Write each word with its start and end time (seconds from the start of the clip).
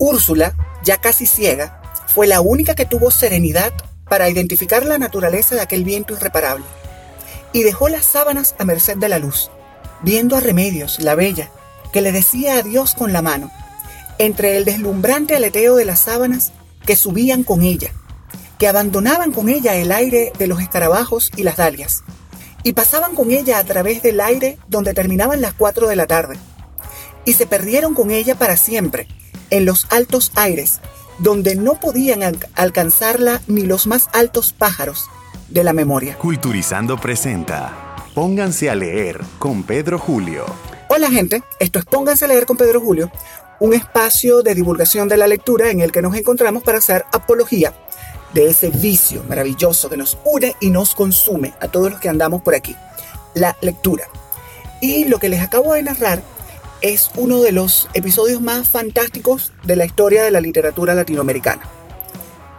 Úrsula, 0.00 0.54
ya 0.82 0.96
casi 0.96 1.26
ciega, 1.26 1.82
fue 2.06 2.26
la 2.26 2.40
única 2.40 2.74
que 2.74 2.86
tuvo 2.86 3.10
serenidad 3.10 3.72
para 4.08 4.30
identificar 4.30 4.86
la 4.86 4.98
naturaleza 4.98 5.54
de 5.54 5.60
aquel 5.60 5.84
viento 5.84 6.14
irreparable. 6.14 6.64
Y 7.52 7.64
dejó 7.64 7.90
las 7.90 8.06
sábanas 8.06 8.54
a 8.58 8.64
merced 8.64 8.96
de 8.96 9.10
la 9.10 9.18
luz, 9.18 9.50
viendo 10.02 10.36
a 10.36 10.40
Remedios, 10.40 11.00
la 11.00 11.14
bella, 11.14 11.50
que 11.92 12.00
le 12.00 12.12
decía 12.12 12.56
adiós 12.56 12.94
con 12.94 13.12
la 13.12 13.20
mano 13.20 13.50
entre 14.16 14.56
el 14.56 14.66
deslumbrante 14.66 15.34
aleteo 15.34 15.76
de 15.76 15.86
las 15.86 16.00
sábanas 16.00 16.52
que 16.86 16.94
subían 16.94 17.42
con 17.42 17.62
ella, 17.62 17.92
que 18.58 18.68
abandonaban 18.68 19.32
con 19.32 19.48
ella 19.48 19.76
el 19.76 19.92
aire 19.92 20.32
de 20.38 20.46
los 20.46 20.60
escarabajos 20.60 21.30
y 21.36 21.42
las 21.42 21.56
dalias, 21.56 22.04
y 22.62 22.74
pasaban 22.74 23.14
con 23.14 23.30
ella 23.30 23.58
a 23.58 23.64
través 23.64 24.02
del 24.02 24.20
aire 24.20 24.58
donde 24.68 24.92
terminaban 24.92 25.40
las 25.40 25.54
cuatro 25.54 25.88
de 25.88 25.96
la 25.96 26.06
tarde, 26.06 26.36
y 27.24 27.32
se 27.32 27.46
perdieron 27.46 27.94
con 27.94 28.10
ella 28.10 28.34
para 28.34 28.58
siempre, 28.58 29.08
en 29.50 29.64
los 29.64 29.86
altos 29.90 30.32
aires, 30.34 30.80
donde 31.18 31.54
no 31.54 31.78
podían 31.78 32.20
alcanzarla 32.54 33.42
ni 33.46 33.62
los 33.62 33.86
más 33.86 34.08
altos 34.12 34.52
pájaros 34.52 35.06
de 35.48 35.64
la 35.64 35.72
memoria. 35.72 36.16
Culturizando 36.16 36.96
presenta 36.96 37.96
Pónganse 38.14 38.68
a 38.70 38.74
leer 38.74 39.20
con 39.38 39.62
Pedro 39.62 39.98
Julio. 39.98 40.44
Hola 40.88 41.10
gente, 41.10 41.42
esto 41.60 41.78
es 41.78 41.84
Pónganse 41.84 42.24
a 42.24 42.28
leer 42.28 42.46
con 42.46 42.56
Pedro 42.56 42.80
Julio, 42.80 43.10
un 43.60 43.74
espacio 43.74 44.42
de 44.42 44.54
divulgación 44.54 45.08
de 45.08 45.16
la 45.16 45.28
lectura 45.28 45.70
en 45.70 45.80
el 45.80 45.92
que 45.92 46.02
nos 46.02 46.16
encontramos 46.16 46.62
para 46.62 46.78
hacer 46.78 47.04
apología 47.12 47.72
de 48.34 48.48
ese 48.48 48.70
vicio 48.70 49.22
maravilloso 49.28 49.88
que 49.88 49.96
nos 49.96 50.18
une 50.24 50.54
y 50.60 50.70
nos 50.70 50.94
consume 50.94 51.52
a 51.60 51.68
todos 51.68 51.90
los 51.90 52.00
que 52.00 52.08
andamos 52.08 52.42
por 52.42 52.54
aquí, 52.54 52.74
la 53.34 53.56
lectura. 53.60 54.04
Y 54.80 55.04
lo 55.04 55.18
que 55.18 55.28
les 55.28 55.42
acabo 55.42 55.74
de 55.74 55.82
narrar 55.82 56.22
es 56.82 57.10
uno 57.16 57.42
de 57.42 57.52
los 57.52 57.88
episodios 57.94 58.40
más 58.40 58.68
fantásticos 58.68 59.52
de 59.64 59.76
la 59.76 59.84
historia 59.84 60.22
de 60.22 60.30
la 60.30 60.40
literatura 60.40 60.94
latinoamericana. 60.94 61.62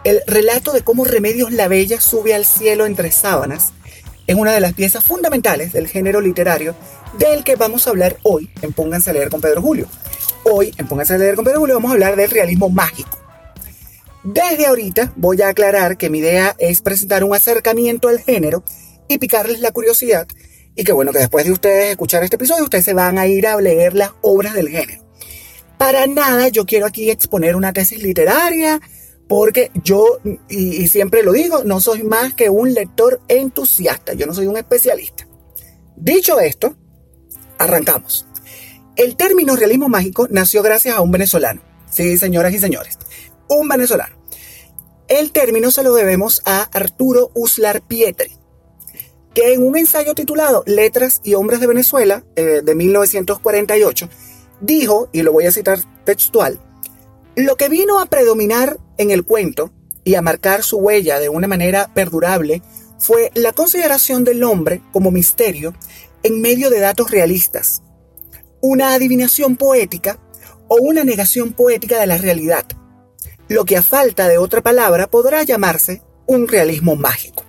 El 0.04 0.20
relato 0.26 0.72
de 0.72 0.82
cómo 0.82 1.04
Remedios 1.04 1.52
la 1.52 1.68
Bella 1.68 2.00
sube 2.00 2.34
al 2.34 2.44
cielo 2.44 2.86
entre 2.86 3.10
sábanas 3.12 3.72
es 4.26 4.36
una 4.36 4.52
de 4.52 4.60
las 4.60 4.72
piezas 4.74 5.04
fundamentales 5.04 5.72
del 5.72 5.88
género 5.88 6.20
literario 6.20 6.74
del 7.18 7.44
que 7.44 7.56
vamos 7.56 7.86
a 7.86 7.90
hablar 7.90 8.16
hoy 8.22 8.50
en 8.62 8.72
Pónganse 8.72 9.10
a 9.10 9.12
leer 9.12 9.30
con 9.30 9.40
Pedro 9.40 9.62
Julio. 9.62 9.86
Hoy, 10.44 10.72
en 10.78 10.86
Pónganse 10.86 11.14
a 11.14 11.18
leer 11.18 11.34
con 11.34 11.44
Pedro 11.44 11.60
Julio, 11.60 11.76
vamos 11.76 11.90
a 11.90 11.94
hablar 11.94 12.16
del 12.16 12.30
realismo 12.30 12.68
mágico. 12.68 13.18
Desde 14.24 14.66
ahorita 14.66 15.12
voy 15.16 15.42
a 15.42 15.48
aclarar 15.48 15.96
que 15.96 16.08
mi 16.08 16.18
idea 16.18 16.54
es 16.58 16.80
presentar 16.80 17.24
un 17.24 17.34
acercamiento 17.34 18.08
al 18.08 18.20
género 18.20 18.62
y 19.08 19.18
picarles 19.18 19.60
la 19.60 19.72
curiosidad 19.72 20.28
y 20.74 20.84
que 20.84 20.92
bueno, 20.92 21.12
que 21.12 21.18
después 21.18 21.44
de 21.44 21.52
ustedes 21.52 21.90
escuchar 21.90 22.22
este 22.24 22.36
episodio, 22.36 22.64
ustedes 22.64 22.84
se 22.84 22.94
van 22.94 23.18
a 23.18 23.26
ir 23.26 23.46
a 23.46 23.60
leer 23.60 23.94
las 23.94 24.12
obras 24.22 24.54
del 24.54 24.68
género. 24.68 25.02
Para 25.78 26.06
nada 26.06 26.48
yo 26.48 26.64
quiero 26.64 26.86
aquí 26.86 27.10
exponer 27.10 27.56
una 27.56 27.72
tesis 27.72 28.02
literaria, 28.02 28.80
porque 29.28 29.70
yo, 29.82 30.18
y, 30.48 30.88
siempre 30.88 31.22
lo 31.22 31.32
digo, 31.32 31.64
no 31.64 31.80
soy 31.80 32.02
más 32.02 32.34
que 32.34 32.50
un 32.50 32.74
lector 32.74 33.20
entusiasta, 33.28 34.12
yo 34.12 34.26
no 34.26 34.34
soy 34.34 34.46
un 34.46 34.56
especialista. 34.56 35.26
Dicho 35.96 36.38
esto, 36.40 36.76
arrancamos. 37.58 38.26
El 38.96 39.16
término 39.16 39.56
realismo 39.56 39.88
mágico 39.88 40.28
nació 40.30 40.62
gracias 40.62 40.96
a 40.96 41.00
un 41.00 41.12
venezolano. 41.12 41.62
Sí, 41.90 42.18
señoras 42.18 42.52
y 42.52 42.58
señores, 42.58 42.98
un 43.48 43.68
venezolano. 43.68 44.16
El 45.08 45.32
término 45.32 45.70
se 45.70 45.82
lo 45.82 45.94
debemos 45.94 46.42
a 46.44 46.62
Arturo 46.72 47.30
Uslar 47.34 47.82
Pietri, 47.82 48.36
que 49.34 49.54
en 49.54 49.66
un 49.66 49.76
ensayo 49.76 50.14
titulado 50.14 50.62
Letras 50.66 51.20
y 51.24 51.34
Hombres 51.34 51.60
de 51.60 51.66
Venezuela, 51.66 52.24
eh, 52.36 52.60
de 52.62 52.74
1948, 52.74 54.08
dijo, 54.60 55.08
y 55.12 55.22
lo 55.22 55.32
voy 55.32 55.46
a 55.46 55.52
citar 55.52 55.78
textual, 56.04 56.60
lo 57.34 57.56
que 57.56 57.68
vino 57.68 58.00
a 58.00 58.06
predominar 58.06 58.78
en 58.98 59.10
el 59.10 59.24
cuento 59.24 59.72
y 60.04 60.14
a 60.16 60.22
marcar 60.22 60.62
su 60.62 60.78
huella 60.78 61.18
de 61.18 61.28
una 61.28 61.48
manera 61.48 61.90
perdurable 61.94 62.62
fue 62.98 63.30
la 63.34 63.52
consideración 63.52 64.24
del 64.24 64.44
hombre 64.44 64.82
como 64.92 65.10
misterio 65.10 65.74
en 66.22 66.40
medio 66.40 66.70
de 66.70 66.80
datos 66.80 67.10
realistas, 67.10 67.82
una 68.60 68.94
adivinación 68.94 69.56
poética 69.56 70.18
o 70.68 70.76
una 70.76 71.04
negación 71.04 71.52
poética 71.52 71.98
de 71.98 72.06
la 72.06 72.18
realidad, 72.18 72.64
lo 73.48 73.64
que 73.64 73.76
a 73.76 73.82
falta 73.82 74.28
de 74.28 74.38
otra 74.38 74.60
palabra 74.60 75.08
podrá 75.08 75.42
llamarse 75.42 76.02
un 76.26 76.46
realismo 76.46 76.96
mágico. 76.96 77.44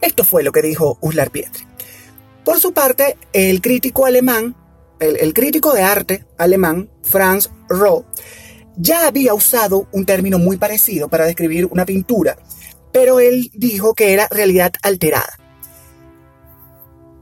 Esto 0.00 0.24
fue 0.24 0.42
lo 0.42 0.52
que 0.52 0.62
dijo 0.62 0.98
Uslar 1.00 1.30
Pietri. 1.30 1.64
Por 2.44 2.60
su 2.60 2.72
parte, 2.72 3.16
el 3.32 3.60
crítico 3.60 4.06
alemán, 4.06 4.56
el, 5.00 5.34
crítico 5.34 5.72
de 5.74 5.82
arte 5.82 6.24
alemán, 6.38 6.88
Franz 7.02 7.50
Roh, 7.68 8.04
ya 8.76 9.06
había 9.06 9.34
usado 9.34 9.86
un 9.92 10.06
término 10.06 10.38
muy 10.38 10.56
parecido 10.56 11.08
para 11.08 11.26
describir 11.26 11.66
una 11.66 11.84
pintura, 11.84 12.38
pero 12.92 13.20
él 13.20 13.50
dijo 13.52 13.94
que 13.94 14.12
era 14.12 14.28
realidad 14.30 14.72
alterada. 14.82 15.38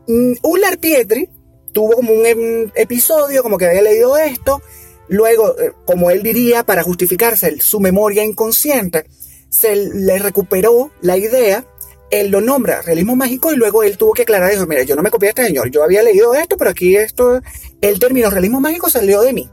Mm, 0.06 0.34
Uslar 0.43 0.78
Pietri 0.78 1.28
tuvo 1.72 1.94
como 1.94 2.12
un 2.12 2.72
episodio, 2.75 3.43
como 3.43 3.58
que 3.58 3.66
había 3.66 3.82
leído 3.82 4.16
esto, 4.16 4.62
luego, 5.08 5.58
eh, 5.58 5.72
como 5.84 6.10
él 6.10 6.22
diría, 6.22 6.64
para 6.64 6.82
justificarse 6.82 7.60
su 7.60 7.81
memoria 7.81 8.25
inconsciente, 8.25 9.06
se 9.48 9.75
le 9.75 10.19
recuperó 10.19 10.93
la 11.00 11.16
idea, 11.16 11.66
él 12.11 12.31
lo 12.31 12.41
nombra 12.41 12.83
realismo 12.83 13.17
mágico 13.17 13.53
y 13.53 13.56
luego 13.56 13.83
él 13.83 13.97
tuvo 13.99 14.12
que 14.12 14.22
aclarar, 14.22 14.50
dijo, 14.50 14.67
mira, 14.67 14.83
yo 14.83 14.97
no 14.97 15.03
me 15.03 15.11
copié 15.11 15.28
a 15.28 15.31
este 15.31 15.47
señor, 15.47 15.71
yo 15.71 15.83
había 15.83 16.03
leído 16.03 16.34
esto, 16.34 16.56
pero 16.56 16.71
aquí 16.71 16.97
esto, 16.97 17.41
el 17.81 17.99
término 17.99 18.31
realismo 18.31 18.61
mágico 18.61 18.91
salió 18.91 19.22
de 19.22 19.33
mí. 19.33 19.50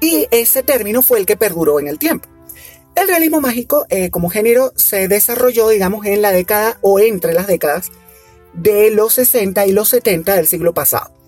Y 0.00 0.26
ese 0.30 0.62
término 0.62 1.02
fue 1.02 1.20
el 1.20 1.26
que 1.26 1.36
perduró 1.36 1.78
en 1.78 1.86
el 1.86 1.98
tiempo. 1.98 2.28
El 2.94 3.08
realismo 3.08 3.40
mágico 3.40 3.86
eh, 3.88 4.10
como 4.10 4.28
género 4.28 4.72
se 4.76 5.08
desarrolló, 5.08 5.68
digamos, 5.68 6.04
en 6.04 6.20
la 6.20 6.32
década 6.32 6.78
o 6.82 7.00
entre 7.00 7.32
las 7.32 7.46
décadas 7.46 7.90
de 8.52 8.90
los 8.90 9.14
60 9.14 9.66
y 9.66 9.72
los 9.72 9.88
70 9.88 10.34
del 10.34 10.46
siglo 10.46 10.74
pasado 10.74 11.22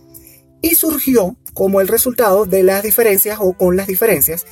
y 0.64 0.76
surgió 0.76 1.36
como 1.52 1.82
el 1.82 1.88
resultado 1.88 2.46
de 2.46 2.62
las 2.62 2.82
diferencias 2.82 3.38
o 3.38 3.52
con 3.52 3.76
las 3.76 3.86
diferencias 3.86 4.46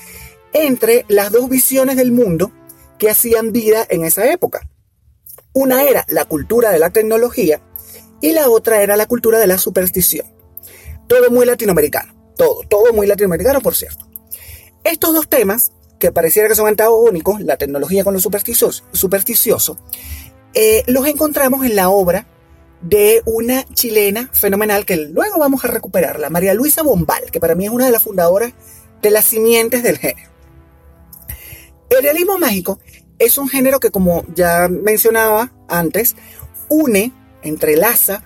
entre 0.53 1.06
las 1.09 1.32
dos 1.32 1.49
visiones 1.49 1.97
del 1.97 2.12
mundo 2.12 2.53
que 2.99 3.09
hacían 3.09 3.50
vida 3.50 3.87
en 3.88 4.04
esa 4.04 4.31
época. 4.31 4.60
Una 5.54 5.84
era 5.84 6.04
la 6.08 6.24
cultura 6.24 6.70
de 6.70 6.78
la 6.78 6.90
tecnología 6.90 7.60
y 8.20 8.32
la 8.32 8.48
otra 8.48 8.82
era 8.82 8.96
la 8.96 9.06
cultura 9.06 9.38
de 9.38 9.46
la 9.46 9.58
superstición. 9.58 10.26
Todo 11.08 11.30
muy 11.30 11.44
latinoamericano, 11.44 12.14
todo, 12.36 12.60
todo 12.68 12.92
muy 12.92 13.06
latinoamericano, 13.06 13.60
por 13.60 13.74
cierto. 13.74 14.08
Estos 14.84 15.12
dos 15.12 15.28
temas, 15.28 15.72
que 15.98 16.10
pareciera 16.10 16.48
que 16.48 16.54
son 16.54 16.68
antagónicos, 16.68 17.40
la 17.42 17.56
tecnología 17.56 18.02
con 18.02 18.14
lo 18.14 18.20
supersticioso, 18.20 19.78
eh, 20.54 20.82
los 20.86 21.06
encontramos 21.06 21.64
en 21.66 21.76
la 21.76 21.90
obra 21.90 22.26
de 22.80 23.22
una 23.26 23.64
chilena 23.74 24.28
fenomenal 24.32 24.84
que 24.84 24.96
luego 24.96 25.38
vamos 25.38 25.64
a 25.64 25.69
recuperarla, 25.69 26.30
María 26.30 26.54
Luisa 26.54 26.82
Bombal, 26.82 27.30
que 27.30 27.40
para 27.40 27.54
mí 27.54 27.66
es 27.66 27.70
una 27.70 27.86
de 27.86 27.92
las 27.92 28.02
fundadoras 28.02 28.52
de 29.00 29.10
las 29.10 29.24
simientes 29.24 29.82
del 29.82 29.98
género. 29.98 30.30
El 31.90 32.02
realismo 32.02 32.38
mágico 32.38 32.81
es 33.24 33.38
un 33.38 33.48
género 33.48 33.80
que, 33.80 33.90
como 33.90 34.24
ya 34.34 34.69
mencionaba 34.69 35.52
antes, 35.69 36.16
une, 36.69 37.12
entrelaza 37.42 38.22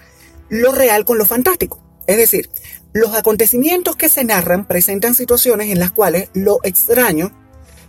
lo 0.48 0.72
real 0.72 1.04
con 1.04 1.18
lo 1.18 1.26
fantástico. 1.26 1.82
Es 2.06 2.16
decir, 2.16 2.50
los 2.92 3.14
acontecimientos 3.14 3.96
que 3.96 4.08
se 4.08 4.24
narran 4.24 4.66
presentan 4.66 5.14
situaciones 5.14 5.70
en 5.70 5.80
las 5.80 5.90
cuales 5.90 6.30
lo 6.32 6.60
extraño 6.62 7.32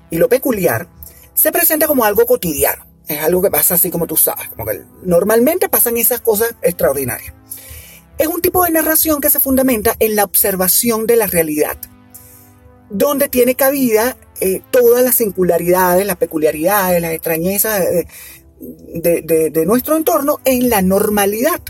y 0.09 0.17
lo 0.17 0.27
peculiar 0.27 0.87
se 1.33 1.51
presenta 1.51 1.87
como 1.87 2.03
algo 2.03 2.25
cotidiano. 2.25 2.85
Es 3.07 3.23
algo 3.23 3.41
que 3.41 3.51
pasa 3.51 3.75
así 3.75 3.89
como 3.89 4.05
tú 4.05 4.17
sabes, 4.17 4.49
como 4.49 4.65
que 4.65 4.81
normalmente 5.03 5.69
pasan 5.69 5.95
esas 5.95 6.19
cosas 6.19 6.55
extraordinarias. 6.61 7.33
Es 8.17 8.27
un 8.27 8.41
tipo 8.41 8.65
de 8.65 8.71
narración 8.71 9.21
que 9.21 9.29
se 9.29 9.39
fundamenta 9.39 9.95
en 9.99 10.15
la 10.15 10.23
observación 10.23 11.05
de 11.07 11.15
la 11.15 11.27
realidad, 11.27 11.77
donde 12.89 13.29
tiene 13.29 13.55
cabida 13.55 14.17
eh, 14.41 14.61
todas 14.71 15.03
las 15.03 15.15
singularidades, 15.15 16.05
las 16.05 16.17
peculiaridades, 16.17 17.01
las 17.01 17.13
extrañezas 17.13 17.83
de, 18.59 19.63
nuestro 19.65 19.95
entorno 19.95 20.39
en 20.45 20.69
la 20.69 20.81
normalidad. 20.81 21.61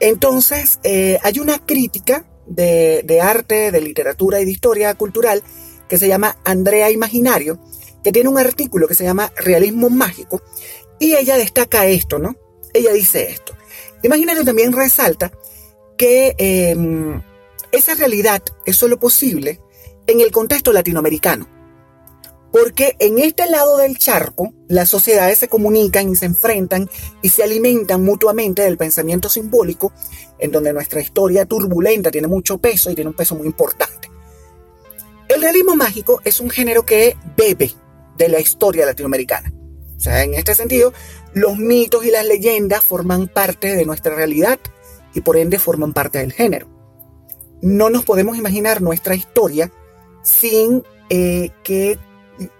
Entonces, 0.00 0.80
eh, 0.82 1.18
hay 1.22 1.38
una 1.38 1.58
crítica 1.58 2.24
de, 2.46 3.20
arte, 3.22 3.70
de 3.70 3.80
literatura 3.80 4.40
y 4.40 4.44
de 4.44 4.50
historia 4.50 4.94
cultural 4.94 5.42
que 5.88 5.98
se 5.98 6.08
llama 6.08 6.36
Andrea 6.44 6.90
Imaginario, 6.90 7.58
que 8.02 8.12
tiene 8.12 8.28
un 8.28 8.38
artículo 8.38 8.86
que 8.86 8.94
se 8.94 9.04
llama 9.04 9.32
Realismo 9.36 9.90
Mágico, 9.90 10.42
y 10.98 11.14
ella 11.14 11.36
destaca 11.36 11.86
esto, 11.86 12.18
¿no? 12.18 12.36
Ella 12.72 12.92
dice 12.92 13.30
esto. 13.30 13.54
Imaginario 14.02 14.44
también 14.44 14.72
resalta 14.72 15.32
que 15.96 16.34
em, 16.38 17.22
esa 17.72 17.94
realidad 17.94 18.42
es 18.66 18.76
solo 18.76 18.98
posible 18.98 19.60
en 20.06 20.20
el 20.20 20.30
contexto 20.30 20.72
latinoamericano. 20.72 21.48
Porque 22.52 22.94
en 23.00 23.18
este 23.18 23.50
lado 23.50 23.78
del 23.78 23.98
charco, 23.98 24.54
las 24.68 24.88
sociedades 24.88 25.38
se 25.38 25.48
comunican 25.48 26.08
y 26.08 26.14
se 26.14 26.26
enfrentan 26.26 26.88
y 27.20 27.30
se 27.30 27.42
alimentan 27.42 28.04
mutuamente 28.04 28.62
del 28.62 28.76
pensamiento 28.76 29.28
simbólico, 29.28 29.92
en 30.38 30.52
donde 30.52 30.72
nuestra 30.72 31.00
historia 31.00 31.46
turbulenta 31.46 32.12
tiene 32.12 32.28
mucho 32.28 32.58
peso 32.58 32.90
y 32.90 32.94
tiene 32.94 33.10
un 33.10 33.16
peso 33.16 33.34
muy 33.34 33.46
importante. 33.46 34.08
El 35.28 35.42
realismo 35.42 35.74
mágico 35.74 36.20
es 36.24 36.38
un 36.38 36.48
género 36.48 36.86
que 36.86 37.16
bebe 37.36 37.72
de 38.16 38.28
la 38.28 38.38
historia 38.38 38.86
latinoamericana. 38.86 39.52
O 39.96 40.00
sea, 40.00 40.22
en 40.22 40.34
este 40.34 40.54
sentido, 40.54 40.92
los 41.32 41.56
mitos 41.56 42.04
y 42.04 42.10
las 42.10 42.24
leyendas 42.24 42.84
forman 42.84 43.26
parte 43.26 43.74
de 43.74 43.84
nuestra 43.84 44.14
realidad 44.14 44.60
y 45.12 45.22
por 45.22 45.36
ende 45.36 45.58
forman 45.58 45.92
parte 45.92 46.18
del 46.18 46.32
género. 46.32 46.68
No 47.62 47.90
nos 47.90 48.04
podemos 48.04 48.36
imaginar 48.36 48.82
nuestra 48.82 49.14
historia 49.16 49.72
sin 50.24 50.82
eh, 51.10 51.50
que 51.62 51.98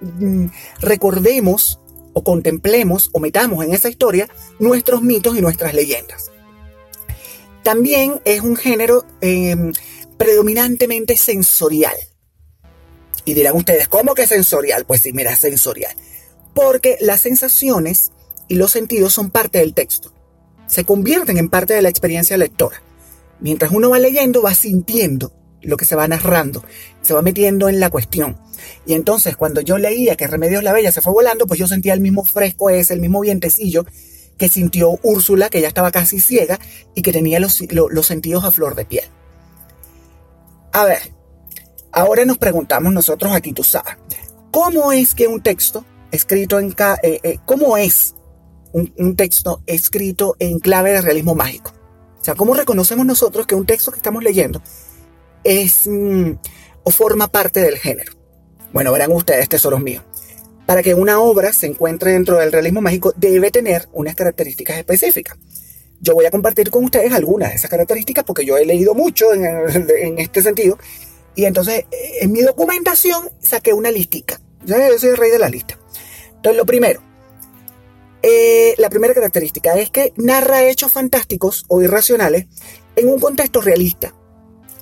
mm, 0.01 0.47
recordemos 0.81 1.81
o 2.13 2.23
contemplemos 2.23 3.11
o 3.13 3.19
metamos 3.19 3.65
en 3.65 3.75
esa 3.75 3.89
historia 3.89 4.29
nuestros 4.61 5.03
mitos 5.03 5.37
y 5.37 5.41
nuestras 5.41 5.75
leyendas. 5.75 6.31
También 7.65 8.21
es 8.25 8.43
un 8.43 8.55
género 8.55 9.05
em, 9.21 9.73
predominantemente 10.17 11.17
sensorial. 11.17 11.97
Y 13.25 13.33
dirán 13.33 13.57
ustedes, 13.57 13.89
¿cómo 13.89 14.15
que 14.15 14.27
sensorial? 14.27 14.85
Pues 14.85 15.01
sí, 15.01 15.13
mira, 15.13 15.35
sensorial. 15.35 15.97
Porque 16.55 16.99
las 17.01 17.23
sensaciones 17.23 18.13
y 18.49 18.57
los 18.57 18.71
sentidos 18.71 19.15
son 19.15 19.31
parte 19.31 19.59
del 19.59 19.73
texto. 19.73 20.13
Se 20.67 20.85
convierten 20.85 21.39
en 21.39 21.49
parte 21.49 21.73
de 21.73 21.83
la 21.83 21.89
experiencia 21.89 22.37
lectora. 22.37 22.83
Mientras 23.41 23.73
uno 23.73 23.91
va 23.91 23.99
leyendo, 23.99 24.43
va 24.43 24.55
sintiendo 24.55 25.33
lo 25.65 25.77
que 25.77 25.85
se 25.85 25.97
va 25.97 26.07
narrando, 26.09 26.65
se 27.03 27.15
va 27.15 27.23
metiendo 27.23 27.69
en 27.69 27.81
la 27.81 27.91
cuestión. 27.91 28.39
Y 28.87 28.95
entonces 28.95 29.37
cuando 29.37 29.61
yo 29.61 29.79
leía 29.79 30.17
que 30.17 30.27
Remedios 30.27 30.63
la 30.63 30.73
Bella 30.73 30.93
se 30.93 31.01
fue 31.01 31.13
volando, 31.13 31.47
pues 31.47 31.59
yo 31.59 31.67
sentía 31.67 31.95
el 31.95 32.01
mismo 32.01 32.25
fresco 32.25 32.71
ese, 32.71 32.95
el 32.95 33.01
mismo 33.01 33.21
vientecillo 33.21 33.85
que 34.39 34.49
sintió 34.49 34.99
Úrsula, 35.03 35.49
que 35.49 35.61
ya 35.61 35.69
estaba 35.69 35.93
casi 35.93 36.21
ciega 36.21 36.59
y 36.95 37.03
que 37.03 37.13
tenía 37.13 37.41
los, 37.41 37.61
los 37.71 38.07
sentidos 38.07 38.45
a 38.45 38.51
flor 38.51 38.75
de 38.75 38.85
piel. 38.85 39.05
A 40.73 40.85
ver, 40.85 40.99
ahora 41.93 42.25
nos 42.25 42.39
preguntamos 42.39 42.93
nosotros 42.93 43.33
aquí, 43.33 43.53
tú 43.53 43.63
sabes, 43.63 43.95
¿cómo 44.51 44.93
es 44.93 45.15
que 45.15 45.29
un 45.29 45.43
texto 45.43 45.85
escrito 46.11 46.59
en... 46.59 46.75
Eh, 47.03 47.21
eh, 47.23 47.39
¿Cómo 47.45 47.77
es 47.77 48.15
un, 48.73 48.93
un 48.99 49.15
texto 49.15 49.63
escrito 49.67 50.37
en 50.41 50.59
clave 50.59 50.93
de 50.93 51.01
realismo 51.01 51.35
mágico? 51.35 51.73
O 52.21 52.25
sea, 52.25 52.35
¿cómo 52.35 52.55
reconocemos 52.55 53.07
nosotros 53.07 53.47
que 53.47 53.55
un 53.55 53.67
texto 53.67 53.93
que 53.93 53.99
estamos 53.99 54.25
leyendo 54.25 54.63
es 55.45 55.87
mm, 55.87 56.33
o 56.83 56.91
forma 56.91 57.29
parte 57.29 57.61
del 57.61 57.79
género. 57.79 58.13
Bueno, 58.73 58.93
verán 58.93 59.13
ustedes, 59.13 59.49
tesoros 59.49 59.81
míos. 59.81 60.03
Para 60.67 60.83
que 60.83 60.95
una 60.95 61.21
obra 61.21 61.53
se 61.53 61.67
encuentre 61.67 62.13
dentro 62.13 62.39
del 62.39 62.51
realismo 62.51 62.81
mágico 62.81 63.13
debe 63.17 63.51
tener 63.51 63.89
unas 63.93 64.15
características 64.15 64.79
específicas. 64.79 65.39
Yo 66.01 66.15
voy 66.15 66.27
a 66.27 66.31
compartir 66.31 66.71
con 66.71 66.85
ustedes 66.85 67.13
algunas 67.13 67.51
de 67.51 67.57
esas 67.57 67.71
características 67.71 68.25
porque 68.25 68.45
yo 68.45 68.57
he 68.57 68.65
leído 68.65 68.95
mucho 68.95 69.33
en, 69.33 69.45
este 70.19 70.43
sentido. 70.43 70.79
Y 71.35 71.45
entonces 71.45 71.85
en 72.21 72.33
mi 72.33 72.41
documentación 72.43 73.31
saqué 73.41 73.73
una 73.73 73.91
listica. 73.91 74.41
Yo 74.65 74.77
soy 74.99 75.11
el 75.11 75.17
rey 75.17 75.31
de 75.31 75.39
la 75.39 75.49
lista. 75.49 75.79
Entonces 76.37 76.57
lo 76.57 76.67
primero, 76.67 77.03
eh, 78.23 78.75
la 78.79 78.89
primera 78.89 79.13
característica 79.13 79.75
es 79.75 79.91
que 79.91 80.13
narra 80.17 80.65
hechos 80.65 80.93
fantásticos 80.93 81.65
o 81.69 81.83
irracionales 81.83 82.47
en 82.97 83.09
un 83.09 83.21
contexto 83.21 83.61
realista 83.61 84.15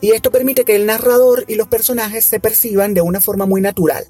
y 0.03 0.11
esto 0.11 0.33
permite 0.33 0.65
que 0.65 0.75
el 0.75 0.85
narrador 0.85 1.45
y 1.47 1.55
los 1.55 1.69
personajes 1.69 2.25
se 2.25 2.41
perciban 2.41 2.93
de 2.93 3.01
una 3.01 3.21
forma 3.21 3.47
muy 3.47 3.61
natural. 3.61 4.05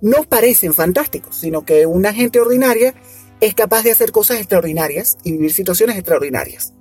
No 0.00 0.24
parecen 0.24 0.74
fantásticos, 0.74 1.36
sino 1.36 1.64
que 1.64 1.86
una 1.86 2.12
gente 2.12 2.40
ordinaria 2.40 2.94
es 3.40 3.54
capaz 3.54 3.84
de 3.84 3.92
hacer 3.92 4.10
cosas 4.10 4.38
extraordinarias 4.38 5.16
y 5.22 5.30
vivir 5.30 5.52
situaciones 5.52 5.96
extraordinarias. 5.96 6.74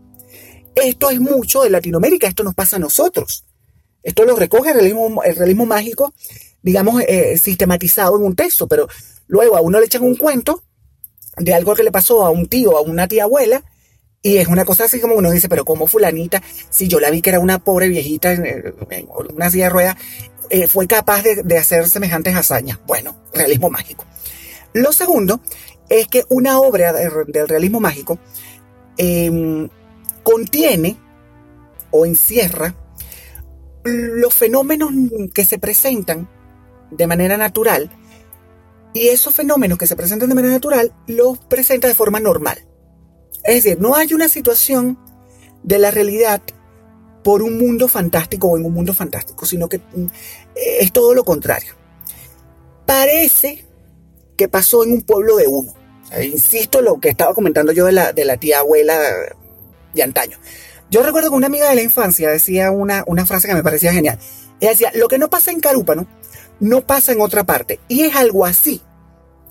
Esto 0.73 1.11
es 1.11 1.21
mucho 1.21 1.61
de 1.61 1.69
Latinoamérica, 1.69 2.27
esto 2.27 2.43
nos 2.43 2.55
pasa 2.55 2.77
a 2.77 2.79
nosotros. 2.79 3.45
Esto 4.01 4.25
lo 4.25 4.35
recoge 4.35 4.71
el 4.71 4.77
realismo, 5.35 5.65
mágico, 5.67 6.11
digamos, 6.63 7.03
eh, 7.07 7.37
sistematizado 7.37 8.17
en 8.17 8.23
un 8.23 8.35
texto, 8.35 8.67
pero 8.67 8.87
luego 9.27 9.55
a 9.55 9.61
uno 9.61 9.79
le 9.79 9.85
echan 9.85 10.01
un 10.01 10.15
cuento 10.15 10.63
de 11.37 11.53
algo 11.53 11.75
que 11.75 11.83
le 11.83 11.91
pasó 11.91 12.25
a 12.25 12.31
un 12.31 12.47
tío, 12.47 12.77
a 12.77 12.81
una 12.81 13.07
tía 13.07 13.25
abuela, 13.25 13.63
y 14.25 14.37
es 14.37 14.47
una 14.47 14.63
cosa 14.63 14.85
así 14.85 15.01
como 15.01 15.15
uno 15.15 15.29
dice, 15.31 15.49
pero 15.49 15.65
como 15.65 15.85
fulanita, 15.85 16.41
si 16.69 16.87
yo 16.87 17.01
la 17.01 17.11
vi 17.11 17.21
que 17.21 17.29
era 17.29 17.41
una 17.41 17.59
pobre 17.59 17.89
viejita 17.89 18.31
en, 18.31 18.73
una 19.35 19.51
silla 19.51 19.65
de 19.65 19.69
ruedas, 19.69 19.97
eh, 20.49 20.67
fue 20.67 20.87
capaz 20.87 21.23
de, 21.23 21.57
hacer 21.57 21.89
semejantes 21.89 22.33
hazañas. 22.33 22.79
Bueno, 22.87 23.17
realismo 23.33 23.69
mágico. 23.69 24.05
Lo 24.71 24.93
segundo 24.93 25.41
es 25.89 26.07
que 26.07 26.23
una 26.29 26.57
obra 26.59 26.93
del 26.93 27.49
realismo 27.49 27.81
mágico 27.81 28.17
em, 28.95 29.67
contiene 30.23 30.95
o 31.91 32.05
encierra 32.05 32.75
los 33.83 34.33
fenómenos 34.33 34.91
que 35.33 35.43
se 35.43 35.59
presentan 35.59 36.29
de 36.91 37.07
manera 37.07 37.35
natural 37.35 37.91
y 38.93 39.09
esos 39.09 39.35
fenómenos 39.35 39.77
que 39.77 39.87
se 39.87 39.97
presentan 39.97 40.29
de 40.29 40.35
manera 40.35 40.53
natural 40.53 40.93
los 41.07 41.39
presenta 41.39 41.89
de 41.89 41.95
forma 41.95 42.21
normal. 42.21 42.65
Es 43.43 43.63
decir, 43.63 43.79
no 43.79 43.95
hay 43.95 44.13
una 44.13 44.29
situación 44.29 44.97
de 45.63 45.79
la 45.79 45.91
realidad 45.91 46.41
por 47.23 47.41
un 47.41 47.57
mundo 47.57 47.87
fantástico 47.87 48.47
o 48.47 48.57
en 48.57 48.65
un 48.65 48.73
mundo 48.73 48.93
fantástico, 48.93 49.45
sino 49.45 49.69
que 49.69 49.79
mm, 49.79 50.05
es 50.55 50.91
todo 50.91 51.13
lo 51.13 51.23
contrario. 51.23 51.73
Parece 52.85 53.65
que 54.37 54.47
pasó 54.47 54.83
en 54.83 54.91
un 54.91 55.01
pueblo 55.01 55.37
de 55.37 55.47
uno. 55.47 55.73
insisto 56.21 56.81
lo 56.81 56.99
que 56.99 57.09
estaba 57.09 57.33
comentando 57.33 57.71
yo 57.71 57.85
de 57.85 57.93
la, 57.93 58.13
de 58.13 58.25
la 58.25 58.37
tía 58.37 58.59
abuela 58.59 58.99
de 59.93 60.03
antaño. 60.03 60.37
Yo 60.89 61.01
recuerdo 61.01 61.29
que 61.29 61.35
una 61.35 61.47
amiga 61.47 61.69
de 61.69 61.75
la 61.75 61.81
infancia 61.81 62.29
decía 62.29 62.71
una, 62.71 63.03
una 63.07 63.25
frase 63.25 63.47
que 63.47 63.55
me 63.55 63.63
parecía 63.63 63.93
genial. 63.93 64.19
Ella 64.59 64.71
decía, 64.71 64.91
lo 64.93 65.07
que 65.07 65.17
no 65.17 65.29
pasa 65.29 65.51
en 65.51 65.59
Carúpano, 65.59 66.07
no 66.59 66.85
pasa 66.85 67.11
en 67.11 67.21
otra 67.21 67.43
parte. 67.43 67.79
Y 67.87 68.03
es 68.03 68.15
algo 68.15 68.45
así. 68.45 68.81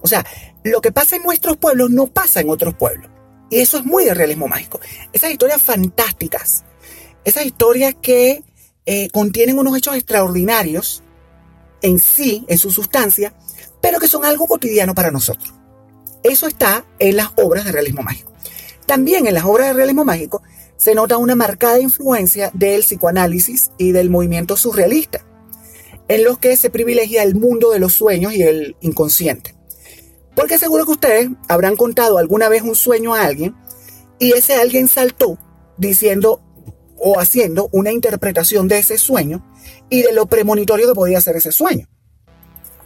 O 0.02 0.08
sea, 0.08 0.24
lo 0.62 0.80
que 0.80 0.92
pasa 0.92 1.16
en 1.16 1.22
nuestros 1.22 1.56
pueblos 1.56 1.90
no 1.90 2.06
pasa 2.06 2.40
en 2.40 2.50
otros 2.50 2.74
pueblos. 2.74 3.10
Y 3.52 3.60
eso 3.60 3.76
es 3.76 3.84
muy 3.84 4.06
de 4.06 4.14
realismo 4.14 4.48
mágico. 4.48 4.80
Esas 5.12 5.30
historias 5.30 5.60
fantásticas, 5.60 6.64
esas 7.22 7.44
historias 7.44 7.94
que 8.00 8.42
eh, 8.86 9.10
contienen 9.10 9.58
unos 9.58 9.76
hechos 9.76 9.94
extraordinarios 9.94 11.02
en 11.82 11.98
sí, 11.98 12.46
en 12.48 12.56
su 12.56 12.70
sustancia, 12.70 13.34
pero 13.82 14.00
que 14.00 14.08
son 14.08 14.24
algo 14.24 14.46
cotidiano 14.46 14.94
para 14.94 15.10
nosotros. 15.10 15.52
Eso 16.22 16.46
está 16.46 16.86
en 16.98 17.16
las 17.16 17.28
obras 17.36 17.66
de 17.66 17.72
realismo 17.72 18.00
mágico. 18.00 18.32
También 18.86 19.26
en 19.26 19.34
las 19.34 19.44
obras 19.44 19.66
de 19.66 19.74
realismo 19.74 20.06
mágico 20.06 20.42
se 20.78 20.94
nota 20.94 21.18
una 21.18 21.34
marcada 21.34 21.78
influencia 21.78 22.50
del 22.54 22.80
psicoanálisis 22.80 23.70
y 23.76 23.92
del 23.92 24.08
movimiento 24.08 24.56
surrealista, 24.56 25.26
en 26.08 26.24
los 26.24 26.38
que 26.38 26.56
se 26.56 26.70
privilegia 26.70 27.22
el 27.22 27.34
mundo 27.34 27.70
de 27.70 27.80
los 27.80 27.92
sueños 27.92 28.32
y 28.32 28.44
el 28.44 28.76
inconsciente. 28.80 29.54
Porque 30.34 30.58
seguro 30.58 30.84
que 30.84 30.92
ustedes 30.92 31.30
habrán 31.48 31.76
contado 31.76 32.18
alguna 32.18 32.48
vez 32.48 32.62
un 32.62 32.74
sueño 32.74 33.14
a 33.14 33.24
alguien 33.24 33.54
y 34.18 34.32
ese 34.32 34.54
alguien 34.54 34.88
saltó 34.88 35.38
diciendo 35.76 36.40
o 36.96 37.18
haciendo 37.18 37.68
una 37.72 37.92
interpretación 37.92 38.68
de 38.68 38.78
ese 38.78 38.96
sueño 38.96 39.44
y 39.90 40.02
de 40.02 40.12
lo 40.12 40.26
premonitorio 40.26 40.88
que 40.88 40.94
podía 40.94 41.20
ser 41.20 41.36
ese 41.36 41.52
sueño. 41.52 41.88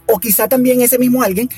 O 0.07 0.19
quizá 0.19 0.47
también 0.47 0.81
ese 0.81 0.97
mismo 0.97 1.23
alguien 1.23 1.49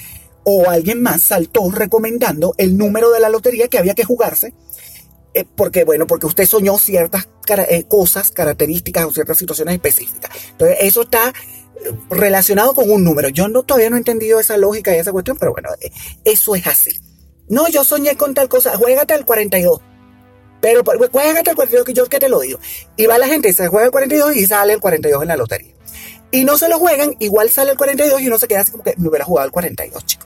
o 0.43 0.69
alguien 0.69 1.01
más 1.01 1.21
saltó 1.21 1.69
recomendando 1.71 2.53
el 2.57 2.77
número 2.77 3.11
de 3.11 3.19
la 3.19 3.29
lotería 3.29 3.67
que 3.67 3.77
había 3.77 3.93
que 3.93 4.03
jugarse 4.03 4.53
eh, 5.33 5.45
porque 5.55 5.83
bueno, 5.83 6.07
porque 6.07 6.25
usted 6.25 6.45
soñó 6.45 6.77
ciertas 6.77 7.27
eh, 7.47 7.83
cosas, 7.87 8.31
características 8.31 9.05
o 9.05 9.11
ciertas 9.11 9.37
situaciones 9.37 9.75
específicas. 9.75 10.31
Entonces, 10.51 10.77
eso 10.81 11.03
está 11.03 11.33
relacionado 12.09 12.73
con 12.73 12.89
un 12.89 13.03
número. 13.03 13.29
Yo 13.29 13.47
no, 13.47 13.63
todavía 13.63 13.89
no 13.89 13.95
he 13.95 13.99
entendido 13.99 14.39
esa 14.39 14.57
lógica 14.57 14.95
y 14.95 14.99
esa 14.99 15.11
cuestión, 15.11 15.37
pero 15.37 15.51
bueno, 15.51 15.69
eh, 15.81 15.91
eso 16.25 16.55
es 16.55 16.67
así. 16.67 16.91
No, 17.47 17.67
yo 17.67 17.83
soñé 17.83 18.15
con 18.15 18.33
tal 18.33 18.47
cosa, 18.47 18.77
juégate 18.77 19.13
al 19.13 19.25
42. 19.25 19.81
Pero 20.61 20.83
juégate 20.83 21.49
al 21.49 21.55
42 21.55 21.85
que 21.85 21.93
yo 21.93 22.05
que 22.05 22.19
te 22.19 22.29
lo 22.29 22.39
digo. 22.41 22.59
Y 22.95 23.05
va 23.05 23.17
la 23.17 23.27
gente, 23.27 23.51
se 23.53 23.67
juega 23.67 23.85
el 23.85 23.91
42 23.91 24.35
y 24.35 24.45
sale 24.45 24.73
el 24.73 24.79
42 24.79 25.21
en 25.21 25.27
la 25.27 25.37
lotería. 25.37 25.73
Y 26.31 26.43
no 26.43 26.57
se 26.57 26.69
lo 26.69 26.77
juegan, 26.77 27.15
igual 27.19 27.49
sale 27.49 27.71
el 27.71 27.77
42 27.77 28.21
y 28.21 28.27
uno 28.27 28.37
se 28.37 28.47
queda 28.47 28.61
así 28.61 28.71
como 28.71 28.83
que 28.83 28.93
me 28.97 29.07
hubiera 29.07 29.25
jugado 29.25 29.47
el 29.47 29.51
42, 29.51 30.05
chico. 30.05 30.25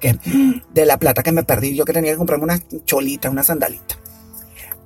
Que 0.00 0.16
de 0.72 0.86
la 0.86 0.98
plata 0.98 1.22
que 1.22 1.30
me 1.30 1.44
perdí, 1.44 1.76
yo 1.76 1.84
que 1.84 1.92
tenía 1.92 2.12
que 2.12 2.18
comprarme 2.18 2.44
una 2.44 2.60
cholita, 2.86 3.28
una 3.28 3.44
sandalita. 3.44 3.98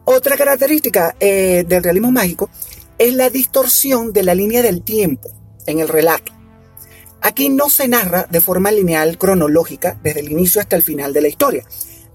Otra 0.05 0.37
característica 0.37 1.15
eh, 1.21 1.65
del 1.67 1.83
realismo 1.83 2.11
mágico 2.11 2.51
es 2.99 3.15
la 3.15 3.31
distorsión 3.31 4.13
de 4.13 4.23
la 4.25 4.35
línea 4.35 4.63
del 4.63 4.83
tiempo 4.83 5.31
en 5.67 5.81
el 5.81 5.89
relato. 5.89 6.33
Aquí 7.21 7.49
no 7.49 7.69
se 7.69 7.89
narra 7.89 8.27
de 8.31 8.41
forma 8.41 8.71
lineal 8.71 9.19
cronológica 9.19 9.99
desde 10.03 10.21
el 10.21 10.31
inicio 10.31 10.61
hasta 10.61 10.77
el 10.77 10.83
final 10.83 11.13
de 11.13 11.23
la 11.23 11.29
historia. 11.29 11.65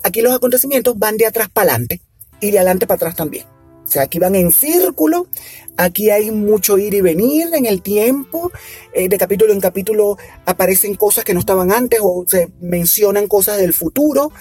Aquí 0.04 0.22
los 0.22 0.34
acontecimientos 0.34 0.98
van 0.98 1.18
de 1.18 1.26
atrás 1.26 1.50
para 1.50 1.72
adelante 1.72 2.02
y 2.40 2.52
de 2.52 2.60
adelante 2.60 2.88
para 2.88 2.96
atrás 2.96 3.16
también. 3.16 3.46
O 3.86 3.88
sea, 3.88 4.04
aquí 4.04 4.20
van 4.20 4.36
en 4.36 4.54
círculo, 4.54 5.28
aquí 5.76 6.12
hay 6.12 6.32
mucho 6.32 6.78
ir 6.78 6.94
y 6.94 7.02
venir 7.02 7.50
en 7.54 7.66
el 7.66 7.82
tiempo, 7.82 8.52
eh, 8.94 9.10
de 9.10 9.18
capítulo 9.18 9.52
en 9.52 9.60
capítulo 9.60 10.18
aparecen 10.46 10.96
cosas 10.96 11.26
que 11.26 11.34
no 11.34 11.42
estaban 11.42 11.74
antes 11.74 12.00
o 12.02 12.24
se 12.26 12.50
mencionan 12.62 13.28
cosas 13.28 13.58
del 13.58 13.74
futuro. 13.74 14.32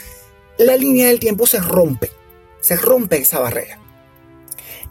La 0.56 0.76
línea 0.76 1.08
del 1.08 1.18
tiempo 1.18 1.46
se 1.46 1.58
rompe, 1.58 2.10
se 2.60 2.76
rompe 2.76 3.18
esa 3.18 3.40
barrera. 3.40 3.80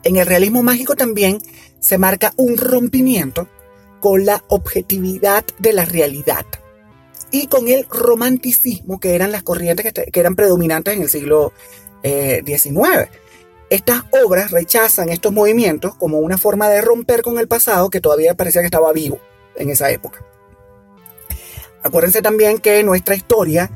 En 0.03 0.17
el 0.17 0.25
realismo 0.25 0.61
mágico 0.61 0.95
también 0.95 1.39
se 1.79 1.97
marca 1.97 2.33
un 2.35 2.57
rompimiento 2.57 3.47
con 3.99 4.25
la 4.25 4.43
objetividad 4.47 5.45
de 5.59 5.73
la 5.73 5.85
realidad 5.85 6.45
y 7.31 7.47
con 7.47 7.67
el 7.67 7.85
romanticismo 7.89 8.99
que 8.99 9.15
eran 9.15 9.31
las 9.31 9.43
corrientes 9.43 9.93
que, 9.93 10.19
eran 10.19 10.35
predominantes 10.35 10.95
en 10.95 11.03
el 11.03 11.09
siglo 11.09 11.53
XIX. 12.01 12.77
Eh, 12.83 13.09
Estas 13.69 14.03
obras 14.23 14.51
rechazan 14.51 15.09
estos 15.09 15.31
movimientos 15.31 15.95
como 15.95 16.19
una 16.19 16.37
forma 16.37 16.69
de 16.69 16.81
romper 16.81 17.21
con 17.21 17.37
el 17.37 17.47
pasado 17.47 17.89
que 17.89 18.01
todavía 18.01 18.33
parecía 18.33 18.61
que 18.61 18.67
estaba 18.67 18.91
vivo 18.93 19.19
en 19.55 19.69
esa 19.69 19.91
época. 19.91 20.25
Acuérdense 21.83 22.21
también 22.21 22.59
que 22.59 22.83
nuestra 22.83 23.15
historia 23.15 23.69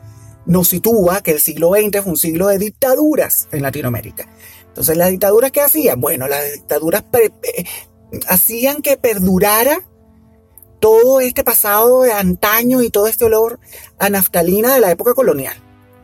nos 0.45 0.67
sitúa 0.67 1.21
que 1.21 1.31
el 1.31 1.39
siglo 1.39 1.71
XX 1.71 2.01
fue 2.01 2.11
un 2.11 2.17
siglo 2.17 2.47
de 2.47 2.57
dictaduras 2.57 3.47
en 3.51 3.61
Latinoamérica. 3.61 4.27
Entonces, 4.67 4.97
¿las 4.97 5.09
dictaduras 5.09 5.51
qué 5.51 5.61
hacían? 5.61 6.01
Bueno, 6.01 6.27
las 6.27 6.51
dictaduras 6.51 7.03
eh, 7.13 7.63
hacían 8.27 8.81
que 8.81 8.97
perdurara 8.97 9.83
todo 10.83 11.21
este 11.21 11.45
pasado 11.45 12.01
de 12.01 12.11
antaño 12.11 12.81
y 12.81 12.89
todo 12.89 13.07
este 13.07 13.23
olor 13.23 13.57
a 13.99 14.09
naftalina 14.09 14.73
de 14.73 14.81
la 14.81 14.91
época 14.91 15.13
colonial. 15.13 15.55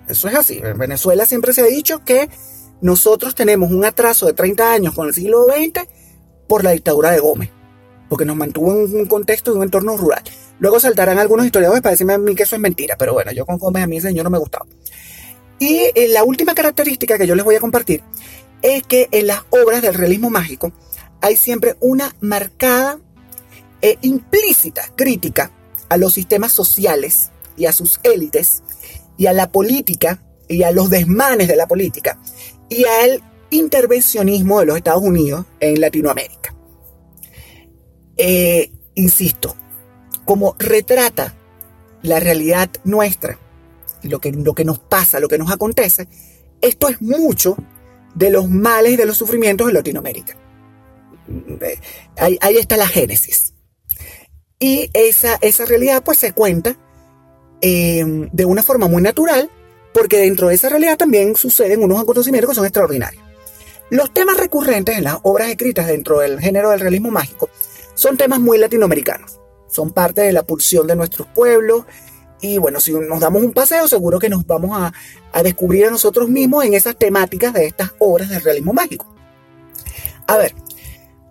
Eso 0.08 0.30
es 0.30 0.36
así. 0.36 0.62
En 0.64 0.78
Venezuela 0.78 1.26
siempre 1.26 1.52
se 1.52 1.64
ha 1.64 1.66
dicho 1.66 2.06
que 2.06 2.30
nosotros 2.80 3.36
tenemos 3.36 3.74
un 3.74 3.84
atraso 3.84 4.26
de 4.26 4.32
30 4.32 4.72
años 4.72 4.96
con 4.96 5.10
el 5.10 5.14
siglo 5.14 5.44
XX 5.48 5.86
por 6.48 6.64
la 6.64 6.72
dictadura 6.72 7.12
de 7.12 7.20
Gómez, 7.20 7.50
porque 8.08 8.24
nos 8.24 8.38
mantuvo 8.38 8.72
en 8.72 8.96
un 8.96 9.06
contexto 9.06 9.52
de 9.52 9.58
un 9.58 9.64
entorno 9.64 9.98
rural. 9.98 10.24
Luego 10.60 10.80
saltarán 10.80 11.20
algunos 11.20 11.46
historiadores 11.46 11.82
para 11.82 11.92
decirme 11.92 12.14
a 12.14 12.18
mí 12.18 12.34
que 12.34 12.44
eso 12.44 12.56
es 12.56 12.62
mentira, 12.62 12.96
pero 12.98 13.12
bueno, 13.12 13.34
yo 13.34 13.46
con 13.46 13.58
Gómez 13.58 13.84
a 13.84 13.88
mí 13.88 13.98
ese 13.98 14.08
señor 14.08 14.24
no 14.24 14.30
me 14.30 14.38
gustaba. 14.38 14.66
Y 15.60 15.92
eh, 15.94 16.08
la 16.08 16.24
última 16.24 16.56
característica 16.56 17.18
que 17.18 17.28
yo 17.28 17.36
les 17.36 17.44
voy 17.44 17.56
a 17.56 17.60
compartir 17.60 18.02
es 18.62 18.84
que 18.84 19.10
en 19.12 19.28
las 19.28 19.42
obras 19.50 19.82
del 19.82 19.94
realismo 19.94 20.30
mágico 20.30 20.72
hay 21.20 21.36
siempre 21.36 21.76
una 21.82 22.16
marcada 22.22 22.98
e 23.82 23.98
implícita 24.02 24.84
crítica 24.96 25.52
a 25.90 25.98
los 25.98 26.14
sistemas 26.14 26.52
sociales 26.52 27.32
y 27.58 27.66
a 27.66 27.72
sus 27.72 28.00
élites 28.04 28.64
y 29.18 29.28
a 29.28 29.34
la 29.34 29.52
política 29.52 30.24
y 30.48 30.64
a 30.64 30.72
los 30.72 30.90
desmanes 30.90 31.48
de 31.48 31.56
la 31.56 31.68
política 31.68 32.20
y 32.70 32.86
al 32.86 33.24
intervencionismo 33.52 34.60
de 34.60 34.66
los 34.66 34.78
Estados 34.78 35.02
Unidos 35.02 35.46
en 35.60 35.82
Latinoamérica. 35.82 36.56
Eh, 38.18 38.72
insisto, 38.96 39.56
como 40.26 40.56
retrata 40.60 41.36
la 42.02 42.20
realidad 42.20 42.70
nuestra, 42.84 43.40
lo 44.04 44.20
que, 44.20 44.32
lo 44.32 44.54
que 44.54 44.66
nos 44.66 44.80
pasa, 44.80 45.20
lo 45.20 45.28
que 45.28 45.38
nos 45.38 45.52
acontece, 45.52 46.08
esto 46.62 46.90
es 46.90 47.02
mucho 47.02 47.58
de 48.16 48.30
los 48.30 48.50
males 48.50 48.94
y 48.94 48.96
de 48.98 49.06
los 49.06 49.18
sufrimientos 49.18 49.68
de 49.68 49.74
Latinoamérica. 49.74 50.36
Eh, 51.62 51.80
ahí, 52.18 52.38
ahí 52.42 52.58
está 52.58 52.78
la 52.78 52.88
génesis. 52.88 53.49
Y 54.60 54.90
esa, 54.94 55.38
esa 55.42 55.66
realidad 55.66 56.04
pues 56.04 56.18
se 56.18 56.34
cuenta 56.34 56.76
eh, 57.62 58.04
de 58.32 58.46
una 58.46 58.62
forma 58.62 58.88
muy 58.88 59.02
natural, 59.02 59.50
porque 59.94 60.18
dentro 60.18 60.50
de 60.50 60.56
esa 60.56 60.70
realidad 60.70 60.98
también 60.98 61.36
suceden 61.36 61.82
unos 61.82 62.00
acontecimientos 62.00 62.50
que 62.50 62.56
son 62.56 62.66
extraordinarios. 62.66 63.24
Los 63.90 64.14
temas 64.14 64.38
recurrentes 64.38 64.98
en 64.98 65.06
las 65.06 65.18
obras 65.24 65.50
escritas 65.50 65.88
dentro 65.88 66.20
del 66.20 66.40
género 66.40 66.70
del 66.70 66.80
realismo 66.80 67.10
mágico 67.10 67.50
son 67.96 68.18
temas 68.18 68.40
muy 68.40 68.58
latinoamericanos. 68.58 69.40
Son 69.68 69.92
parte 69.92 70.22
de 70.22 70.32
la 70.32 70.44
pulsión 70.44 70.88
de 70.88 70.96
nuestros 70.96 71.28
pueblos. 71.28 71.86
Y 72.42 72.58
bueno, 72.58 72.80
si 72.80 72.94
nos 72.94 73.20
damos 73.20 73.44
un 73.44 73.52
paseo, 73.52 73.88
seguro 73.88 74.20
que 74.20 74.30
nos 74.30 74.46
vamos 74.46 74.80
a, 74.80 74.94
a 75.34 75.44
descubrir 75.44 75.86
a 75.86 75.92
nosotros 75.92 76.30
mismos 76.30 76.66
en 76.66 76.74
esas 76.74 76.96
temáticas 76.96 77.54
de 77.54 77.66
estas 77.66 77.92
obras 78.00 78.30
del 78.30 78.42
realismo 78.42 78.74
mágico. 78.74 79.14
A 80.28 80.38
ver, 80.38 80.54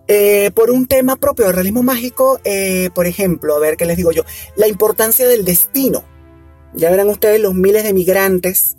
eh, 0.08 0.50
por 0.54 0.70
un 0.70 0.86
tema 0.86 1.16
propio 1.16 1.44
del 1.44 1.54
realismo 1.54 1.82
mágico, 1.82 2.40
eh, 2.44 2.88
por 2.94 3.06
ejemplo, 3.06 3.54
a 3.54 3.58
ver 3.58 3.76
qué 3.76 3.84
les 3.84 3.98
digo 3.98 4.10
yo, 4.10 4.24
la 4.56 4.66
importancia 4.66 5.28
del 5.28 5.44
destino. 5.44 6.02
Ya 6.74 6.90
verán 6.90 7.10
ustedes 7.10 7.40
los 7.40 7.54
miles 7.54 7.84
de 7.84 7.92
migrantes 7.92 8.78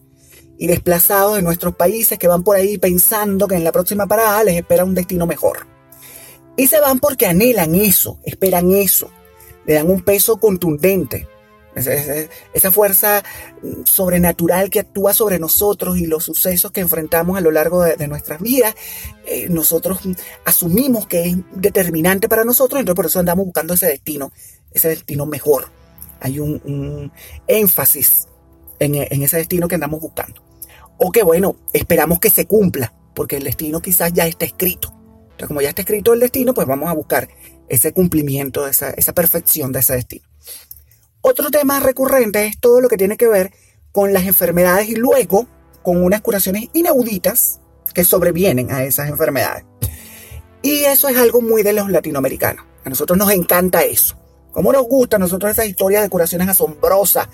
y 0.58 0.66
desplazados 0.68 1.36
de 1.36 1.44
nuestros 1.44 1.76
países 1.76 2.18
que 2.18 2.28
van 2.28 2.44
por 2.44 2.56
ahí 2.56 2.78
pensando 2.80 3.48
que 3.48 3.56
en 3.56 3.64
la 3.64 3.72
próxima 3.72 4.08
parada 4.08 4.44
les 4.44 4.58
espera 4.58 4.84
un 4.84 4.96
destino 4.96 5.28
mejor. 5.28 5.68
Y 6.58 6.68
se 6.68 6.82
van 6.82 7.00
porque 7.00 7.28
anhelan 7.28 7.76
eso, 7.76 8.20
esperan 8.24 8.72
eso, 8.72 9.10
le 9.66 9.76
dan 9.76 9.90
un 9.90 10.02
peso 10.02 10.38
contundente 10.38 11.28
esa 11.88 12.72
fuerza 12.72 13.24
sobrenatural 13.84 14.70
que 14.70 14.80
actúa 14.80 15.14
sobre 15.14 15.40
nosotros 15.40 15.98
y 15.98 16.06
los 16.06 16.24
sucesos 16.24 16.72
que 16.72 16.82
enfrentamos 16.82 17.38
a 17.38 17.42
lo 17.42 17.52
largo 17.52 17.84
de, 17.84 18.08
nuestras 18.08 18.42
vidas, 18.42 18.76
eh, 19.26 19.48
nosotros 19.50 20.00
asumimos 20.46 21.08
que 21.08 21.30
es 21.30 21.38
determinante 21.54 22.28
para 22.28 22.44
nosotros, 22.44 22.80
entonces 22.80 22.96
por 22.96 23.06
eso 23.06 23.20
andamos 23.20 23.46
buscando 23.46 23.74
ese 23.74 23.88
destino, 23.88 24.32
ese 24.72 24.90
destino 24.90 25.26
mejor. 25.26 25.70
Hay 26.22 26.40
un, 26.40 27.12
énfasis 27.48 28.28
en, 28.80 28.96
ese 28.96 29.38
destino 29.38 29.68
que 29.68 29.76
andamos 29.76 30.02
buscando. 30.02 30.44
O 30.98 31.12
que 31.12 31.24
bueno, 31.24 31.56
esperamos 31.72 32.20
que 32.20 32.30
se 32.30 32.46
cumpla, 32.46 32.94
porque 33.14 33.38
el 33.38 33.44
destino 33.44 33.82
quizás 33.82 34.12
ya 34.14 34.28
está 34.28 34.46
escrito. 34.46 34.94
Entonces, 35.32 35.48
como 35.48 35.62
ya 35.62 35.70
está 35.70 35.82
escrito 35.82 36.14
el 36.14 36.20
destino, 36.20 36.54
pues 36.54 36.68
vamos 36.68 36.90
a 36.90 36.94
buscar 36.94 37.30
ese 37.70 37.94
cumplimiento, 37.94 38.68
esa 38.68 39.14
perfección 39.14 39.72
de 39.72 39.80
ese 39.80 39.94
destino. 39.94 40.26
Otro 41.22 41.50
tema 41.52 41.80
recurrente 41.80 42.46
es 42.46 42.60
todo 42.60 42.80
lo 42.80 42.88
que 42.88 42.98
tiene 42.98 43.18
que 43.18 43.28
ver 43.28 43.52
con 43.92 44.14
las 44.14 44.26
enfermedades 44.26 44.88
y 44.88 44.96
luego 44.96 45.48
con 45.84 46.04
unas 46.04 46.22
curaciones 46.22 46.70
inauditas 46.74 47.60
que 47.94 48.06
sobrevienen 48.06 48.72
a 48.72 48.84
esas 48.84 49.10
enfermedades. 49.10 49.66
Y 50.62 50.86
eso 50.86 51.10
es 51.10 51.18
algo 51.18 51.42
muy 51.42 51.64
de 51.64 51.74
los 51.74 51.90
latinoamericanos. 51.90 52.66
A 52.86 52.90
nosotros 52.90 53.18
nos 53.18 53.32
encanta 53.32 53.82
eso. 53.82 54.18
Como 54.52 54.72
nos 54.72 54.84
gusta 54.84 55.18
a 55.18 55.20
nosotros 55.20 55.52
esas 55.52 55.68
historias 55.68 56.04
de 56.04 56.10
curaciones 56.10 56.48
asombrosas 56.48 57.28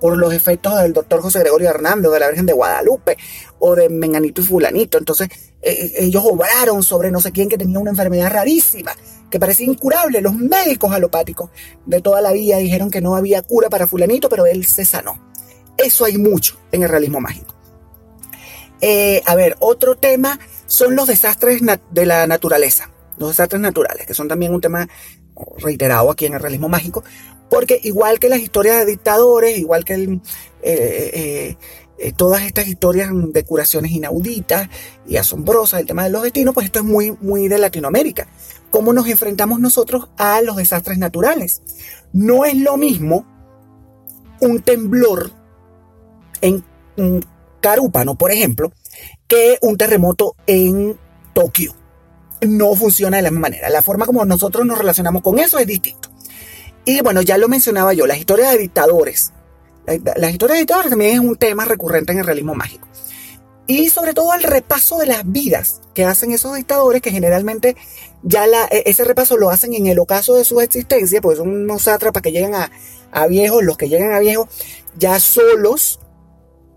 por 0.00 0.16
los 0.16 0.32
efectos 0.32 0.80
del 0.80 0.92
doctor 0.92 1.20
José 1.20 1.40
Gregorio 1.40 1.68
Hernández, 1.68 2.10
de 2.10 2.20
la 2.20 2.28
Virgen 2.28 2.46
de 2.46 2.52
Guadalupe, 2.52 3.16
o 3.58 3.74
de 3.74 3.88
Menganito 3.88 4.40
y 4.40 4.44
Fulanito. 4.44 4.98
Entonces, 4.98 5.28
eh, 5.62 5.72
eh, 5.72 5.92
ellos 5.98 6.22
obraron 6.24 6.82
sobre 6.82 7.10
no 7.10 7.20
sé 7.20 7.32
quién 7.32 7.48
que 7.48 7.58
tenía 7.58 7.78
una 7.78 7.90
enfermedad 7.90 8.30
rarísima 8.30 8.92
que 9.30 9.38
parecía 9.38 9.66
incurable. 9.66 10.20
Los 10.20 10.34
médicos 10.34 10.92
alopáticos 10.92 11.50
de 11.86 12.00
toda 12.00 12.20
la 12.20 12.32
vida 12.32 12.56
dijeron 12.56 12.90
que 12.90 13.00
no 13.00 13.14
había 13.14 13.42
cura 13.42 13.68
para 13.68 13.86
fulanito, 13.86 14.28
pero 14.28 14.46
él 14.46 14.64
se 14.64 14.84
sanó. 14.84 15.30
Eso 15.76 16.04
hay 16.04 16.18
mucho 16.18 16.58
en 16.72 16.82
el 16.82 16.88
realismo 16.88 17.20
mágico. 17.20 17.54
Eh, 18.80 19.22
a 19.26 19.34
ver, 19.34 19.56
otro 19.60 19.96
tema 19.96 20.38
son 20.66 20.96
los 20.96 21.06
desastres 21.06 21.60
de 21.90 22.06
la 22.06 22.26
naturaleza, 22.26 22.90
los 23.18 23.30
desastres 23.30 23.60
naturales, 23.60 24.06
que 24.06 24.14
son 24.14 24.28
también 24.28 24.54
un 24.54 24.60
tema 24.60 24.88
reiterado 25.58 26.10
aquí 26.10 26.26
en 26.26 26.34
el 26.34 26.40
realismo 26.40 26.68
mágico, 26.68 27.04
porque 27.50 27.80
igual 27.82 28.18
que 28.18 28.28
las 28.28 28.40
historias 28.40 28.78
de 28.78 28.86
dictadores, 28.86 29.58
igual 29.58 29.84
que 29.84 29.94
el, 29.94 30.20
eh, 30.62 31.56
eh, 31.98 32.12
todas 32.16 32.42
estas 32.42 32.68
historias 32.68 33.10
de 33.12 33.44
curaciones 33.44 33.90
inauditas 33.92 34.68
y 35.06 35.16
asombrosas, 35.16 35.80
el 35.80 35.86
tema 35.86 36.04
de 36.04 36.10
los 36.10 36.22
destinos, 36.22 36.54
pues 36.54 36.66
esto 36.66 36.78
es 36.78 36.84
muy, 36.84 37.16
muy 37.20 37.48
de 37.48 37.58
Latinoamérica 37.58 38.28
cómo 38.70 38.92
nos 38.92 39.06
enfrentamos 39.08 39.60
nosotros 39.60 40.08
a 40.16 40.40
los 40.40 40.56
desastres 40.56 40.98
naturales. 40.98 41.62
No 42.12 42.44
es 42.44 42.54
lo 42.54 42.76
mismo 42.76 43.26
un 44.40 44.62
temblor 44.62 45.30
en 46.40 46.64
Carúpano, 47.60 48.16
por 48.16 48.30
ejemplo, 48.30 48.72
que 49.28 49.58
un 49.60 49.76
terremoto 49.76 50.34
en 50.46 50.96
Tokio. 51.34 51.74
No 52.40 52.74
funciona 52.74 53.18
de 53.18 53.24
la 53.24 53.30
misma 53.30 53.48
manera. 53.48 53.68
La 53.68 53.82
forma 53.82 54.06
como 54.06 54.24
nosotros 54.24 54.64
nos 54.64 54.78
relacionamos 54.78 55.22
con 55.22 55.38
eso 55.38 55.58
es 55.58 55.66
distinto. 55.66 56.09
Y 56.84 57.00
bueno, 57.02 57.22
ya 57.22 57.38
lo 57.38 57.48
mencionaba 57.48 57.92
yo, 57.92 58.06
las 58.06 58.18
historias 58.18 58.52
de 58.52 58.58
dictadores. 58.58 59.32
Las 59.86 60.32
historias 60.32 60.56
de 60.56 60.60
dictadores 60.60 60.90
también 60.90 61.14
es 61.14 61.20
un 61.20 61.36
tema 61.36 61.64
recurrente 61.64 62.12
en 62.12 62.18
el 62.18 62.26
realismo 62.26 62.54
mágico 62.54 62.86
y 63.70 63.88
sobre 63.88 64.14
todo 64.14 64.34
el 64.34 64.42
repaso 64.42 64.98
de 64.98 65.06
las 65.06 65.30
vidas 65.30 65.80
que 65.94 66.04
hacen 66.04 66.32
esos 66.32 66.56
dictadores, 66.56 67.00
que 67.00 67.12
generalmente 67.12 67.76
ya 68.24 68.44
e, 68.46 68.82
ese 68.86 69.04
repaso 69.04 69.36
lo 69.36 69.48
hacen 69.48 69.74
en 69.74 69.86
el 69.86 70.00
ocaso 70.00 70.34
de 70.34 70.44
su 70.44 70.60
existencia, 70.60 71.20
porque 71.20 71.36
son 71.36 71.50
unos 71.50 71.82
sátrapas 71.82 72.20
que 72.20 72.32
llegan 72.32 72.68
a, 73.12 73.26
viejos, 73.28 73.62
los 73.62 73.76
que 73.76 73.88
llegan 73.88 74.12
a 74.12 74.18
viejos 74.18 74.48
ya 74.98 75.20
solos, 75.20 76.00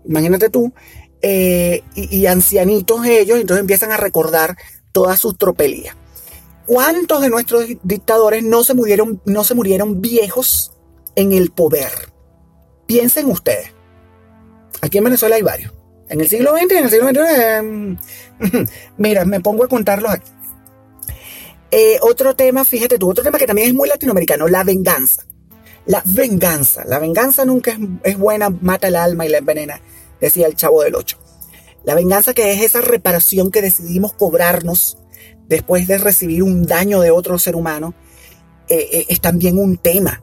imagínate 0.04 0.50
tú, 0.50 0.72
eh, 1.20 1.82
y, 1.96 2.26
ancianitos 2.26 3.04
ellos, 3.06 3.40
entonces 3.40 3.62
empiezan 3.62 3.90
a 3.90 3.96
recordar 3.96 4.56
todas 4.92 5.18
sus 5.18 5.36
tropelías. 5.36 5.96
¿Cuántos 6.66 7.20
de 7.20 7.30
nuestros 7.30 7.66
dictadores 7.82 8.42
no 8.42 8.64
se 8.64 8.74
murieron, 8.74 9.20
no 9.26 9.44
se 9.44 9.54
murieron 9.54 10.00
viejos 10.00 10.74
en 11.16 11.32
el 11.32 11.50
poder. 11.50 11.90
Piensen 12.86 13.30
ustedes. 13.30 13.72
Aquí 14.80 14.98
en 14.98 15.04
Venezuela 15.04 15.36
hay 15.36 15.42
varios. 15.42 15.72
En 16.08 16.20
el 16.20 16.28
siglo 16.28 16.56
XX 16.56 16.72
en 16.72 16.84
el 16.84 16.90
siglo 16.90 17.08
XXI. 17.08 18.66
mira, 18.98 19.24
me 19.24 19.40
pongo 19.40 19.64
a 19.64 19.68
contarlos 19.68 20.12
aquí. 20.12 20.30
Eh, 21.70 21.98
otro 22.02 22.36
tema, 22.36 22.64
fíjate 22.64 22.98
tú, 22.98 23.10
otro 23.10 23.24
tema 23.24 23.38
que 23.38 23.46
también 23.46 23.68
es 23.68 23.74
muy 23.74 23.88
latinoamericano, 23.88 24.46
la 24.46 24.62
venganza. 24.62 25.24
La 25.86 26.02
venganza. 26.04 26.84
La 26.86 26.98
venganza 26.98 27.44
nunca 27.44 27.72
es, 27.72 27.78
es 28.04 28.18
buena, 28.18 28.50
mata 28.50 28.88
el 28.88 28.96
alma 28.96 29.26
y 29.26 29.30
la 29.30 29.38
envenena, 29.38 29.80
decía 30.20 30.46
el 30.46 30.54
chavo 30.54 30.82
del 30.82 30.94
8. 30.94 31.18
La 31.84 31.94
venganza 31.94 32.32
que 32.32 32.52
es 32.52 32.62
esa 32.62 32.80
reparación 32.80 33.50
que 33.50 33.62
decidimos 33.62 34.12
cobrarnos 34.12 34.98
después 35.48 35.86
de 35.86 35.98
recibir 35.98 36.42
un 36.42 36.64
daño 36.64 37.00
de 37.00 37.10
otro 37.10 37.38
ser 37.38 37.56
humano, 37.56 37.94
eh, 38.68 38.88
eh, 38.92 39.06
es 39.08 39.20
también 39.20 39.58
un 39.58 39.76
tema 39.76 40.22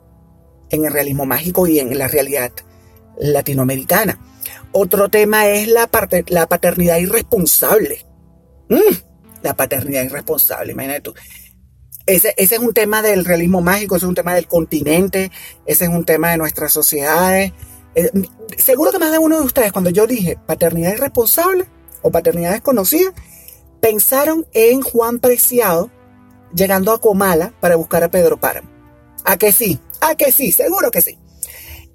en 0.69 0.85
el 0.85 0.91
realismo 0.91 1.25
mágico 1.25 1.67
y 1.67 1.79
en 1.79 1.97
la 1.97 2.07
realidad 2.07 2.51
latinoamericana. 3.19 4.19
Otro 4.71 5.09
tema 5.09 5.47
es 5.47 5.67
la, 5.67 5.87
parte, 5.87 6.23
la 6.27 6.47
paternidad 6.47 6.97
irresponsable. 6.97 8.05
Mm, 8.69 8.95
la 9.43 9.55
paternidad 9.55 10.03
irresponsable, 10.03 10.71
imagínate 10.71 11.01
tú. 11.01 11.13
Ese, 12.05 12.33
ese, 12.37 12.55
es 12.55 12.61
un 12.61 12.73
tema 12.73 13.01
del 13.01 13.25
realismo 13.25 13.61
mágico, 13.61 13.95
ese 13.95 14.05
es 14.05 14.09
un 14.09 14.15
tema 14.15 14.33
del 14.33 14.47
continente, 14.47 15.31
ese 15.65 15.85
es 15.85 15.89
un 15.89 16.03
tema 16.03 16.31
de 16.31 16.37
nuestras 16.37 16.71
sociedades. 16.71 17.51
Eh, 17.93 18.09
seguro 18.57 18.91
que 18.91 18.99
más 18.99 19.11
de 19.11 19.19
uno 19.19 19.37
de 19.37 19.45
ustedes, 19.45 19.71
cuando 19.71 19.89
yo 19.89 20.07
dije 20.07 20.37
paternidad 20.47 20.93
irresponsable 20.93 21.65
o 22.01 22.09
paternidad 22.09 22.53
desconocida, 22.53 23.13
pensaron 23.81 24.45
en 24.53 24.81
Juan 24.81 25.19
Preciado 25.19 25.91
llegando 26.53 26.93
a 26.93 27.01
Comala 27.01 27.53
para 27.59 27.75
buscar 27.75 28.03
a 28.03 28.11
Pedro 28.11 28.39
Páramo. 28.39 28.69
¿A 29.25 29.37
que 29.37 29.51
sí? 29.51 29.79
¿A 29.99 30.15
que 30.15 30.31
sí? 30.31 30.51
Seguro 30.51 30.91
que 30.91 31.01
sí. 31.01 31.17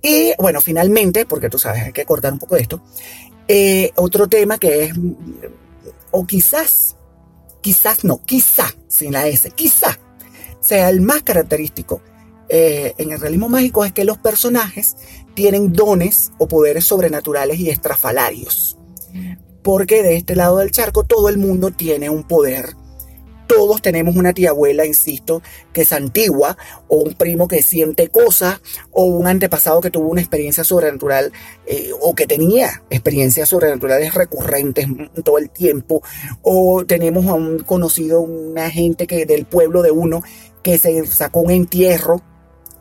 Y 0.03 0.33
bueno, 0.39 0.61
finalmente, 0.61 1.27
porque 1.27 1.49
tú 1.49 1.59
sabes, 1.59 1.85
hay 1.85 1.93
que 1.93 2.05
cortar 2.05 2.33
un 2.33 2.39
poco 2.39 2.57
de 2.57 2.63
esto, 2.63 2.83
eh, 3.49 3.93
otro 3.97 4.29
tema 4.29 4.59
que 4.59 4.85
es, 4.85 4.95
o 6.11 6.27
quizás, 6.27 6.97
quizás 7.61 8.05
no, 8.05 8.23
quizá, 8.25 8.67
sin 8.89 9.13
la 9.13 9.27
S, 9.27 9.51
quizá 9.51 9.99
sea 10.61 10.91
el 10.91 11.01
más 11.01 11.23
característico 11.23 12.03
eh, 12.49 12.95
en 12.99 13.13
el 13.13 13.21
realismo 13.21 13.49
mágico 13.49 13.85
es 13.85 13.93
que 13.93 14.05
los 14.05 14.19
personajes 14.19 14.97
tienen 15.35 15.73
dones 15.73 16.33
o 16.39 16.49
poderes 16.49 16.85
sobrenaturales 16.85 17.59
y 17.59 17.71
estrafalarios 17.71 18.77
porque 19.67 20.05
de 20.05 20.15
este 20.15 20.37
lado 20.37 20.59
del 20.59 20.71
charco 20.71 21.03
todo 21.03 21.29
el 21.29 21.39
mundo 21.39 21.73
tiene 21.73 22.09
un 22.09 22.23
poder. 22.23 22.77
Todos 23.49 23.83
tenemos 23.83 24.15
una 24.15 24.33
tía 24.33 24.51
abuela, 24.51 24.87
insisto, 24.87 25.43
que 25.73 25.81
es 25.81 25.93
antigua, 25.93 26.57
o 26.87 26.99
un 26.99 27.15
primo 27.15 27.49
que 27.49 27.65
siente 27.65 28.07
cosas, 28.07 28.61
o 28.93 29.07
un 29.07 29.27
antepasado 29.27 29.81
que 29.81 29.91
tuvo 29.91 30.09
una 30.09 30.21
experiencia 30.21 30.63
sobrenatural, 30.63 31.33
eh, 31.67 31.91
o 32.01 32.15
que 32.15 32.29
tenía 32.29 32.85
experiencias 32.91 33.49
sobrenaturales 33.49 34.15
recurrentes 34.15 34.87
todo 35.25 35.39
el 35.39 35.51
tiempo, 35.51 36.01
o 36.43 36.85
tenemos 36.87 37.27
a 37.27 37.35
un 37.35 37.59
conocido, 37.59 38.21
una 38.21 38.71
gente 38.71 39.09
que 39.09 39.27
del 39.27 39.47
pueblo 39.47 39.83
de 39.83 39.91
uno 39.91 40.23
que 40.63 40.79
se 40.79 41.05
sacó 41.07 41.41
un 41.41 41.51
entierro 41.51 42.23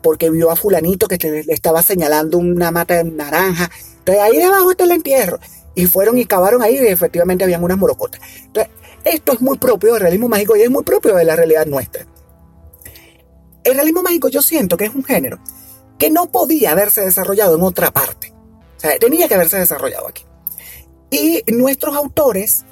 porque 0.04 0.30
vio 0.30 0.52
a 0.52 0.56
fulanito 0.56 1.08
que 1.08 1.18
le 1.18 1.52
estaba 1.52 1.82
señalando 1.82 2.38
una 2.38 2.70
mata 2.70 2.94
de 3.02 3.10
naranja. 3.10 3.72
Entonces 3.98 4.22
ahí 4.22 4.36
debajo 4.36 4.70
está 4.70 4.84
el 4.84 4.92
entierro 4.92 5.40
y 5.76 5.86
fueron 5.86 6.18
y 6.18 6.24
cavaron 6.24 6.62
ahí 6.62 6.74
y 6.74 6.86
efectivamente 6.86 7.44
habían 7.44 7.62
unas 7.62 7.78
morocotas. 7.78 8.20
Entonces, 8.46 8.72
esto 9.04 9.32
es 9.32 9.40
muy 9.40 9.58
propio 9.58 9.92
del 9.92 10.02
realismo 10.02 10.28
mágico 10.28 10.56
y 10.56 10.62
es 10.62 10.70
muy 10.70 10.82
propio 10.82 11.14
de 11.14 11.24
la 11.24 11.36
realidad 11.36 11.66
nuestra. 11.66 12.06
El 13.62 13.74
realismo 13.74 14.02
mágico 14.02 14.28
yo 14.28 14.42
siento 14.42 14.76
que 14.76 14.86
es 14.86 14.94
un 14.94 15.04
género 15.04 15.38
que 15.98 16.10
no 16.10 16.32
podía 16.32 16.72
haberse 16.72 17.02
desarrollado 17.02 17.56
en 17.56 17.62
otra 17.62 17.90
parte. 17.90 18.32
O 18.76 18.80
sea, 18.80 18.98
tenía 18.98 19.28
que 19.28 19.34
haberse 19.34 19.58
desarrollado 19.58 20.08
aquí. 20.08 20.24
Y 21.10 21.42
nuestros 21.52 21.94
autores 21.94 22.64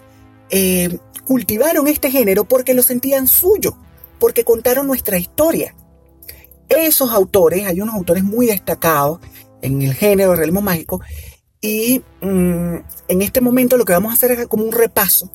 eh, 0.51 0.99
cultivaron 1.25 1.87
este 1.89 2.11
género 2.11 2.45
porque 2.45 2.75
lo 2.75 2.83
sentían 2.83 3.29
suyo, 3.29 3.77
porque 4.19 4.45
contaron 4.45 4.87
nuestra 4.87 5.19
historia. 5.19 5.75
Esos 6.71 7.11
autores, 7.11 7.67
hay 7.67 7.83
unos 7.83 7.95
autores 7.95 8.25
muy 8.25 8.47
destacados 8.47 9.21
en 9.63 9.83
el 9.83 9.95
género 9.95 10.31
del 10.31 10.39
realismo 10.39 10.63
mágico, 10.63 11.01
y 11.65 12.03
mm, 12.21 12.77
en 13.09 13.23
este 13.23 13.41
momento 13.41 13.79
lo 13.79 13.87
que 13.87 13.95
vamos 13.95 14.11
a 14.11 14.17
hacer 14.17 14.33
es 14.33 14.47
como 14.49 14.65
un 14.65 14.73
repaso. 14.73 15.31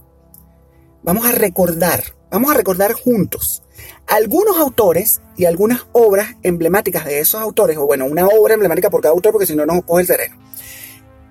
Vamos 1.02 1.26
a 1.26 1.32
recordar, 1.32 2.04
vamos 2.30 2.52
a 2.52 2.54
recordar 2.54 2.94
juntos 2.94 3.64
algunos 4.06 4.58
autores 4.58 5.22
y 5.38 5.46
algunas 5.46 5.88
obras 5.92 6.36
emblemáticas 6.44 7.06
de 7.06 7.20
esos 7.20 7.42
autores, 7.42 7.78
o 7.78 7.88
bueno, 7.88 8.06
una 8.06 8.28
obra 8.28 8.54
emblemática 8.54 8.92
por 8.92 9.02
cada 9.02 9.16
autor, 9.16 9.32
porque 9.32 9.48
si 9.48 9.56
no 9.56 9.66
nos 9.66 9.84
coge 9.84 10.02
el 10.02 10.08
sereno, 10.08 10.38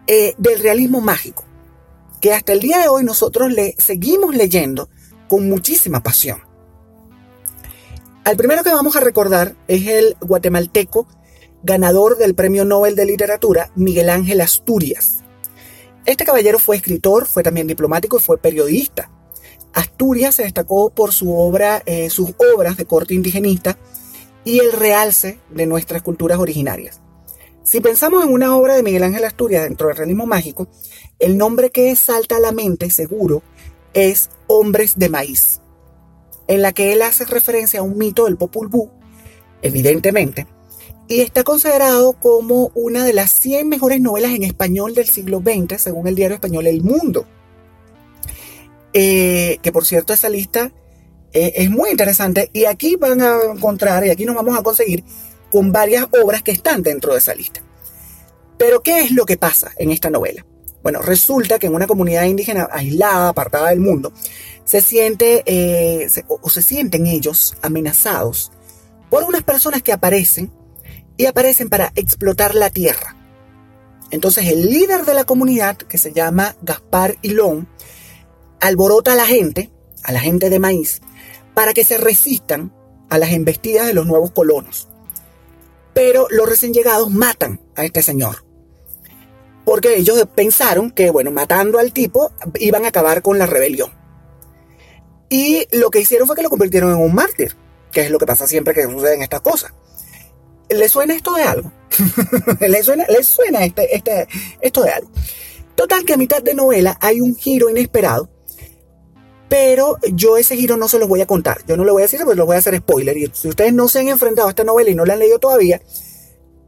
eh, 0.09 0.35
del 0.37 0.59
realismo 0.59 1.01
mágico, 1.01 1.45
que 2.21 2.33
hasta 2.33 2.53
el 2.53 2.59
día 2.59 2.79
de 2.79 2.89
hoy 2.89 3.05
nosotros 3.05 3.53
le 3.53 3.77
seguimos 3.79 4.35
leyendo 4.35 4.89
con 5.29 5.49
muchísima 5.49 6.03
pasión. 6.03 6.41
Al 8.25 8.37
primero 8.37 8.65
que 8.65 8.73
vamos 8.73 8.97
a 8.97 9.01
recordar 9.01 9.55
es 9.69 9.87
el 9.87 10.17
guatemalteco 10.21 11.07
ganador 11.63 12.17
del 12.19 12.35
Premio 12.35 12.65
Nobel 12.65 12.95
de 12.97 13.07
Literatura, 13.07 13.71
Miguel 13.75 14.11
Ángel 14.11 14.41
Asturias. 14.41 15.19
Este 16.07 16.25
caballero 16.25 16.59
fue 16.59 16.77
escritor, 16.77 17.27
fue 17.27 17.43
también 17.43 17.67
diplomático 17.67 18.19
y 18.19 18.23
fue 18.23 18.39
periodista. 18.39 19.11
Asturias 19.75 20.37
se 20.37 20.45
destacó 20.45 20.91
por 20.91 21.13
su 21.13 21.37
obra, 21.37 21.83
eh, 21.85 22.11
sus 22.11 22.31
obras 22.55 22.77
de 22.77 22.87
corte 22.87 23.15
indigenista 23.15 23.79
y 24.45 24.61
el 24.61 24.73
realce 24.73 25.39
de 25.51 25.67
nuestras 25.67 26.03
culturas 26.03 26.39
originarias. 26.39 27.01
Si 27.63 27.81
pensamos 27.81 28.25
en 28.25 28.33
una 28.33 28.57
obra 28.57 28.75
de 28.75 28.83
Miguel 28.83 29.03
Ángel 29.03 29.25
Asturias 29.25 29.65
dentro 29.65 29.89
del 29.89 29.97
realismo 29.97 30.25
mágico, 30.25 30.69
el 31.19 31.37
nombre 31.37 31.71
que 31.71 31.95
salta 31.97 32.37
a 32.37 32.41
la 32.41 32.53
mente 32.53 32.89
seguro 32.89 33.43
es 33.93 34.31
Hombres 34.47 34.99
de 34.99 35.11
Maíz, 35.11 35.61
en 36.47 36.63
la 36.63 36.73
que 36.73 36.95
él 36.95 37.03
hace 37.03 37.27
referencia 37.27 37.81
a 37.81 37.83
un 37.83 37.99
mito 37.99 38.25
del 38.25 38.39
Popul 38.39 38.69
Vuh, 38.69 38.89
evidentemente, 39.61 40.47
y 41.09 41.21
está 41.23 41.43
considerado 41.43 42.13
como 42.13 42.71
una 42.75 43.05
de 43.05 43.15
las 43.15 43.31
100 43.33 43.69
mejores 43.69 44.01
novelas 44.01 44.33
en 44.33 44.45
español 44.45 44.95
del 44.95 45.07
siglo 45.07 45.41
XX, 45.41 45.81
según 45.81 46.07
el 46.07 46.15
diario 46.15 46.35
español 46.35 46.67
El 46.67 46.83
Mundo. 46.83 47.27
Eh, 48.93 49.59
que 49.63 49.73
por 49.73 49.85
cierto 49.87 50.13
esa 50.13 50.29
lista 50.29 50.73
eh, 51.33 51.53
es 51.57 51.71
muy 51.71 51.91
interesante 51.91 52.51
y 52.53 52.65
aquí 52.65 52.97
van 52.97 53.21
a 53.21 53.39
encontrar 53.55 54.07
y 54.07 54.11
aquí 54.11 54.25
nos 54.25 54.35
vamos 54.35 54.59
a 54.59 54.63
conseguir 54.63 55.05
con 55.51 55.73
varias 55.73 56.07
obras 56.23 56.43
que 56.43 56.53
están 56.53 56.83
dentro 56.83 57.13
de 57.13 57.19
esa 57.19 57.35
lista. 57.35 57.63
Pero 58.59 58.83
¿qué 58.83 59.01
es 59.01 59.11
lo 59.11 59.25
que 59.25 59.39
pasa 59.39 59.73
en 59.79 59.91
esta 59.91 60.11
novela? 60.11 60.45
Bueno, 60.83 61.01
resulta 61.01 61.59
que 61.59 61.67
en 61.69 61.75
una 61.75 61.87
comunidad 61.87 62.25
indígena 62.25 62.69
aislada, 62.71 63.29
apartada 63.29 63.71
del 63.71 63.81
mundo, 63.81 64.13
se 64.65 64.83
siente 64.83 65.43
eh, 65.47 66.09
o 66.29 66.51
se 66.51 66.61
sienten 66.61 67.07
ellos 67.07 67.57
amenazados 67.63 68.53
por 69.09 69.25
unas 69.25 69.43
personas 69.43 69.83
que 69.83 69.93
aparecen 69.93 70.53
y 71.19 71.27
aparecen 71.27 71.69
para 71.69 71.93
explotar 71.97 72.55
la 72.55 72.71
tierra. 72.71 73.15
Entonces 74.11 74.47
el 74.47 74.71
líder 74.71 75.05
de 75.05 75.13
la 75.13 75.25
comunidad, 75.25 75.77
que 75.77 75.99
se 75.99 76.15
llama 76.15 76.57
Gaspar 76.63 77.17
Hilón, 77.21 77.69
alborota 78.61 79.13
a 79.13 79.17
la 79.17 79.27
gente, 79.27 79.71
a 80.03 80.13
la 80.13 80.21
gente 80.21 80.49
de 80.49 80.59
maíz, 80.59 81.03
para 81.53 81.75
que 81.75 81.85
se 81.85 81.99
resistan 81.99 82.73
a 83.11 83.19
las 83.19 83.33
embestidas 83.33 83.87
de 83.87 83.95
los 83.95 84.07
nuevos 84.07 84.31
colonos. 84.31 84.89
Pero 85.93 86.27
los 86.31 86.49
recién 86.49 86.73
llegados 86.73 87.11
matan 87.11 87.61
a 87.75 87.85
este 87.85 88.03
señor. 88.03 88.45
Porque 89.65 89.97
ellos 89.97 90.27
pensaron 90.35 90.91
que, 90.91 91.11
bueno, 91.11 91.31
matando 91.31 91.79
al 91.79 91.93
tipo 91.93 92.33
iban 92.59 92.85
a 92.85 92.89
acabar 92.89 93.21
con 93.21 93.39
la 93.39 93.47
rebelión. 93.47 93.93
Y 95.29 95.67
lo 95.73 95.91
que 95.91 96.01
hicieron 96.01 96.27
fue 96.27 96.37
que 96.37 96.43
lo 96.43 96.49
convirtieron 96.49 96.93
en 96.93 97.03
un 97.03 97.15
mártir, 97.15 97.55
que 97.93 98.03
es 98.03 98.11
lo 98.11 98.19
que 98.19 98.25
pasa 98.25 98.47
siempre 98.47 98.73
que 98.73 98.85
suceden 98.85 99.23
estas 99.23 99.43
cosas. 99.43 99.75
¿Le 100.69 100.89
suena 100.89 101.15
esto 101.15 101.35
de 101.35 101.43
algo? 101.43 101.73
¿Le 102.61 102.83
suena, 102.83 103.05
¿Le 103.09 103.23
suena 103.23 103.65
este, 103.65 103.95
este, 103.95 104.29
esto 104.61 104.83
de 104.83 104.91
algo? 104.91 105.11
Total 105.75 106.05
que 106.05 106.15
a 106.15 106.17
mitad 106.17 106.43
de 106.43 106.55
novela 106.55 106.99
hay 107.01 107.21
un 107.21 107.37
giro 107.37 107.71
inesperado, 107.71 108.29
pero 109.49 109.97
yo 110.13 110.37
ese 110.37 110.57
giro 110.57 110.77
no 110.77 110.89
se 110.89 110.99
los 110.99 111.09
voy 111.09 111.21
a 111.21 111.27
contar. 111.27 111.59
Yo 111.67 111.77
no 111.77 111.85
lo 111.85 111.93
voy 111.93 112.03
a 112.03 112.05
decir 112.05 112.21
porque 112.21 112.37
los 112.37 112.47
voy 112.47 112.57
a 112.57 112.59
hacer 112.59 112.77
spoiler. 112.77 113.17
Y 113.17 113.31
si 113.33 113.49
ustedes 113.49 113.73
no 113.73 113.89
se 113.89 114.01
han 114.01 114.09
enfrentado 114.09 114.49
a 114.49 114.51
esta 114.51 114.65
novela 114.65 114.91
y 114.91 114.95
no 114.95 115.05
la 115.05 115.15
han 115.15 115.21
leído 115.21 115.39
todavía, 115.39 115.81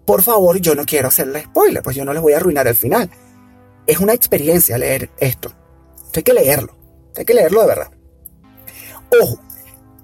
por 0.06 0.22
favor, 0.22 0.58
yo 0.60 0.74
no 0.74 0.84
quiero 0.84 1.08
hacerle 1.08 1.42
spoiler, 1.42 1.82
pues 1.82 1.96
yo 1.96 2.04
no 2.04 2.12
les 2.12 2.22
voy 2.22 2.32
a 2.32 2.36
arruinar 2.36 2.66
el 2.66 2.74
final. 2.74 3.10
Es 3.86 3.98
una 3.98 4.14
experiencia 4.14 4.78
leer 4.78 5.10
esto. 5.18 5.52
Hay 6.14 6.22
que 6.22 6.32
leerlo. 6.32 6.76
Hay 7.16 7.24
que 7.24 7.34
leerlo 7.34 7.60
de 7.62 7.66
verdad. 7.66 7.90
Ojo, 9.20 9.40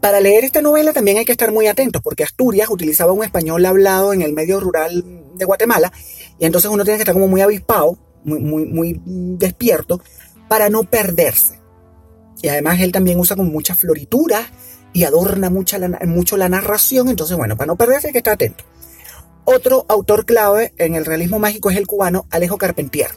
para 0.07 0.21
leer 0.21 0.45
esta 0.45 0.63
novela 0.63 0.93
también 0.93 1.19
hay 1.19 1.25
que 1.25 1.33
estar 1.33 1.51
muy 1.51 1.67
atentos 1.67 2.01
porque 2.01 2.23
Asturias 2.23 2.71
utilizaba 2.71 3.11
un 3.11 3.25
español 3.25 3.67
hablado 3.67 4.13
en 4.13 4.23
el 4.23 4.35
medio 4.35 4.61
rural 4.61 5.05
de 5.35 5.45
Guatemala 5.45 5.93
y 6.39 6.45
entonces 6.47 6.71
uno 6.71 6.85
tiene 6.85 6.97
que 6.97 7.03
estar 7.03 7.13
como 7.13 7.27
muy 7.27 7.41
avispado, 7.41 7.99
muy, 8.23 8.39
muy, 8.41 9.01
despierto 9.05 10.01
para 10.49 10.69
no 10.69 10.85
perderse. 10.85 11.59
Y 12.41 12.47
además 12.47 12.79
él 12.83 12.93
también 12.93 13.19
usa 13.19 13.35
como 13.35 13.51
mucha 13.51 13.75
floritura 13.75 14.49
y 14.93 15.03
adorna 15.03 15.51
mucha 15.51 15.77
mucho 16.07 16.37
la 16.37 16.49
narración, 16.49 17.09
entonces 17.09 17.37
bueno, 17.37 17.57
para 17.57 17.67
no 17.67 17.75
perderse 17.75 18.07
hay 18.07 18.13
que 18.13 18.19
estar 18.19 18.35
atento. 18.35 18.63
Otro 19.45 19.87
autor 19.89 20.25
clave 20.25 20.73
en 20.79 20.95
el 20.95 21.05
realismo 21.05 21.41
mágico 21.41 21.69
es 21.69 21.77
el 21.77 21.89
cubano 21.89 22.29
Alejo 22.31 22.59
Carpentier, 22.59 23.11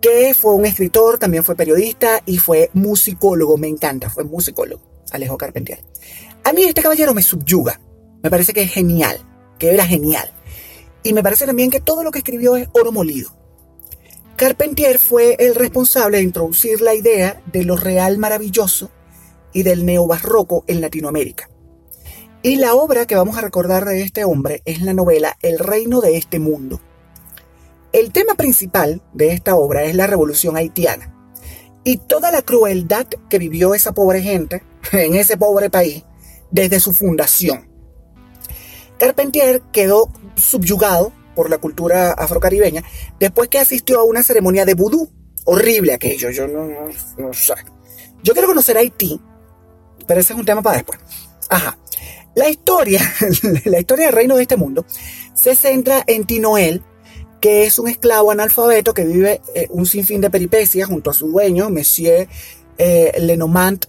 que 0.00 0.34
fue 0.34 0.54
un 0.54 0.66
escritor, 0.66 1.18
también 1.18 1.42
fue 1.42 1.56
periodista 1.56 2.22
y 2.26 2.38
fue 2.38 2.70
musicólogo. 2.74 3.58
Me 3.58 3.66
encanta, 3.66 4.08
fue 4.08 4.22
musicólogo, 4.22 4.89
Alejo 5.10 5.38
Carpentier. 5.38 5.84
A 6.44 6.52
mí 6.52 6.64
este 6.64 6.82
caballero 6.82 7.14
me 7.14 7.22
subyuga, 7.22 7.80
me 8.22 8.30
parece 8.30 8.52
que 8.52 8.62
es 8.62 8.72
genial, 8.72 9.18
que 9.58 9.72
era 9.72 9.86
genial. 9.86 10.32
Y 11.02 11.12
me 11.12 11.22
parece 11.22 11.46
también 11.46 11.70
que 11.70 11.80
todo 11.80 12.02
lo 12.02 12.10
que 12.10 12.18
escribió 12.18 12.56
es 12.56 12.68
oro 12.72 12.92
molido. 12.92 13.30
Carpentier 14.36 14.98
fue 14.98 15.36
el 15.38 15.54
responsable 15.54 16.18
de 16.18 16.22
introducir 16.22 16.80
la 16.80 16.94
idea 16.94 17.42
de 17.52 17.64
lo 17.64 17.76
real 17.76 18.18
maravilloso 18.18 18.90
y 19.52 19.62
del 19.62 19.84
neobarroco 19.84 20.64
en 20.66 20.80
Latinoamérica. 20.80 21.50
Y 22.42 22.56
la 22.56 22.74
obra 22.74 23.04
que 23.04 23.16
vamos 23.16 23.36
a 23.36 23.42
recordar 23.42 23.84
de 23.84 24.00
este 24.00 24.24
hombre 24.24 24.62
es 24.64 24.80
la 24.80 24.94
novela 24.94 25.36
El 25.42 25.58
reino 25.58 26.00
de 26.00 26.16
este 26.16 26.38
mundo. 26.38 26.80
El 27.92 28.12
tema 28.12 28.34
principal 28.34 29.02
de 29.12 29.32
esta 29.32 29.56
obra 29.56 29.84
es 29.84 29.94
la 29.94 30.06
revolución 30.06 30.56
haitiana 30.56 31.14
y 31.84 31.98
toda 31.98 32.30
la 32.30 32.42
crueldad 32.42 33.06
que 33.28 33.38
vivió 33.38 33.74
esa 33.74 33.92
pobre 33.92 34.22
gente 34.22 34.62
en 34.92 35.14
ese 35.14 35.36
pobre 35.36 35.70
país 35.70 36.04
desde 36.50 36.80
su 36.80 36.92
fundación. 36.92 37.68
Carpentier 38.98 39.62
quedó 39.72 40.12
subyugado 40.36 41.12
por 41.34 41.48
la 41.48 41.58
cultura 41.58 42.12
afrocaribeña 42.12 42.84
después 43.18 43.48
que 43.48 43.58
asistió 43.58 44.00
a 44.00 44.04
una 44.04 44.22
ceremonia 44.22 44.64
de 44.64 44.74
vudú. 44.74 45.10
Horrible 45.44 45.94
aquello, 45.94 46.30
yo 46.30 46.46
no, 46.46 46.66
no, 46.66 47.32
sé. 47.32 47.54
Yo 48.22 48.34
quiero 48.34 48.48
conocer 48.48 48.76
Haití, 48.76 49.18
pero 50.06 50.20
ese 50.20 50.34
es 50.34 50.38
un 50.38 50.44
tema 50.44 50.60
para 50.60 50.76
después. 50.76 51.00
Ajá. 51.48 51.78
La 52.34 52.48
historia, 52.48 53.00
la 53.64 53.80
historia 53.80 54.06
del 54.06 54.14
reino 54.14 54.36
de 54.36 54.42
este 54.42 54.56
mundo, 54.56 54.84
se 55.34 55.56
centra 55.56 56.04
en 56.06 56.24
Tinoel, 56.24 56.82
que 57.40 57.64
es 57.64 57.78
un 57.78 57.88
esclavo 57.88 58.30
analfabeto 58.30 58.92
que 58.92 59.04
vive 59.04 59.40
eh, 59.54 59.66
un 59.70 59.86
sinfín 59.86 60.20
de 60.20 60.30
peripecias 60.30 60.88
junto 60.88 61.10
a 61.10 61.14
su 61.14 61.28
dueño, 61.28 61.70
Monsieur 61.70 62.28
eh, 62.76 63.12
Lenormand. 63.18 63.86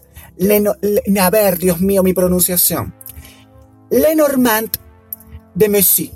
A 1.20 1.30
ver, 1.30 1.58
Dios 1.58 1.80
mío, 1.82 2.04
mi 2.04 2.14
pronunciación. 2.14 2.94
Lenormand 3.90 4.70
de 5.54 5.70
Messi, 5.70 6.12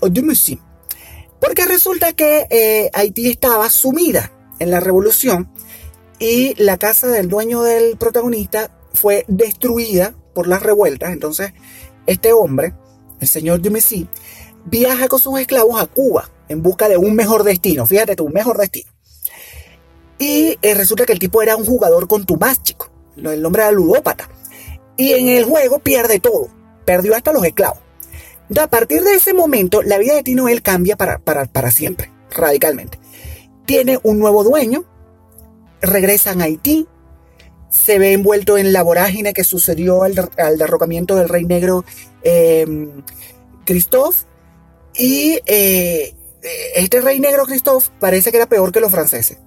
o 0.00 0.08
de 0.08 0.22
Messi. 0.22 0.60
Porque 1.40 1.66
resulta 1.66 2.12
que 2.12 2.46
eh, 2.50 2.90
Haití 2.94 3.28
estaba 3.30 3.68
sumida 3.70 4.32
en 4.58 4.70
la 4.70 4.80
revolución 4.80 5.50
y 6.18 6.54
la 6.62 6.78
casa 6.78 7.08
del 7.08 7.28
dueño 7.28 7.62
del 7.62 7.96
protagonista 7.96 8.70
fue 8.92 9.24
destruida 9.28 10.14
por 10.34 10.48
las 10.48 10.62
revueltas. 10.62 11.12
Entonces, 11.12 11.52
este 12.06 12.32
hombre, 12.32 12.74
el 13.20 13.28
señor 13.28 13.60
Dumézy, 13.60 14.08
viaja 14.64 15.08
con 15.08 15.20
sus 15.20 15.38
esclavos 15.38 15.80
a 15.80 15.86
Cuba 15.86 16.30
en 16.48 16.62
busca 16.62 16.88
de 16.88 16.96
un 16.96 17.14
mejor 17.14 17.44
destino. 17.44 17.86
Fíjate 17.86 18.16
tú, 18.16 18.24
un 18.24 18.32
mejor 18.32 18.58
destino. 18.58 18.90
Y 20.18 20.58
eh, 20.62 20.74
resulta 20.74 21.04
que 21.04 21.12
el 21.12 21.18
tipo 21.18 21.42
era 21.42 21.56
un 21.56 21.64
jugador 21.64 22.08
contumaz, 22.08 22.62
chico. 22.62 22.90
El 23.18 23.42
nombre 23.42 23.62
era 23.62 23.72
ludópata. 23.72 24.28
Y 24.96 25.12
en 25.12 25.28
el 25.28 25.44
juego 25.44 25.78
pierde 25.78 26.20
todo. 26.20 26.48
Perdió 26.84 27.14
hasta 27.14 27.32
los 27.32 27.44
esclavos. 27.44 27.78
a 28.58 28.66
partir 28.68 29.02
de 29.02 29.14
ese 29.14 29.34
momento, 29.34 29.82
la 29.82 29.98
vida 29.98 30.14
de 30.14 30.22
Tino 30.22 30.48
él 30.48 30.62
cambia 30.62 30.96
para, 30.96 31.18
para, 31.18 31.44
para 31.46 31.70
siempre, 31.70 32.10
radicalmente. 32.30 32.98
Tiene 33.66 33.98
un 34.02 34.18
nuevo 34.18 34.44
dueño, 34.44 34.84
regresan 35.82 36.40
a 36.40 36.44
Haití, 36.44 36.88
se 37.70 37.98
ve 37.98 38.12
envuelto 38.12 38.56
en 38.56 38.72
la 38.72 38.82
vorágine 38.82 39.34
que 39.34 39.44
sucedió 39.44 40.02
al, 40.02 40.14
derrocamiento 40.56 41.16
del 41.16 41.28
rey 41.28 41.44
negro 41.44 41.84
eh, 42.22 42.66
Christophe. 43.64 44.26
Y 44.96 45.38
eh, 45.46 46.14
este 46.74 47.00
rey 47.00 47.20
negro 47.20 47.44
Christophe 47.44 47.90
parece 48.00 48.30
que 48.30 48.38
era 48.38 48.48
peor 48.48 48.72
que 48.72 48.80
los 48.80 48.90
franceses. 48.90 49.38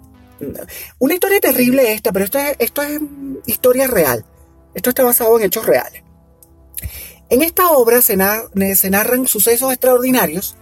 Una 1.00 1.14
historia 1.14 1.40
terrible 1.40 1.94
esta, 1.94 2.12
pero 2.12 2.26
esto 2.26 2.40
es, 2.82 3.02
historia 3.46 3.88
real. 3.88 4.26
Esto 4.74 4.90
está 4.90 5.04
basado 5.04 5.38
en 5.38 5.46
hechos 5.46 5.66
reales. 5.66 6.04
En 7.30 7.42
esta 7.44 7.72
obra 7.72 8.02
se, 8.02 8.18
narran 8.18 9.28
sucesos 9.28 9.72
extraordinarios 9.72 10.58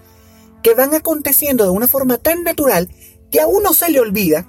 que 0.62 0.74
van 0.74 0.94
aconteciendo 0.94 1.64
de 1.64 1.72
una 1.72 1.88
forma 1.88 2.18
tan 2.18 2.44
natural 2.44 2.90
que 3.32 3.42
a 3.42 3.48
uno 3.48 3.74
se 3.74 3.90
le 3.90 4.00
olvida 4.00 4.48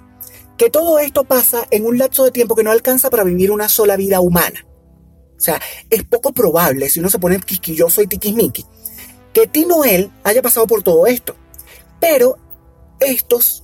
que 0.57 0.69
todo 0.69 0.99
esto 0.99 1.23
pasa 1.23 1.65
en 1.71 1.85
un 1.85 1.97
lapso 1.97 2.23
de 2.23 2.31
tiempo 2.31 2.55
que 2.55 2.63
no 2.63 2.71
alcanza 2.71 3.09
para 3.09 3.23
vivir 3.23 3.51
una 3.51 3.67
sola 3.67 3.95
vida 3.95 4.19
humana. 4.19 4.67
O 5.35 5.39
sea, 5.39 5.59
es 5.89 6.03
poco 6.03 6.33
probable, 6.33 6.89
si 6.89 6.99
uno 6.99 7.09
se 7.09 7.17
pone 7.17 7.39
quisquilloso 7.39 8.03
y 8.03 8.07
tiquismiqui, 8.07 8.65
que 9.33 9.47
Tino 9.47 9.83
él 9.83 10.11
haya 10.23 10.43
pasado 10.43 10.67
por 10.67 10.83
todo 10.83 11.07
esto. 11.07 11.35
Pero 11.99 12.37
estos 12.99 13.63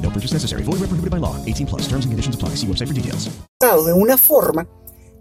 No 0.11 0.15
purchase 0.15 0.33
necessary. 0.33 0.63
Void 0.63 0.81
where 0.81 0.89
prohibited 0.89 1.09
by 1.09 1.19
law. 1.19 1.37
18 1.45 1.67
plus. 1.67 1.87
Terms 1.87 2.03
and 2.03 2.11
conditions 2.11 2.35
apply. 2.35 2.55
See 2.55 2.67
website 2.67 2.87
for 2.87 2.93
details. 2.93 3.29
De 3.59 3.93
una 3.93 4.17
forma 4.17 4.67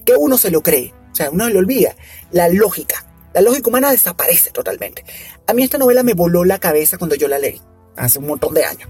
que 0.05 0.17
uno 0.17 0.37
se 0.37 0.51
lo 0.51 0.63
cree. 0.63 0.93
O 1.13 1.15
sea, 1.15 1.31
uno 1.31 1.49
le 1.49 1.59
olvida 1.59 1.95
la 2.33 2.49
lógica. 2.49 3.07
La 3.33 3.41
lógica 3.41 3.69
humana 3.69 3.93
desaparece 3.93 4.51
totalmente. 4.51 5.05
A 5.47 5.55
mí 5.55 5.63
esta 5.63 5.79
novela 5.79 6.03
me 6.03 6.15
voló 6.15 6.45
la 6.45 6.59
cabeza 6.59 6.99
cuando 6.99 7.15
yo 7.15 7.29
la 7.29 7.39
leí, 7.39 7.61
hace 7.97 8.19
un 8.19 8.27
montón 8.27 8.55
de 8.55 8.65
años. 8.65 8.89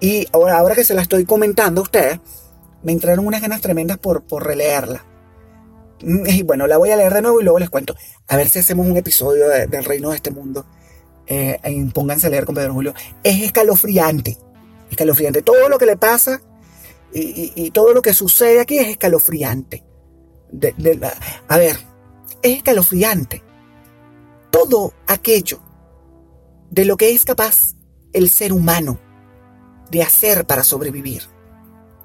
Y 0.00 0.26
ahora, 0.32 0.58
ahora 0.58 0.74
que 0.74 0.84
se 0.84 0.92
la 0.92 1.00
estoy 1.00 1.24
comentando 1.24 1.80
a 1.80 1.84
ustedes, 1.84 2.20
me 2.82 2.92
entraron 2.92 3.26
unas 3.26 3.40
ganas 3.40 3.62
tremendas 3.62 3.96
por, 3.96 4.24
por 4.24 4.46
releerla. 4.46 5.04
Mm, 6.02 6.26
y 6.26 6.42
bueno, 6.42 6.66
la 6.66 6.76
voy 6.76 6.90
a 6.90 6.96
leer 6.96 7.14
de 7.14 7.22
nuevo 7.22 7.40
y 7.40 7.44
luego 7.44 7.58
les 7.58 7.70
cuento. 7.70 7.94
A 8.28 8.36
ver 8.36 8.50
si 8.50 8.58
hacemos 8.58 8.86
un 8.86 8.98
episodio 8.98 9.48
del 9.48 9.84
reino 9.84 10.10
de 10.10 10.16
este 10.16 10.30
mundo. 10.30 10.66
Eh, 11.26 11.58
pónganse 11.94 12.26
a 12.26 12.30
leer 12.30 12.44
con 12.44 12.54
Pedro 12.54 12.74
Julio. 12.74 12.94
Es 13.22 13.40
escalofriante. 13.40 14.36
Escalofriante. 14.90 15.42
Todo 15.42 15.68
lo 15.68 15.78
que 15.78 15.86
le 15.86 15.96
pasa 15.96 16.42
y, 17.12 17.70
todo 17.70 17.94
lo 17.94 18.02
que 18.02 18.14
sucede 18.14 18.60
aquí 18.60 18.78
es 18.78 18.88
escalofriante. 18.88 19.84
a 21.48 21.58
ver, 21.58 21.76
es 22.42 22.56
escalofriante 22.58 23.42
todo 24.50 24.92
aquello 25.06 25.60
de 26.70 26.84
lo 26.84 26.96
que 26.96 27.12
es 27.12 27.24
capaz 27.24 27.74
el 28.12 28.30
ser 28.30 28.52
humano 28.52 28.98
de 29.90 30.02
hacer 30.02 30.46
para 30.46 30.64
sobrevivir. 30.64 31.22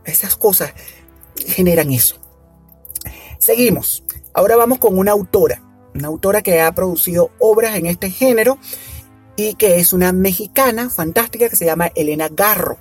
Esas 0.05 0.35
cosas 0.35 0.73
generan 1.35 1.91
eso. 1.91 2.17
Seguimos. 3.39 4.03
Ahora 4.33 4.55
vamos 4.55 4.79
con 4.79 4.97
una 4.97 5.11
autora, 5.11 5.61
una 5.93 6.07
autora 6.07 6.41
que 6.41 6.61
ha 6.61 6.71
producido 6.73 7.31
obras 7.39 7.75
en 7.75 7.85
este 7.85 8.09
género 8.09 8.57
y 9.35 9.55
que 9.55 9.77
es 9.77 9.93
una 9.93 10.11
mexicana 10.11 10.89
fantástica 10.89 11.49
que 11.49 11.55
se 11.55 11.65
llama 11.65 11.91
Elena 11.95 12.29
Garro. 12.29 12.77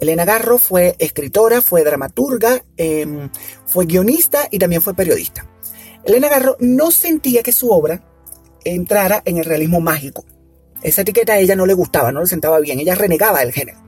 Elena 0.00 0.24
Garro 0.24 0.58
fue 0.58 0.96
escritora, 0.98 1.60
fue 1.60 1.84
dramaturga, 1.84 2.64
em, 2.76 3.28
fue 3.66 3.84
guionista 3.84 4.48
y 4.50 4.58
también 4.58 4.80
fue 4.80 4.94
periodista. 4.94 5.46
Elena 6.04 6.28
Garro 6.28 6.56
no 6.60 6.90
sentía 6.90 7.42
que 7.42 7.52
su 7.52 7.70
obra 7.70 8.02
entrara 8.64 9.22
en 9.24 9.36
el 9.36 9.44
realismo 9.44 9.80
mágico. 9.80 10.24
Esa 10.82 11.02
etiqueta 11.02 11.34
a 11.34 11.38
ella 11.38 11.56
no 11.56 11.66
le 11.66 11.74
gustaba, 11.74 12.12
no 12.12 12.20
le 12.20 12.26
sentaba 12.26 12.58
bien, 12.60 12.80
ella 12.80 12.94
renegaba 12.94 13.40
del 13.40 13.52
género. 13.52 13.78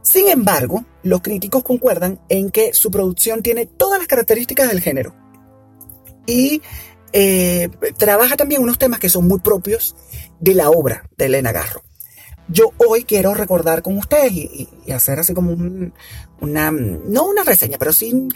Sin 0.00 0.28
embargo, 0.28 0.84
los 1.02 1.20
críticos 1.20 1.62
concuerdan 1.62 2.20
en 2.28 2.50
que 2.50 2.72
su 2.72 2.90
producción 2.90 3.42
tiene 3.42 3.66
todas 3.66 3.98
las 3.98 4.08
características 4.08 4.68
del 4.68 4.80
género 4.80 5.14
y 6.26 6.62
eh, 7.12 7.70
trabaja 7.96 8.36
también 8.36 8.62
unos 8.62 8.78
temas 8.78 8.98
que 8.98 9.08
son 9.08 9.28
muy 9.28 9.40
propios 9.40 9.94
de 10.40 10.54
la 10.54 10.70
obra 10.70 11.08
de 11.16 11.26
Elena 11.26 11.52
Garro. 11.52 11.82
Yo 12.48 12.72
hoy 12.76 13.04
quiero 13.04 13.32
recordar 13.34 13.82
con 13.82 13.96
ustedes 13.96 14.32
y, 14.32 14.68
hacer 14.92 15.18
así 15.18 15.32
como 15.32 15.52
una, 16.40 16.70
no 16.70 17.24
una 17.24 17.42
reseña, 17.42 17.78
pero 17.78 17.92
sí 17.92 18.28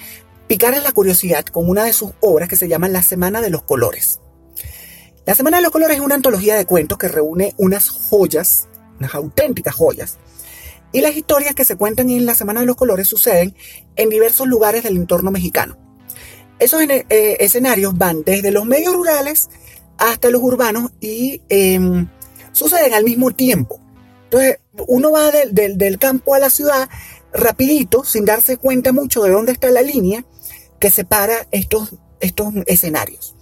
picar 0.47 0.75
la 0.83 0.93
curiosidad 0.93 1.45
con 1.45 1.69
una 1.69 1.85
de 1.85 1.93
sus 1.93 2.13
obras 2.21 2.49
que 2.49 2.57
se 2.57 2.69
llama 2.69 2.89
La 2.89 3.03
Semana 3.03 3.41
de 3.41 3.51
los 3.51 3.63
Colores. 3.63 4.21
La 5.27 5.35
Semana 5.35 5.59
de 5.59 5.63
los 5.63 5.73
Colores 5.73 5.99
es 5.99 6.03
una 6.03 6.15
antología 6.15 6.57
de 6.57 6.65
cuentos 6.65 6.97
que 6.97 7.09
reúne 7.09 7.55
unas 7.59 7.91
joyas, 7.91 8.67
unas 8.99 9.15
auténticas 9.15 9.75
joyas. 9.75 10.17
Y 10.91 11.03
las 11.03 11.15
historias 11.15 11.55
que 11.55 11.67
se 11.67 11.77
cuentan 11.77 12.09
en 12.09 12.25
la 12.25 12.35
Semana 12.35 12.61
de 12.61 12.67
los 12.67 12.77
Colores 12.77 13.09
suceden 13.09 13.55
en 13.97 14.09
diversos 14.09 14.47
lugares 14.47 14.85
del 14.85 14.97
entorno 14.97 15.31
mexicano. 15.31 15.77
Esos 16.59 16.81
eh, 16.81 17.05
escenarios 17.41 17.97
van 17.99 18.23
desde 18.25 18.51
los 18.51 18.65
medios 18.65 18.95
rurales 18.95 19.51
hasta 19.99 20.31
los 20.31 20.43
urbanos 20.43 20.93
y 21.01 21.43
em, 21.49 22.09
suceden 22.53 22.95
al 22.95 23.05
mismo 23.05 23.33
tiempo. 23.33 23.81
Entonces, 24.25 24.59
uno 24.87 25.11
va 25.11 25.31
del, 25.31 25.99
campo 25.99 26.35
a 26.35 26.39
la 26.39 26.51
ciudad 26.51 26.89
rapidito, 27.33 28.05
sin 28.05 28.25
darse 28.25 28.57
cuenta 28.57 28.93
mucho 28.93 29.23
de 29.23 29.31
dónde 29.31 29.53
está 29.53 29.71
la 29.71 29.83
línea 29.83 30.25
que 30.79 30.91
separa 30.91 31.47
estos, 31.51 31.95
estos 32.21 32.55
escenarios. 32.67 33.35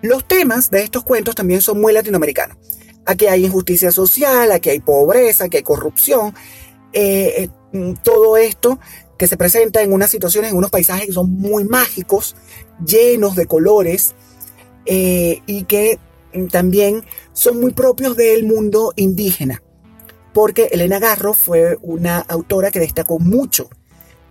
Los 0.00 0.26
temas 0.26 0.70
de 0.70 0.82
estos 0.82 1.04
cuentos 1.04 1.34
también 1.34 1.60
son 1.60 1.80
muy 1.80 1.92
latinoamericanos. 1.92 2.56
Aquí 3.04 3.26
hay 3.26 3.44
injusticia 3.44 3.90
social, 3.90 4.50
aquí 4.52 4.70
hay 4.70 4.80
pobreza, 4.80 5.44
aquí 5.44 5.58
hay 5.58 5.62
corrupción. 5.62 6.34
Eh, 6.92 7.48
eh, 7.72 7.94
todo 8.02 8.36
esto 8.36 8.78
que 9.18 9.26
se 9.26 9.36
presenta 9.36 9.82
en 9.82 9.92
unas 9.92 10.10
situaciones, 10.10 10.50
en 10.50 10.56
unos 10.56 10.70
paisajes 10.70 11.06
que 11.06 11.12
son 11.12 11.30
muy 11.30 11.64
mágicos, 11.64 12.36
llenos 12.84 13.36
de 13.36 13.46
colores 13.46 14.14
eh, 14.86 15.42
y 15.46 15.64
que 15.64 15.98
también 16.50 17.04
son 17.32 17.60
muy 17.60 17.72
propios 17.72 18.16
del 18.16 18.44
mundo 18.44 18.92
indígena. 18.96 19.62
Porque 20.32 20.68
Elena 20.72 20.98
Garro 20.98 21.34
fue 21.34 21.76
una 21.82 22.18
autora 22.18 22.70
que 22.70 22.80
destacó 22.80 23.18
mucho, 23.18 23.68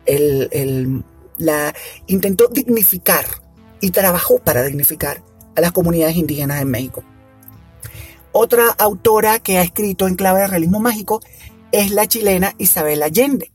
el, 0.06 1.04
la, 1.38 1.74
intentó 2.08 2.48
dignificar 2.48 3.26
y 3.82 3.92
trabajó 3.92 4.40
para 4.40 4.64
dignificar 4.64 5.24
a 5.56 5.62
las 5.62 5.72
comunidades 5.72 6.16
indígenas 6.16 6.62
en 6.62 6.70
México. 6.70 7.04
Otra 8.32 8.68
autora 8.78 9.40
que 9.40 9.58
ha 9.58 9.62
escrito 9.62 10.08
en 10.08 10.16
clave 10.16 10.42
de 10.42 10.48
realismo 10.48 10.80
mágico 10.80 11.22
es 11.72 11.92
la 11.92 12.08
chilena 12.08 12.56
Isabel 12.58 13.04
Allende. 13.04 13.52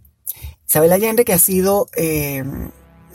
Isabel 0.69 0.93
Allende 0.93 1.25
que 1.25 1.33
ha 1.33 1.39
sido, 1.39 1.89
eh, 1.97 2.45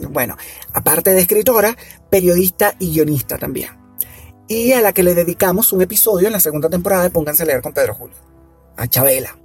bueno, 0.10 0.38
aparte 0.74 1.12
de 1.12 1.22
escritora, 1.22 1.76
periodista 2.10 2.76
y 2.80 2.92
guionista 2.92 3.38
también. 3.38 3.70
Y 4.48 4.74
a 4.74 4.82
la 4.82 4.94
que 4.94 5.04
le 5.04 5.16
dedicamos 5.16 5.72
un 5.72 5.82
episodio 5.82 6.28
en 6.28 6.34
la 6.34 6.40
segunda 6.40 6.70
temporada 6.70 7.04
de 7.04 7.10
Pónganse 7.10 7.44
a 7.44 7.46
leer 7.46 7.62
con 7.62 7.74
Pedro 7.74 7.96
Julio, 7.96 8.16
a 8.76 8.88
Chabela. 8.88 9.38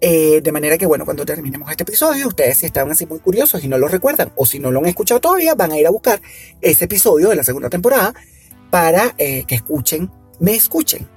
Eh, 0.00 0.40
de 0.42 0.52
manera 0.52 0.78
que, 0.78 0.86
bueno, 0.86 1.04
cuando 1.04 1.24
terminemos 1.24 1.70
este 1.70 1.82
episodio, 1.82 2.28
ustedes 2.28 2.58
si 2.58 2.66
estaban 2.66 2.92
así 2.92 3.06
muy 3.06 3.18
curiosos 3.18 3.64
y 3.64 3.68
no 3.68 3.78
lo 3.78 3.88
recuerdan, 3.88 4.32
o 4.36 4.46
si 4.46 4.58
no 4.58 4.70
lo 4.70 4.80
han 4.80 4.86
escuchado 4.86 5.20
todavía, 5.20 5.54
van 5.54 5.72
a 5.72 5.78
ir 5.78 5.86
a 5.86 5.90
buscar 5.90 6.20
ese 6.60 6.84
episodio 6.84 7.30
de 7.30 7.36
la 7.36 7.42
segunda 7.42 7.68
temporada 7.68 8.14
para 8.70 9.14
eh, 9.18 9.44
que 9.44 9.56
escuchen, 9.56 10.10
me 10.40 10.54
escuchen 10.54 11.08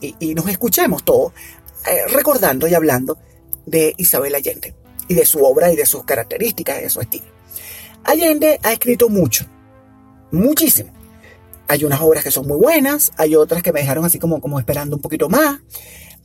y, 0.00 0.34
nos 0.34 0.48
escuchemos 0.48 1.04
todos 1.04 1.32
eh, 1.86 2.06
recordando 2.12 2.68
y 2.68 2.74
hablando 2.74 3.18
de 3.66 3.94
Isabel 3.96 4.34
Allende 4.34 4.74
y 5.08 5.14
de 5.14 5.26
su 5.26 5.42
obra 5.42 5.72
y 5.72 5.76
de 5.76 5.86
sus 5.86 6.04
características 6.04 6.78
y 6.78 6.82
de 6.82 6.90
su 6.90 7.00
estilo. 7.00 7.37
Allende 8.08 8.58
ha 8.62 8.72
escrito 8.72 9.10
mucho, 9.10 9.44
muchísimo. 10.32 10.90
Hay 11.68 11.84
unas 11.84 12.00
obras 12.00 12.24
que 12.24 12.30
son 12.30 12.48
muy 12.48 12.56
buenas, 12.56 13.12
hay 13.18 13.36
otras 13.36 13.62
que 13.62 13.70
me 13.70 13.80
dejaron 13.80 14.06
así 14.06 14.18
como, 14.18 14.40
como 14.40 14.58
esperando 14.58 14.96
un 14.96 15.02
poquito 15.02 15.28
más, 15.28 15.60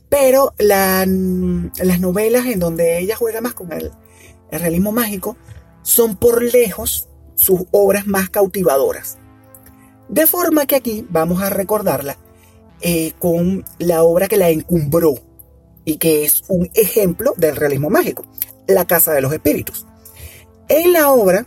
pero 0.08 0.54
la, 0.56 1.04
las 1.06 2.00
novelas 2.00 2.46
en 2.46 2.58
donde 2.58 3.00
ella 3.00 3.16
juega 3.16 3.42
más 3.42 3.52
con 3.52 3.70
el, 3.70 3.92
el 4.50 4.60
realismo 4.60 4.92
mágico 4.92 5.36
son 5.82 6.16
por 6.16 6.42
lejos 6.42 7.10
sus 7.34 7.64
obras 7.70 8.06
más 8.06 8.30
cautivadoras. 8.30 9.18
De 10.08 10.26
forma 10.26 10.64
que 10.64 10.76
aquí 10.76 11.06
vamos 11.10 11.42
a 11.42 11.50
recordarla 11.50 12.16
eh, 12.80 13.12
con 13.18 13.62
la 13.78 14.04
obra 14.04 14.26
que 14.26 14.38
la 14.38 14.48
encumbró 14.48 15.16
y 15.84 15.98
que 15.98 16.24
es 16.24 16.44
un 16.48 16.70
ejemplo 16.72 17.34
del 17.36 17.56
realismo 17.56 17.90
mágico, 17.90 18.24
La 18.66 18.86
Casa 18.86 19.12
de 19.12 19.20
los 19.20 19.34
Espíritus. 19.34 19.84
En 20.68 20.94
la 20.94 21.10
obra, 21.10 21.44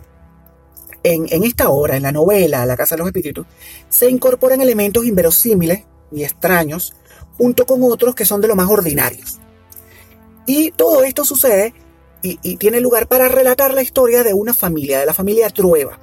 en, 1.13 1.43
esta 1.43 1.69
obra, 1.69 1.97
en 1.97 2.03
la 2.03 2.11
novela 2.11 2.65
La 2.65 2.77
Casa 2.77 2.95
de 2.95 2.99
los 2.99 3.07
Espíritus, 3.07 3.45
se 3.89 4.09
incorporan 4.09 4.61
elementos 4.61 5.05
inverosímiles 5.05 5.83
y 6.11 6.23
extraños 6.23 6.93
junto 7.37 7.65
con 7.65 7.83
otros 7.83 8.15
que 8.15 8.25
son 8.25 8.41
de 8.41 8.47
lo 8.47 8.55
más 8.55 8.69
ordinarios. 8.69 9.39
Y 10.45 10.71
todo 10.71 11.03
esto 11.03 11.25
sucede 11.25 11.73
y, 12.21 12.39
y, 12.41 12.57
tiene 12.57 12.79
lugar 12.79 13.07
para 13.07 13.27
relatar 13.27 13.73
la 13.73 13.81
historia 13.81 14.23
de 14.23 14.33
una 14.33 14.53
familia, 14.53 14.99
de 14.99 15.05
la 15.05 15.13
familia 15.13 15.49
Trueba, 15.49 15.99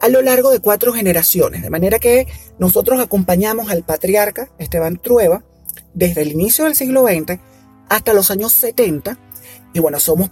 a 0.00 0.08
lo 0.08 0.22
largo 0.22 0.50
de 0.50 0.60
cuatro 0.60 0.92
generaciones. 0.92 1.62
De 1.62 1.70
manera 1.70 1.98
que 1.98 2.26
nosotros 2.58 3.00
acompañamos 3.00 3.70
al 3.70 3.82
patriarca 3.82 4.50
Esteban 4.58 4.98
Trueba 4.98 5.42
desde 5.94 6.22
el 6.22 6.32
inicio 6.32 6.64
del 6.64 6.76
siglo 6.76 7.06
XX 7.06 7.38
hasta 7.88 8.12
los 8.12 8.30
años 8.30 8.52
70. 8.52 9.18
Y 9.72 9.80
bueno, 9.80 9.98
somos 9.98 10.30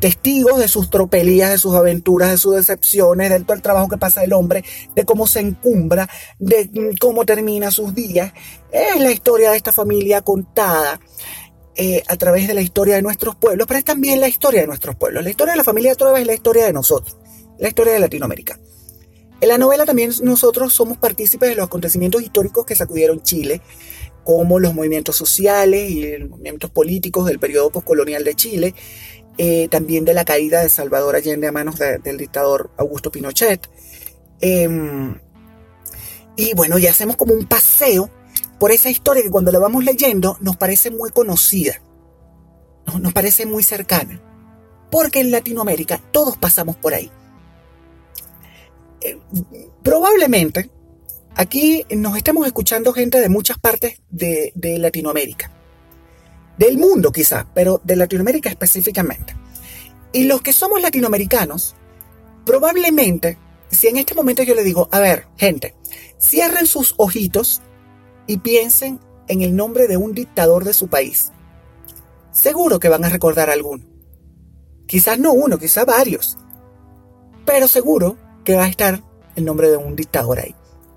testigos 0.00 0.58
de 0.58 0.68
sus 0.68 0.90
tropelías, 0.90 1.50
de 1.50 1.58
sus 1.58 1.74
aventuras, 1.74 2.30
de 2.30 2.38
sus 2.38 2.56
decepciones, 2.56 3.30
de 3.30 3.40
todo 3.40 3.54
el 3.54 3.62
trabajo 3.62 3.88
que 3.88 3.98
pasa 3.98 4.24
el 4.24 4.32
hombre, 4.32 4.64
de 4.94 5.04
cómo 5.04 5.26
se 5.26 5.40
encumbra, 5.40 6.08
de 6.38 6.94
cómo 7.00 7.24
termina 7.24 7.70
sus 7.70 7.94
días. 7.94 8.32
Es 8.72 9.00
la 9.00 9.12
historia 9.12 9.50
de 9.50 9.56
esta 9.56 9.72
familia 9.72 10.22
contada 10.22 11.00
eh, 11.76 12.02
a 12.08 12.16
través 12.16 12.48
de 12.48 12.54
la 12.54 12.62
historia 12.62 12.96
de 12.96 13.02
nuestros 13.02 13.36
pueblos, 13.36 13.66
pero 13.66 13.78
es 13.78 13.84
también 13.84 14.20
la 14.20 14.28
historia 14.28 14.62
de 14.62 14.66
nuestros 14.66 14.96
pueblos. 14.96 15.22
La 15.22 15.30
historia 15.30 15.52
de 15.52 15.58
la 15.58 15.64
familia 15.64 15.94
Trueba 15.94 16.18
es 16.20 16.26
la 16.26 16.34
historia 16.34 16.64
de 16.64 16.72
nosotros, 16.72 17.16
la 17.58 17.68
historia 17.68 17.92
de 17.92 18.00
Latinoamérica. 18.00 18.58
En 19.40 19.48
la 19.48 19.58
novela 19.58 19.84
también 19.84 20.10
nosotros 20.22 20.72
somos 20.72 20.96
partícipes 20.96 21.50
de 21.50 21.56
los 21.56 21.66
acontecimientos 21.66 22.22
históricos 22.22 22.64
que 22.64 22.74
sacudieron 22.74 23.22
Chile, 23.22 23.60
como 24.24 24.58
los 24.58 24.74
movimientos 24.74 25.16
sociales 25.16 25.90
y 25.90 26.16
los 26.16 26.30
movimientos 26.30 26.70
políticos 26.70 27.26
del 27.26 27.38
periodo 27.38 27.70
postcolonial 27.70 28.24
de 28.24 28.34
Chile, 28.34 28.74
eh, 29.38 29.68
también 29.68 30.04
de 30.04 30.14
la 30.14 30.24
caída 30.24 30.62
de 30.62 30.68
Salvador 30.70 31.14
Allende 31.14 31.46
a 31.46 31.52
manos 31.52 31.78
de, 31.78 31.98
del 31.98 32.16
dictador 32.16 32.70
Augusto 32.78 33.10
Pinochet. 33.10 33.68
Eh, 34.40 34.68
y 36.36 36.54
bueno, 36.54 36.78
ya 36.78 36.90
hacemos 36.90 37.16
como 37.16 37.34
un 37.34 37.46
paseo 37.46 38.10
por 38.58 38.70
esa 38.70 38.88
historia 38.88 39.22
que 39.22 39.30
cuando 39.30 39.52
la 39.52 39.58
vamos 39.58 39.84
leyendo 39.84 40.38
nos 40.40 40.56
parece 40.56 40.90
muy 40.90 41.10
conocida, 41.10 41.82
nos, 42.86 43.00
nos 43.00 43.12
parece 43.12 43.44
muy 43.44 43.62
cercana, 43.62 44.22
porque 44.90 45.20
en 45.20 45.30
Latinoamérica 45.30 46.00
todos 46.12 46.38
pasamos 46.38 46.76
por 46.76 46.94
ahí. 46.94 47.10
Eh, 49.02 49.18
probablemente 49.82 50.70
aquí 51.34 51.84
nos 51.90 52.16
estemos 52.16 52.46
escuchando 52.46 52.94
gente 52.94 53.20
de 53.20 53.28
muchas 53.28 53.58
partes 53.58 54.00
de 54.08 54.52
Latinoamérica 54.78 55.55
del 56.58 56.78
mundo 56.78 57.12
quizá, 57.12 57.46
pero 57.54 57.80
de 57.84 57.96
Latinoamérica 57.96 58.48
específicamente. 58.48 59.36
Y 60.12 60.24
los 60.24 60.40
que 60.40 60.52
somos 60.52 60.80
latinoamericanos, 60.80 61.74
probablemente, 62.44 63.38
si 63.70 63.88
en 63.88 63.98
este 63.98 64.14
momento 64.14 64.42
yo 64.42 64.54
le 64.54 64.64
digo, 64.64 64.88
a 64.92 65.00
ver, 65.00 65.26
gente, 65.36 65.74
cierren 66.20 66.66
sus 66.66 66.94
ojitos 66.96 67.60
y 68.26 68.38
piensen 68.38 69.00
en 69.28 69.42
el 69.42 69.54
nombre 69.54 69.88
de 69.88 69.96
un 69.96 70.14
dictador 70.14 70.64
de 70.64 70.72
su 70.72 70.88
país, 70.88 71.32
seguro 72.32 72.78
que 72.78 72.88
van 72.88 73.04
a 73.04 73.08
recordar 73.08 73.50
alguno. 73.50 73.84
Quizás 74.86 75.18
no 75.18 75.32
uno, 75.32 75.58
quizás 75.58 75.84
varios, 75.84 76.38
pero 77.44 77.68
seguro 77.68 78.16
que 78.44 78.56
va 78.56 78.64
a 78.64 78.68
estar 78.68 79.02
el 79.34 79.44
nombre 79.44 79.68
de 79.68 79.76
un 79.76 79.96
dictador 79.96 80.38
ahí. 80.38 80.54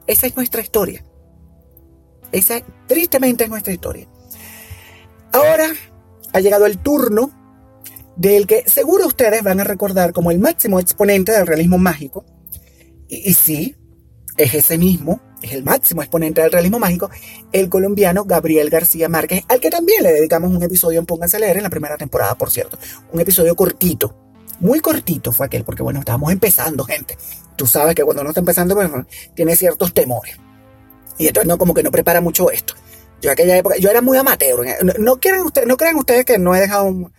Esa 0.08 0.28
es 0.28 0.36
nuestra 0.36 0.62
historia. 0.62 1.04
Esa 2.32 2.62
tristemente 2.88 3.44
es 3.44 3.50
nuestra 3.50 3.74
historia. 3.74 4.08
Ahora 5.32 5.70
ha 6.34 6.40
llegado 6.40 6.66
el 6.66 6.78
turno 6.78 7.32
del 8.16 8.48
que 8.48 8.64
seguro 8.68 9.08
ustedes 9.08 9.44
van 9.44 9.60
a 9.60 9.64
recordar 9.64 10.12
como 10.12 10.32
el 10.32 10.40
máximo 10.40 10.80
exponente 10.80 11.32
del 11.32 11.48
realismo 11.48 11.78
mágico. 11.78 12.26
Y, 13.08 13.34
sí, 13.34 13.76
es 14.38 14.54
ese 14.54 14.78
mismo, 14.78 15.20
es 15.42 15.54
el 15.54 15.64
máximo 15.64 16.02
exponente 16.02 16.42
del 16.42 16.52
realismo 16.52 16.80
mágico, 16.80 17.10
el 17.52 17.70
colombiano 17.70 18.26
Gabriel 18.26 18.70
García 18.70 19.10
Márquez, 19.10 19.44
al 19.48 19.60
que 19.60 19.70
también 19.70 20.04
le 20.04 20.12
dedicamos 20.14 20.52
un 20.52 20.62
episodio 20.62 21.00
en 21.00 21.06
Pónganse 21.06 21.38
a 21.38 21.40
leer 21.40 21.58
en 21.58 21.64
la 21.64 21.70
primera 21.70 21.98
temporada, 21.98 22.36
por 22.36 22.52
cierto. 22.52 22.78
Un 23.12 23.20
episodio 23.20 23.56
cortito, 23.56 24.16
muy 24.60 24.80
cortito 24.80 25.32
fue 25.32 25.46
aquel, 25.46 25.64
porque 25.64 25.84
bueno, 25.84 26.00
estábamos 26.00 26.32
empezando, 26.32 26.84
gente. 26.84 27.18
Tú 27.56 27.66
sabes 27.66 27.96
que 27.96 28.04
cuando 28.04 28.22
uno 28.22 28.32
está 28.32 28.42
empezando, 28.42 28.76
pues, 28.76 28.90
tiene 29.34 29.56
ciertos 29.56 29.94
temores. 29.94 30.38
Y 31.18 31.28
entonces 31.28 31.48
no, 31.48 31.58
como 31.58 31.74
que 31.74 31.84
no 31.84 31.92
prepara 31.92 32.22
mucho 32.22 32.52
esto. 32.52 32.74
Yo 33.22 33.32
aquella 33.32 33.58
época, 33.58 33.78
yo 33.78 33.90
era 33.90 34.02
muy 34.02 34.18
amateur. 34.18 34.66
No, 34.84 34.94
no, 34.98 35.20
quieren 35.20 35.42
ustedes, 35.42 35.68
no 35.68 35.78
crean 35.78 35.96
ustedes 35.96 36.26
que 36.26 36.38
no 36.38 36.56
he 36.56 36.60
dejado 36.60 37.12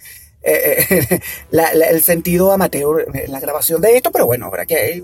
eh, 0.43 0.87
eh, 0.91 1.21
el 1.91 2.03
sentido 2.03 2.53
amateur 2.53 3.07
en 3.13 3.33
la 3.33 3.41
grabación 3.41 3.81
de 3.81 3.97
esto, 3.97 4.11
pero 4.11 4.27
bueno, 4.27 4.47
ahora 4.47 4.67
que 4.67 5.03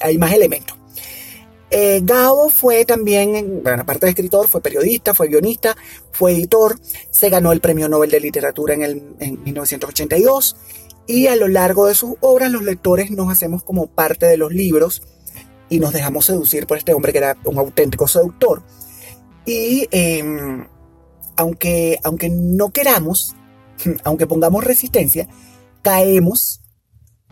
hay 0.00 0.18
más 0.18 0.32
elementos. 0.32 0.80
Eh, 1.72 2.00
Gabo 2.02 2.50
fue 2.50 2.84
también, 2.84 3.62
bueno, 3.62 3.82
aparte 3.82 4.06
de 4.06 4.10
escritor, 4.10 4.48
fue 4.48 4.60
periodista, 4.60 5.14
fue 5.14 5.28
guionista, 5.28 5.76
fue 6.10 6.32
editor, 6.32 6.76
se 7.10 7.30
ganó 7.30 7.52
el 7.52 7.60
Premio 7.60 7.88
Nobel 7.88 8.10
de 8.10 8.18
Literatura 8.18 8.74
en, 8.74 8.82
el, 8.82 9.02
en 9.20 9.42
1982 9.44 10.56
y 11.06 11.28
a 11.28 11.36
lo 11.36 11.46
largo 11.46 11.86
de 11.86 11.94
sus 11.94 12.16
obras 12.20 12.50
los 12.50 12.64
lectores 12.64 13.12
nos 13.12 13.30
hacemos 13.30 13.62
como 13.62 13.86
parte 13.86 14.26
de 14.26 14.36
los 14.36 14.52
libros 14.52 15.02
y 15.68 15.78
nos 15.78 15.92
dejamos 15.92 16.24
seducir 16.24 16.66
por 16.66 16.76
este 16.76 16.92
hombre 16.92 17.12
que 17.12 17.18
era 17.18 17.36
un 17.44 17.58
auténtico 17.58 18.08
seductor. 18.08 18.62
Y 19.52 19.88
eh, 19.90 20.22
aunque, 21.36 21.98
aunque 22.04 22.28
no 22.28 22.70
queramos, 22.70 23.34
aunque 24.04 24.28
pongamos 24.28 24.62
resistencia, 24.62 25.26
caemos 25.82 26.62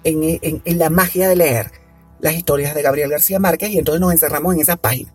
en, 0.02 0.24
en, 0.24 0.60
en, 0.64 0.78
la 0.78 0.90
magia 0.90 1.28
de 1.28 1.36
leer 1.36 1.70
las 2.18 2.34
historias 2.34 2.74
de 2.74 2.82
Gabriel 2.82 3.08
García 3.08 3.38
Márquez 3.38 3.70
y 3.70 3.78
entonces 3.78 4.00
nos 4.00 4.10
encerramos 4.10 4.52
en 4.52 4.60
esas 4.60 4.78
páginas. 4.78 5.14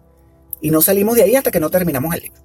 Y 0.62 0.72
no 0.72 0.82
salimos 0.82 1.18
de 1.18 1.24
ahí 1.24 1.36
hasta 1.36 1.52
que 1.52 1.60
no 1.60 1.70
terminamos 1.70 2.16
el 2.16 2.22
libro. 2.22 2.42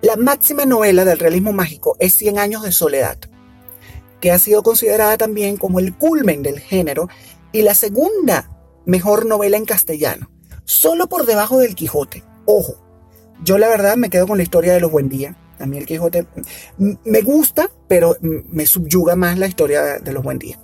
La 0.00 0.16
máxima 0.16 0.64
novela 0.64 1.04
del 1.04 1.18
realismo 1.18 1.52
mágico 1.52 1.98
es 2.00 2.14
Cien 2.14 2.38
años 2.38 2.62
de 2.62 2.72
soledad, 2.72 3.18
que 4.22 4.32
ha 4.32 4.38
sido 4.38 4.62
considerada 4.62 5.18
también 5.18 5.58
como 5.58 5.80
el 5.80 5.94
culmen 5.94 6.42
del 6.42 6.60
género 6.60 7.10
y 7.52 7.60
la 7.60 7.74
segunda 7.74 8.58
mejor 8.86 9.26
novela 9.26 9.58
en 9.58 9.66
castellano, 9.66 10.30
solo 10.64 11.10
por 11.10 11.26
debajo 11.26 11.58
del 11.58 11.74
Quijote. 11.74 12.24
Ojo, 12.46 12.89
yo 13.44 13.58
la 13.58 13.68
verdad 13.68 13.96
me 13.96 14.10
quedo 14.10 14.26
con 14.26 14.36
la 14.36 14.42
historia 14.42 14.72
de 14.72 14.80
los 14.80 14.90
Buendía. 14.90 15.36
A 15.58 15.66
mí 15.66 15.76
el 15.76 15.86
Quijote 15.86 16.26
me 16.78 17.20
gusta, 17.22 17.70
pero 17.86 18.16
me 18.20 18.66
subyuga 18.66 19.16
más 19.16 19.38
la 19.38 19.46
historia 19.46 19.98
de 19.98 20.12
los 20.12 20.22
Buendía. 20.22 20.58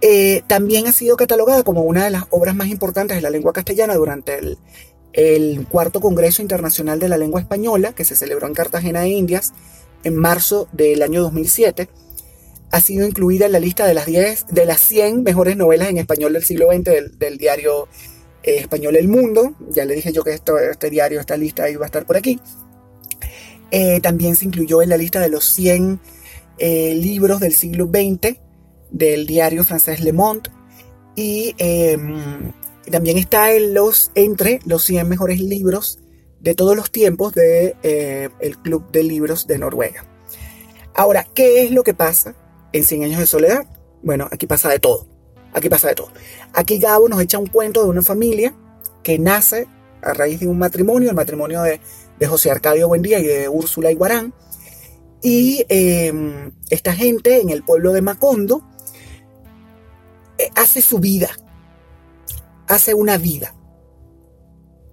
Eh, 0.00 0.42
también 0.46 0.86
ha 0.86 0.92
sido 0.92 1.16
catalogada 1.16 1.62
como 1.62 1.82
una 1.82 2.04
de 2.04 2.10
las 2.10 2.24
obras 2.30 2.54
más 2.54 2.68
importantes 2.68 3.16
de 3.16 3.22
la 3.22 3.30
lengua 3.30 3.52
castellana 3.52 3.94
durante 3.94 4.38
el, 5.12 5.66
cuarto 5.68 6.00
Congreso 6.00 6.42
Internacional 6.42 6.98
de 6.98 7.08
la 7.08 7.16
Lengua 7.16 7.40
Española, 7.40 7.92
que 7.92 8.04
se 8.04 8.16
celebró 8.16 8.46
en 8.46 8.54
Cartagena 8.54 9.00
de 9.00 9.08
Indias 9.08 9.52
en 10.04 10.14
marzo 10.16 10.68
del 10.72 11.02
año 11.02 11.22
2007 11.22 11.88
ha 12.70 12.80
sido 12.80 13.06
incluida 13.06 13.46
en 13.46 13.52
la 13.52 13.60
lista 13.60 13.86
de 13.86 13.94
las 13.94 14.06
10, 14.06 14.46
de 14.50 14.66
las 14.66 14.80
100 14.80 15.22
mejores 15.22 15.56
novelas 15.56 15.88
en 15.88 15.98
español 15.98 16.32
del 16.32 16.44
siglo 16.44 16.66
XX 16.72 17.18
del, 17.18 17.38
diario 17.38 17.88
español 18.46 18.96
El 18.96 19.08
Mundo. 19.08 19.54
Ya 19.70 19.84
le 19.84 19.94
dije 19.94 20.12
yo 20.12 20.24
que 20.24 20.32
este 20.32 20.90
diario, 20.90 21.20
esta 21.20 21.36
lista 21.36 21.68
iba 21.68 21.84
a 21.84 21.86
estar 21.86 22.06
por 22.06 22.16
aquí. 22.16 22.40
Eh, 23.70 24.00
también 24.00 24.36
se 24.36 24.44
incluyó 24.44 24.82
en 24.82 24.90
la 24.90 24.96
lista 24.96 25.20
de 25.20 25.28
los 25.28 25.44
100 25.52 26.00
eh, 26.58 26.94
libros 26.94 27.40
del 27.40 27.54
siglo 27.54 27.86
XX 27.86 28.38
del 28.90 29.26
diario 29.26 29.64
francés 29.64 30.00
Le 30.00 30.12
Monde. 30.12 30.50
Y 31.16 31.54
em, 31.58 32.52
también 32.90 33.18
está 33.18 33.52
en 33.52 33.74
los, 33.74 34.12
entre 34.14 34.60
los 34.64 34.84
100 34.84 35.08
mejores 35.08 35.40
libros 35.40 35.98
de 36.40 36.54
todos 36.54 36.76
los 36.76 36.90
tiempos 36.90 37.34
del 37.34 37.74
de, 37.82 38.30
el 38.40 38.58
Club 38.58 38.90
de 38.92 39.02
Libros 39.02 39.46
de 39.46 39.58
Noruega. 39.58 40.04
Ahora, 40.94 41.26
¿qué 41.34 41.64
es 41.64 41.72
lo 41.72 41.82
que 41.82 41.94
pasa 41.94 42.36
en 42.76 42.84
100 42.84 43.04
años 43.04 43.20
de 43.20 43.26
soledad. 43.26 43.66
Bueno, 44.02 44.28
aquí 44.30 44.46
pasa 44.46 44.68
de 44.68 44.78
todo. 44.78 45.06
Aquí 45.56 45.70
pasa 45.70 45.88
de 45.88 45.94
todo. 45.94 46.10
Aquí 46.52 46.76
Gabo 46.76 47.08
nos 47.08 47.18
echa 47.22 47.38
un 47.38 47.46
cuento 47.46 47.82
de 47.82 47.88
una 47.88 48.02
familia 48.02 48.54
que 49.02 49.18
nace 49.18 49.66
a 50.02 50.12
raíz 50.12 50.38
de 50.38 50.46
un 50.46 50.58
matrimonio, 50.58 51.08
el 51.08 51.16
matrimonio 51.16 51.62
de, 51.62 51.80
José 52.26 52.50
Arcadio 52.50 52.88
Buendía 52.88 53.20
y 53.20 53.24
de 53.24 53.48
Úrsula 53.48 53.90
Iguarán. 53.90 54.34
Y 55.22 55.64
em, 55.70 56.52
esta 56.68 56.92
gente 56.92 57.40
en 57.40 57.48
el 57.48 57.62
pueblo 57.62 57.94
de 57.94 58.02
Macondo 58.02 58.68
eh, 60.36 60.50
hace 60.56 60.82
su 60.82 60.98
vida, 60.98 61.30
hace 62.68 62.92
una 62.92 63.16
vida. 63.16 63.54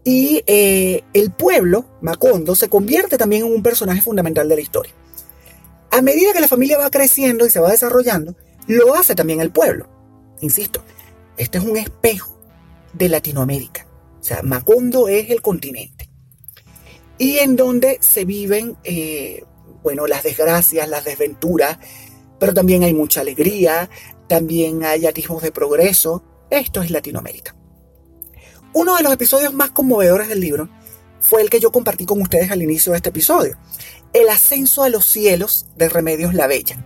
Y 0.05 0.43
eh, 0.47 1.03
el 1.11 1.31
pueblo, 1.31 1.85
Macondo, 1.99 2.55
se 2.55 2.69
convierte 2.69 3.17
también 3.17 3.45
en 3.45 3.51
un 3.51 3.63
personaje 3.63 4.01
fundamental 4.01 4.47
de 4.47 4.55
la 4.55 4.61
historia. 4.61 4.93
A 5.91 6.01
medida 6.01 6.31
que 6.31 6.39
la 6.39 6.47
familia 6.47 6.77
va 6.77 6.89
creciendo 6.89 7.45
y 7.45 7.49
se 7.49 7.59
va 7.59 7.71
desarrollando, 7.71 8.33
lo 8.67 8.95
hace 8.95 9.13
también 9.13 9.41
el 9.41 9.51
pueblo. 9.51 9.92
Insisto, 10.43 10.83
este 11.37 11.57
es 11.57 11.63
un 11.63 11.77
espejo 11.77 12.37
de 12.91 13.07
Latinoamérica. 13.07 13.87
O 14.19 14.23
sea, 14.23 14.41
Macondo 14.43 15.07
es 15.07 15.29
el 15.29 15.41
continente. 15.41 16.09
Y 17.17 17.37
en 17.37 17.55
donde 17.55 17.97
se 18.01 18.25
viven, 18.25 18.75
eh, 18.83 19.45
bueno, 19.83 20.05
las 20.05 20.23
desgracias, 20.23 20.89
las 20.89 21.05
desventuras, 21.05 21.77
pero 22.41 22.53
también 22.53 22.83
hay 22.83 22.93
mucha 22.93 23.21
alegría, 23.21 23.89
también 24.27 24.83
hay 24.83 25.05
atismos 25.05 25.41
de 25.41 25.53
progreso. 25.53 26.25
Esto 26.49 26.81
es 26.81 26.91
Latinoamérica. 26.91 27.55
Uno 28.73 28.97
de 28.97 29.03
los 29.03 29.13
episodios 29.13 29.53
más 29.53 29.71
conmovedores 29.71 30.27
del 30.27 30.41
libro 30.41 30.67
fue 31.21 31.41
el 31.41 31.49
que 31.49 31.61
yo 31.61 31.71
compartí 31.71 32.05
con 32.05 32.21
ustedes 32.21 32.51
al 32.51 32.61
inicio 32.61 32.91
de 32.91 32.97
este 32.97 33.09
episodio, 33.09 33.57
el 34.11 34.27
ascenso 34.27 34.83
a 34.83 34.89
los 34.89 35.05
cielos 35.05 35.67
de 35.77 35.87
Remedios 35.87 36.33
la 36.33 36.47
Bella. 36.47 36.85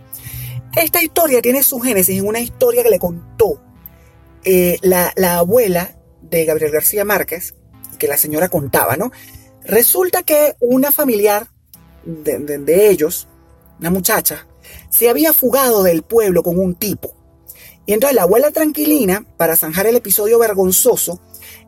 Esta 0.78 1.02
historia 1.02 1.42
tiene 1.42 1.64
su 1.64 1.80
génesis 1.80 2.20
en 2.20 2.26
una 2.28 2.38
historia 2.38 2.84
que 2.84 2.90
le 2.90 3.00
contó 3.00 3.60
eh, 4.44 4.78
la, 4.82 5.12
abuela 5.36 5.98
de 6.22 6.44
Gabriel 6.44 6.70
García 6.70 7.04
Márquez, 7.04 7.56
que 7.98 8.06
la 8.06 8.16
señora 8.16 8.48
contaba, 8.48 8.96
¿no? 8.96 9.10
Resulta 9.64 10.22
que 10.22 10.54
una 10.60 10.92
familiar 10.92 11.48
de, 12.04 12.90
ellos, 12.90 13.26
una 13.80 13.90
muchacha, 13.90 14.46
se 14.88 15.08
había 15.08 15.32
fugado 15.32 15.82
del 15.82 16.04
pueblo 16.04 16.44
con 16.44 16.60
un 16.60 16.76
tipo. 16.76 17.12
Y 17.84 17.92
entonces 17.92 18.14
la 18.14 18.22
abuela 18.22 18.52
tranquilina, 18.52 19.26
para 19.36 19.56
zanjar 19.56 19.88
el 19.88 19.96
episodio 19.96 20.38
vergonzoso, 20.38 21.20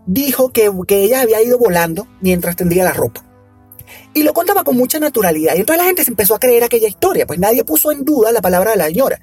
dijo 0.06 0.52
que, 0.52 0.70
que 0.86 1.02
ella 1.02 1.22
había 1.22 1.42
ido 1.42 1.58
volando 1.58 2.06
mientras 2.20 2.54
tendía 2.54 2.84
la 2.84 2.92
ropa. 2.92 3.24
Y 4.12 4.22
lo 4.22 4.32
contaba 4.32 4.64
con 4.64 4.76
mucha 4.76 4.98
naturalidad. 4.98 5.54
Y 5.54 5.60
entonces 5.60 5.82
la 5.82 5.86
gente 5.86 6.04
se 6.04 6.10
empezó 6.10 6.34
a 6.34 6.40
creer 6.40 6.64
aquella 6.64 6.88
historia, 6.88 7.26
pues 7.26 7.38
nadie 7.38 7.64
puso 7.64 7.92
en 7.92 8.04
duda 8.04 8.32
la 8.32 8.40
palabra 8.40 8.72
de 8.72 8.76
la 8.76 8.86
señora. 8.86 9.20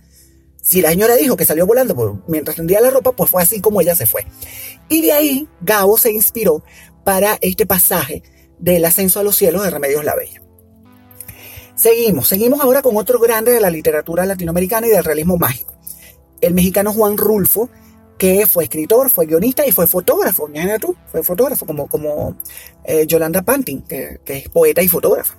Si 0.61 0.81
la 0.81 0.89
señora 0.89 1.15
dijo 1.15 1.37
que 1.37 1.45
salió 1.45 1.65
volando 1.65 2.23
mientras 2.27 2.57
tendía 2.57 2.81
la 2.81 2.89
ropa, 2.89 3.13
pues 3.13 3.29
fue 3.29 3.41
así 3.41 3.61
como 3.61 3.81
ella 3.81 3.95
se 3.95 4.05
fue. 4.05 4.25
Y 4.89 5.01
de 5.01 5.13
ahí 5.13 5.47
Gabo 5.61 5.97
se 5.97 6.11
inspiró 6.11 6.63
para 7.03 7.37
este 7.41 7.65
pasaje 7.65 8.23
del 8.59 8.83
ascenso 8.83 9.19
a 9.19 9.23
los 9.23 9.35
cielos 9.35 9.63
de 9.63 9.69
Remedios 9.69 10.03
la 10.03 10.15
Bella. 10.15 10.41
Seguimos, 11.75 12.27
seguimos 12.27 12.59
ahora 12.59 12.81
con 12.81 12.97
otro 12.97 13.19
grande 13.19 13.51
de 13.51 13.61
la 13.61 13.69
literatura 13.69 14.25
latinoamericana 14.25 14.87
y 14.87 14.89
del 14.89 15.03
realismo 15.03 15.37
mágico. 15.37 15.77
El 16.41 16.53
mexicano 16.53 16.91
Juan 16.91 17.17
Rulfo, 17.17 17.69
que 18.17 18.47
fue 18.47 18.63
escritor, 18.63 19.09
fue 19.09 19.25
guionista 19.25 19.65
y 19.65 19.71
fue 19.71 19.87
fotógrafo. 19.87 20.47
Imagínate 20.49 20.79
tú, 20.79 20.95
fue 21.11 21.23
fotógrafo 21.23 21.65
como, 21.65 21.87
como 21.87 22.35
eh, 22.83 23.05
Yolanda 23.05 23.41
Pantin, 23.43 23.83
que, 23.83 24.19
es 24.25 24.49
poeta 24.49 24.81
y 24.81 24.87
fotógrafa. 24.87 25.35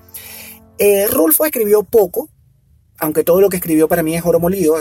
Eh, 0.78 1.06
Rulfo 1.08 1.44
escribió 1.44 1.82
poco, 1.82 2.28
aunque 2.98 3.24
todo 3.24 3.40
lo 3.40 3.48
que 3.48 3.56
escribió 3.56 3.88
para 3.88 4.02
mí 4.02 4.16
es 4.16 4.24
oro 4.24 4.38
molido, 4.38 4.76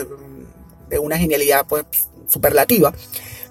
de 0.89 0.99
una 0.99 1.17
genialidad 1.17 1.65
pues 1.67 1.85
superlativa. 2.27 2.93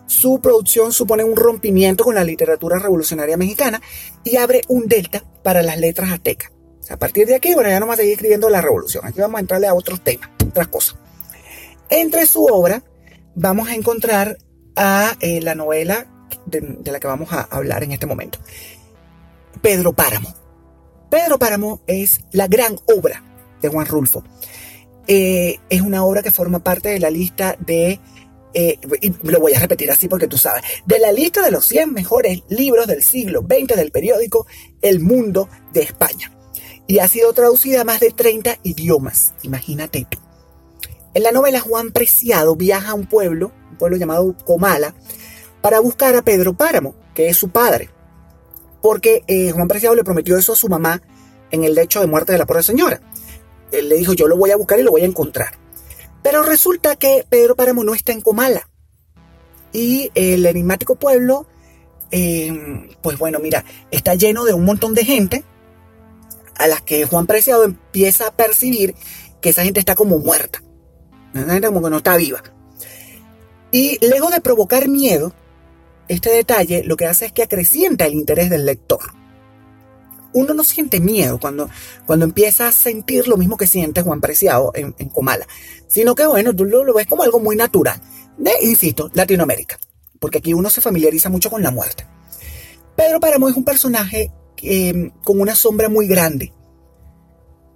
Su 0.06 0.40
producción 0.40 0.92
supone 0.92 1.24
un 1.24 1.34
rompimiento 1.34 2.04
con 2.04 2.14
la 2.14 2.22
literatura 2.22 2.78
revolucionaria 2.78 3.36
mexicana 3.36 3.82
y 4.22 4.36
abre 4.36 4.62
un 4.68 4.86
delta 4.86 5.24
para 5.42 5.62
las 5.62 5.78
letras 5.78 6.12
aztecas. 6.12 6.52
a 6.88 6.96
partir 6.96 7.26
de 7.26 7.34
aquí, 7.34 7.52
bueno, 7.54 7.68
ya 7.68 7.80
no 7.80 7.90
a 7.90 7.96
seguir 7.96 8.12
escribiendo 8.12 8.48
la 8.48 8.62
revolución. 8.62 9.04
Aquí 9.04 9.20
vamos 9.20 9.38
a 9.38 9.40
entrarle 9.40 9.66
a 9.66 9.74
otros 9.74 10.00
temas, 10.02 10.30
otras 10.46 10.68
cosas. 10.68 10.96
Entre 11.88 12.26
su 12.26 12.44
obra 12.44 12.82
vamos 13.36 13.68
a 13.68 13.74
encontrar 13.74 14.38
a 14.74 15.14
eh, 15.20 15.40
la 15.40 15.54
novela 15.54 16.06
de, 16.46 16.78
la 16.90 16.98
que 16.98 17.06
vamos 17.06 17.32
a 17.32 17.42
hablar 17.42 17.84
en 17.84 17.92
este 17.92 18.06
momento. 18.06 18.40
Pedro 19.62 19.92
Páramo. 19.92 20.34
Pedro 21.10 21.38
Páramo 21.38 21.80
es 21.86 22.20
la 22.32 22.48
gran 22.48 22.76
obra 22.92 23.22
de 23.62 23.68
Juan 23.68 23.86
Rulfo. 23.86 24.24
Eh, 25.06 25.60
es 25.70 25.80
una 25.82 26.04
obra 26.04 26.22
que 26.22 26.32
forma 26.32 26.64
parte 26.64 26.88
de 26.88 26.98
la 26.98 27.10
lista 27.10 27.56
de, 27.60 28.00
eh, 28.54 28.78
y 29.00 29.12
lo 29.22 29.38
voy 29.38 29.54
a 29.54 29.60
repetir 29.60 29.90
así 29.90 30.08
porque 30.08 30.26
tú 30.26 30.36
sabes, 30.36 30.64
de 30.84 30.98
la 30.98 31.12
lista 31.12 31.42
de 31.42 31.52
los 31.52 31.64
100 31.66 31.92
mejores 31.92 32.42
libros 32.48 32.88
del 32.88 33.04
siglo 33.04 33.42
XX 33.42 33.76
del 33.76 33.92
periódico 33.92 34.46
El 34.82 35.00
Mundo 35.00 35.48
de 35.72 35.82
España. 35.82 36.32
Y 36.88 36.98
ha 36.98 37.08
sido 37.08 37.32
traducida 37.32 37.82
a 37.82 37.84
más 37.84 38.00
de 38.00 38.10
30 38.10 38.58
idiomas, 38.62 39.34
imagínate 39.42 40.06
tú. 40.08 40.25
En 41.16 41.22
la 41.22 41.32
novela 41.32 41.60
Juan 41.60 41.92
Preciado 41.92 42.56
viaja 42.56 42.90
a 42.90 42.94
un 42.94 43.06
pueblo, 43.06 43.50
un 43.70 43.78
pueblo 43.78 43.96
llamado 43.96 44.36
Comala, 44.44 44.94
para 45.62 45.80
buscar 45.80 46.14
a 46.14 46.20
Pedro 46.20 46.52
Páramo, 46.52 46.94
que 47.14 47.28
es 47.28 47.38
su 47.38 47.48
padre. 47.48 47.88
Porque 48.82 49.24
eh, 49.26 49.50
Juan 49.50 49.66
Preciado 49.66 49.94
le 49.94 50.04
prometió 50.04 50.36
eso 50.36 50.52
a 50.52 50.56
su 50.56 50.68
mamá 50.68 51.00
en 51.50 51.64
el 51.64 51.74
lecho 51.74 52.02
de 52.02 52.06
muerte 52.06 52.32
de 52.32 52.38
la 52.38 52.44
pobre 52.44 52.62
señora. 52.62 53.00
Él 53.72 53.88
le 53.88 53.96
dijo, 53.96 54.12
yo 54.12 54.28
lo 54.28 54.36
voy 54.36 54.50
a 54.50 54.58
buscar 54.58 54.78
y 54.78 54.82
lo 54.82 54.90
voy 54.90 55.04
a 55.04 55.06
encontrar. 55.06 55.54
Pero 56.22 56.42
resulta 56.42 56.96
que 56.96 57.24
Pedro 57.30 57.56
Páramo 57.56 57.82
no 57.82 57.94
está 57.94 58.12
en 58.12 58.20
Comala. 58.20 58.68
Y 59.72 60.10
el 60.14 60.44
enigmático 60.44 60.96
pueblo, 60.96 61.46
eh, 62.10 62.90
pues 63.00 63.16
bueno, 63.16 63.38
mira, 63.38 63.64
está 63.90 64.16
lleno 64.16 64.44
de 64.44 64.52
un 64.52 64.66
montón 64.66 64.92
de 64.92 65.06
gente 65.06 65.44
a 66.56 66.66
las 66.66 66.82
que 66.82 67.06
Juan 67.06 67.26
Preciado 67.26 67.64
empieza 67.64 68.26
a 68.26 68.36
percibir 68.36 68.94
que 69.40 69.48
esa 69.48 69.64
gente 69.64 69.80
está 69.80 69.94
como 69.94 70.18
muerta 70.18 70.60
como 71.68 71.82
que 71.82 71.90
no 71.90 71.98
está 71.98 72.16
viva. 72.16 72.42
Y 73.70 73.98
lejos 74.06 74.32
de 74.32 74.40
provocar 74.40 74.88
miedo, 74.88 75.32
este 76.08 76.30
detalle 76.30 76.84
lo 76.84 76.96
que 76.96 77.06
hace 77.06 77.26
es 77.26 77.32
que 77.32 77.42
acrecienta 77.42 78.06
el 78.06 78.14
interés 78.14 78.50
del 78.50 78.64
lector. 78.64 79.00
Uno 80.32 80.54
no 80.54 80.64
siente 80.64 81.00
miedo 81.00 81.38
cuando, 81.40 81.68
cuando 82.04 82.24
empieza 82.24 82.68
a 82.68 82.72
sentir 82.72 83.26
lo 83.26 83.36
mismo 83.36 83.56
que 83.56 83.66
siente 83.66 84.02
Juan 84.02 84.20
Preciado 84.20 84.72
en, 84.74 84.92
Comala, 85.08 85.46
sino 85.88 86.14
que 86.14 86.26
bueno, 86.26 86.54
tú 86.54 86.64
lo, 86.64 86.92
ves 86.94 87.06
como 87.06 87.22
algo 87.22 87.40
muy 87.40 87.56
natural. 87.56 88.00
De, 88.36 88.52
insisto, 88.62 89.10
Latinoamérica, 89.14 89.78
porque 90.20 90.38
aquí 90.38 90.52
uno 90.52 90.68
se 90.68 90.82
familiariza 90.82 91.30
mucho 91.30 91.50
con 91.50 91.62
la 91.62 91.70
muerte. 91.70 92.06
Pedro 92.96 93.18
Páramo 93.18 93.48
es 93.48 93.56
un 93.56 93.64
personaje 93.64 94.30
em, 94.58 95.10
con 95.22 95.40
una 95.40 95.54
sombra 95.54 95.88
muy 95.88 96.06
grande 96.06 96.52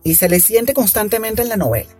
y 0.02 0.14
se 0.14 0.28
le 0.28 0.40
siente 0.40 0.72
constantemente 0.72 1.42
en 1.42 1.48
la 1.48 1.56
novela 1.56 1.99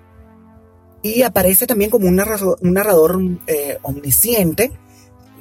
y 1.02 1.22
aparece 1.22 1.66
también 1.66 1.90
como 1.90 2.08
un 2.08 2.16
narrador, 2.16 2.58
un 2.60 2.74
narrador 2.74 3.18
eh, 3.46 3.78
omnisciente. 3.82 4.72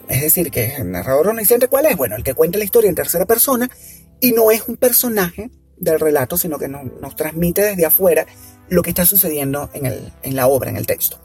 Es 0.08 0.22
decir, 0.22 0.50
que 0.50 0.76
el 0.76 0.92
narrador 0.92 1.28
omnisciente, 1.28 1.68
¿cuál 1.68 1.86
es? 1.86 1.96
Bueno, 1.96 2.16
el 2.16 2.24
que 2.24 2.34
cuenta 2.34 2.58
la 2.58 2.64
historia 2.64 2.90
en 2.90 2.96
tercera 2.96 3.26
persona 3.26 3.70
y 4.20 4.32
no 4.32 4.52
es 4.52 4.68
un 4.68 4.78
personaje 4.78 5.52
del 5.78 6.00
relato, 6.00 6.38
sino 6.38 6.58
que 6.58 6.68
nos, 6.68 7.16
transmite 7.16 7.62
desde 7.62 7.86
afuera 7.86 8.26
lo 8.70 8.82
que 8.82 8.90
está 8.90 9.06
sucediendo 9.06 9.70
en, 9.74 9.86
el, 9.86 10.14
en 10.24 10.36
la 10.36 10.48
obra, 10.48 10.70
en 10.70 10.78
el 10.78 10.86
texto. 10.86 11.20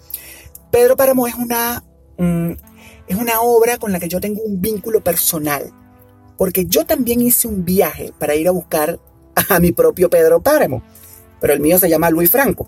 Pedro 0.71 0.97
Páramo 0.97 1.27
es 1.27 1.35
una, 1.35 1.85
mm, 2.19 2.53
es 3.07 3.17
una 3.17 3.41
obra 3.41 3.79
con 3.79 3.93
la 3.93 4.01
que 4.01 4.09
yo 4.09 4.21
tengo 4.21 4.43
un 4.43 4.61
vínculo 4.61 5.03
personal, 5.03 5.73
porque 6.37 6.67
yo 6.67 6.85
también 6.85 7.21
hice 7.21 7.49
un 7.49 7.65
viaje 7.65 8.13
para 8.19 8.35
ir 8.35 8.49
a 8.49 8.53
buscar 8.53 8.99
a 9.49 9.61
mi 9.61 9.73
propio 9.73 10.11
Pedro 10.11 10.43
Páramo, 10.43 10.83
pero 11.41 11.53
el 11.53 11.61
mío 11.61 11.79
se 11.79 11.89
llama 11.89 12.11
Luis 12.11 12.31
Franco. 12.31 12.67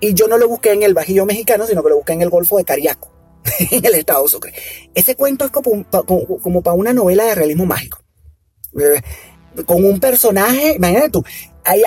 Y 0.00 0.14
yo 0.14 0.28
no 0.28 0.38
lo 0.38 0.48
busqué 0.48 0.72
en 0.72 0.82
el 0.82 0.94
Bajío 0.94 1.26
mexicano, 1.26 1.66
sino 1.66 1.82
que 1.82 1.88
lo 1.90 1.96
busqué 1.96 2.12
en 2.12 2.22
el 2.22 2.30
Golfo 2.30 2.58
de 2.58 2.64
Cariaco, 2.64 3.10
en 3.70 3.84
el 3.84 3.94
estado 3.94 4.22
de 4.22 4.28
Sucre. 4.28 4.54
Ese 4.94 5.16
cuento 5.16 5.44
es 5.44 5.50
como, 5.50 6.62
para 6.62 6.74
una 6.74 6.92
novela 6.92 7.24
de 7.24 7.34
realismo 7.34 7.66
mágico. 7.66 8.02
Eh, 8.80 9.00
con 9.66 9.84
un 9.84 9.98
personaje, 9.98 10.74
imagínate 10.76 11.10
tú, 11.10 11.24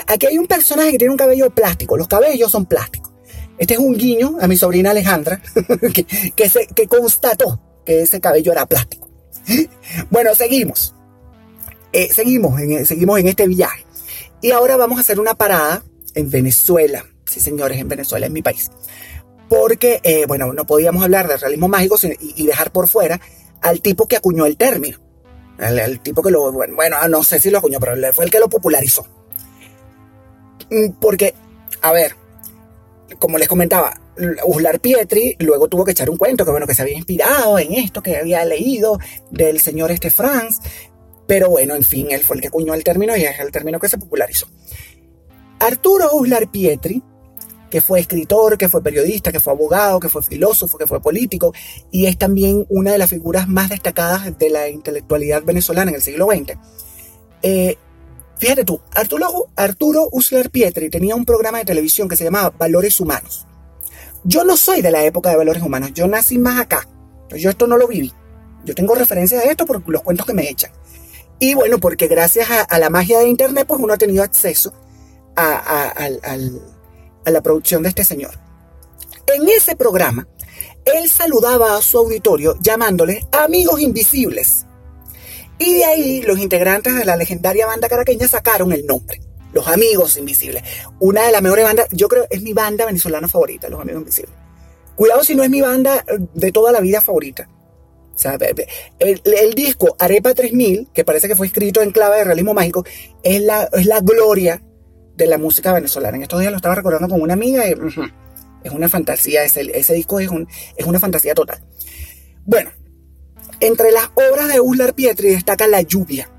aquí 0.08 0.26
hay 0.26 0.38
un 0.38 0.48
personaje 0.48 0.92
que 0.92 0.98
tiene 0.98 1.12
un 1.12 1.18
cabello 1.18 1.50
plástico, 1.52 1.96
los 1.96 2.08
cabellos 2.08 2.52
son 2.52 2.66
plásticos. 2.66 3.12
Este 3.58 3.76
es 3.76 3.80
un 3.80 3.96
guiño 3.96 4.38
a 4.42 4.48
mi 4.48 4.58
sobrina 4.58 4.90
Alejandra, 4.90 5.42
que, 5.94 6.06
que, 6.76 6.88
constató 6.88 7.62
que 7.86 8.02
ese 8.02 8.20
cabello 8.20 8.52
era 8.52 8.66
plástico. 8.66 9.08
Bueno, 10.10 10.34
seguimos. 10.36 10.96
Eh, 11.94 12.10
seguimos, 12.12 12.60
seguimos 12.86 13.20
en 13.20 13.28
este 13.28 13.48
viaje. 13.48 13.86
Y 14.42 14.52
ahora 14.52 14.78
vamos 14.78 14.98
a 14.98 15.02
hacer 15.02 15.20
una 15.20 15.36
parada 15.36 15.84
en 16.16 16.30
Venezuela. 16.30 17.06
Sí, 17.32 17.40
señores, 17.40 17.80
en 17.80 17.88
Venezuela, 17.88 18.26
en 18.26 18.34
mi 18.34 18.42
país. 18.42 18.70
Porque, 19.48 20.02
eh, 20.04 20.26
bueno, 20.28 20.52
no 20.52 20.66
podíamos 20.66 21.02
hablar 21.02 21.30
de 21.30 21.38
realismo 21.38 21.70
mágico 21.70 21.96
y, 22.20 22.46
dejar 22.46 22.74
por 22.74 22.90
fuera 22.90 23.22
al 23.62 23.82
tipo 23.82 24.06
que 24.06 24.18
acuñó 24.18 24.46
el 24.46 24.58
término. 24.58 24.98
El, 25.58 26.02
tipo 26.02 26.22
que 26.22 26.30
lo, 26.30 26.52
bueno, 26.52 26.76
bueno, 26.76 26.98
no 27.08 27.24
sé 27.24 27.40
si 27.40 27.50
lo 27.50 27.60
acuñó, 27.60 27.80
pero 27.80 27.96
fue 28.12 28.26
el 28.26 28.32
que 28.32 28.40
lo 28.40 28.50
popularizó. 28.50 29.08
Mm, 30.70 31.00
porque, 31.00 31.34
a 31.82 31.94
ver, 31.94 32.18
como 33.18 33.38
les 33.38 33.48
comentaba, 33.48 33.94
Uslar 34.46 34.82
Pietri 34.82 35.38
luego 35.40 35.70
tuvo 35.70 35.86
que 35.86 35.92
echar 35.92 36.10
un 36.10 36.18
cuento 36.18 36.44
que 36.44 36.52
bueno, 36.52 36.68
que 36.68 36.76
se 36.76 36.82
había 36.82 36.98
inspirado 36.98 37.58
en 37.60 37.76
esto 37.76 38.04
que 38.04 38.18
había 38.18 38.44
leído 38.44 39.00
del 39.30 39.62
señor 39.62 39.90
este 39.92 40.10
Franz, 40.10 40.60
pero 41.28 41.50
bueno, 41.50 41.76
en 41.76 41.86
fin, 41.86 42.08
él 42.12 42.26
fue 42.26 42.36
el 42.36 42.42
que 42.42 42.50
acuñó 42.50 42.74
el 42.74 42.84
término 42.84 43.16
y 43.16 43.24
es 43.24 43.40
el 43.40 43.52
término 43.52 43.80
que 43.80 43.88
se 43.88 43.98
popularizó. 43.98 44.48
Arturo 45.60 46.10
Uslar 46.14 46.50
Pietri, 46.50 47.04
que 47.72 47.82
fue 47.82 48.02
escritor, 48.02 48.58
que 48.58 48.70
fue 48.70 48.84
periodista, 48.84 49.32
que 49.32 49.40
fue 49.40 49.54
abogado, 49.54 50.00
que 50.00 50.10
fue 50.10 50.22
filósofo, 50.22 50.78
que 50.78 50.86
fue 50.86 51.02
político, 51.02 51.54
y 51.90 52.06
es 52.06 52.18
también 52.18 52.68
una 52.70 52.92
de 52.92 53.00
las 53.00 53.10
figuras 53.10 53.48
más 53.48 53.70
destacadas 53.70 54.38
de 54.38 54.50
la 54.50 54.70
intelectualidad 54.70 55.42
venezolana 55.44 55.90
en 55.90 55.96
el 55.96 56.02
siglo 56.02 56.28
XX. 56.28 56.58
Eh, 57.42 57.78
fíjate 58.38 58.66
tú, 58.66 58.82
Arturo, 58.94 59.48
Arturo 59.56 60.10
Uslar 60.12 60.52
Pietri 60.52 60.90
tenía 60.90 61.16
un 61.16 61.26
programa 61.26 61.58
de 61.60 61.66
televisión 61.66 62.08
que 62.08 62.18
se 62.18 62.26
llamaba 62.26 62.54
Valores 62.56 63.00
Humanos. 63.00 63.48
Yo 64.24 64.44
no 64.44 64.58
soy 64.58 64.82
de 64.82 64.92
la 64.92 65.04
época 65.04 65.32
de 65.32 65.38
valores 65.38 65.64
humanos, 65.64 65.94
yo 65.94 66.08
nací 66.08 66.38
más 66.38 66.60
acá. 66.60 66.88
Yo 67.30 67.50
esto 67.50 67.66
no 67.66 67.78
lo 67.78 67.88
viví. 67.88 68.14
Yo 68.66 68.76
tengo 68.76 68.94
referencia 68.94 69.40
de 69.40 69.50
esto 69.50 69.66
por 69.66 69.82
los 69.90 70.02
cuentos 70.04 70.28
que 70.28 70.34
me 70.34 70.48
echan. 70.48 70.72
Y 71.40 71.56
bueno, 71.56 71.80
porque 71.80 72.08
gracias 72.08 72.50
a, 72.70 72.78
la 72.78 72.92
magia 72.92 73.18
de 73.20 73.28
Internet, 73.28 73.66
pues 73.68 73.82
uno 73.82 73.94
ha 73.94 73.98
tenido 73.98 74.22
acceso 74.22 74.74
a, 75.36 76.08
la 77.26 77.42
producción 77.42 77.84
de 77.84 77.90
este 77.90 78.04
señor. 78.04 78.32
En 79.34 79.48
ese 79.48 79.76
programa, 79.76 80.28
él 80.86 81.10
saludaba 81.10 81.78
a 81.78 81.82
su 81.82 81.98
auditorio 81.98 82.58
llamándole 82.62 83.26
amigos 83.32 83.80
invisibles. 83.82 84.66
Y 85.60 85.76
de 85.76 85.86
ahí 85.86 86.22
los 86.24 86.40
integrantes 86.40 86.96
de 86.96 87.06
la 87.06 87.16
legendaria 87.16 87.68
banda 87.68 87.88
caraqueña 87.88 88.28
sacaron 88.28 88.72
el 88.74 88.86
nombre. 88.86 89.22
Los 89.54 89.68
Amigos 89.68 90.18
Invisibles. 90.18 90.64
Una 91.00 91.26
de 91.26 91.32
las 91.32 91.42
mejores 91.42 91.66
bandas, 91.66 91.88
yo 91.92 92.08
creo, 92.08 92.26
es 92.30 92.42
mi 92.42 92.54
banda 92.54 92.86
venezolana 92.86 93.28
favorita, 93.28 93.70
Los 93.70 93.82
Amigos 93.82 94.02
Invisibles. 94.02 94.34
Cuidado 94.96 95.24
si 95.24 95.36
no 95.36 95.44
es 95.44 95.50
mi 95.50 95.62
banda 95.62 96.06
de 96.34 96.52
toda 96.52 96.72
la 96.72 96.80
vida 96.80 97.02
favorita. 97.02 97.50
O 98.14 98.18
sea, 98.18 98.38
el, 99.00 99.54
disco 99.56 99.96
Arepa 99.98 100.34
3000, 100.34 100.90
que 100.94 101.04
parece 101.04 101.28
que 101.28 101.36
fue 101.36 101.48
escrito 101.48 101.82
en 101.82 101.92
clave 101.92 102.18
de 102.18 102.24
realismo 102.26 102.54
mágico, 102.54 102.86
es 103.24 103.42
la, 103.42 103.68
es 103.74 103.86
la 103.88 104.00
gloria 104.00 104.62
de 105.16 105.28
la 105.28 105.38
música 105.38 105.74
venezolana. 105.74 106.18
En 106.18 106.24
estos 106.24 106.40
días 106.40 106.52
lo 106.52 106.58
estaba 106.58 106.76
recordando 106.76 107.10
con 107.10 107.22
una 107.22 107.34
amiga 107.34 107.68
y 107.68 107.74
es 108.64 108.72
una 108.72 108.90
fantasía, 108.90 109.44
ese, 109.44 109.62
ese 109.78 109.94
disco 109.94 110.20
es, 110.20 110.30
un, 110.30 110.48
es 110.76 110.86
una 110.86 111.00
fantasía 111.00 111.34
total. 111.34 111.62
Bueno, 112.46 112.72
entre 113.60 113.92
las 113.92 114.10
obras 114.16 114.52
de 114.52 114.60
Uslar 114.60 114.94
Pietri 114.94 115.30
destaca 115.30 115.68
La 115.68 115.82
lluvia, 115.82 116.30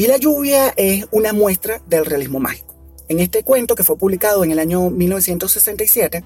y 0.00 0.06
la 0.06 0.16
lluvia 0.16 0.72
es 0.76 1.06
una 1.10 1.34
muestra 1.34 1.82
del 1.86 2.06
realismo 2.06 2.40
mágico. 2.40 2.74
En 3.08 3.20
este 3.20 3.42
cuento, 3.42 3.74
que 3.74 3.84
fue 3.84 3.98
publicado 3.98 4.44
en 4.44 4.50
el 4.50 4.58
año 4.58 4.88
1967 4.88 6.24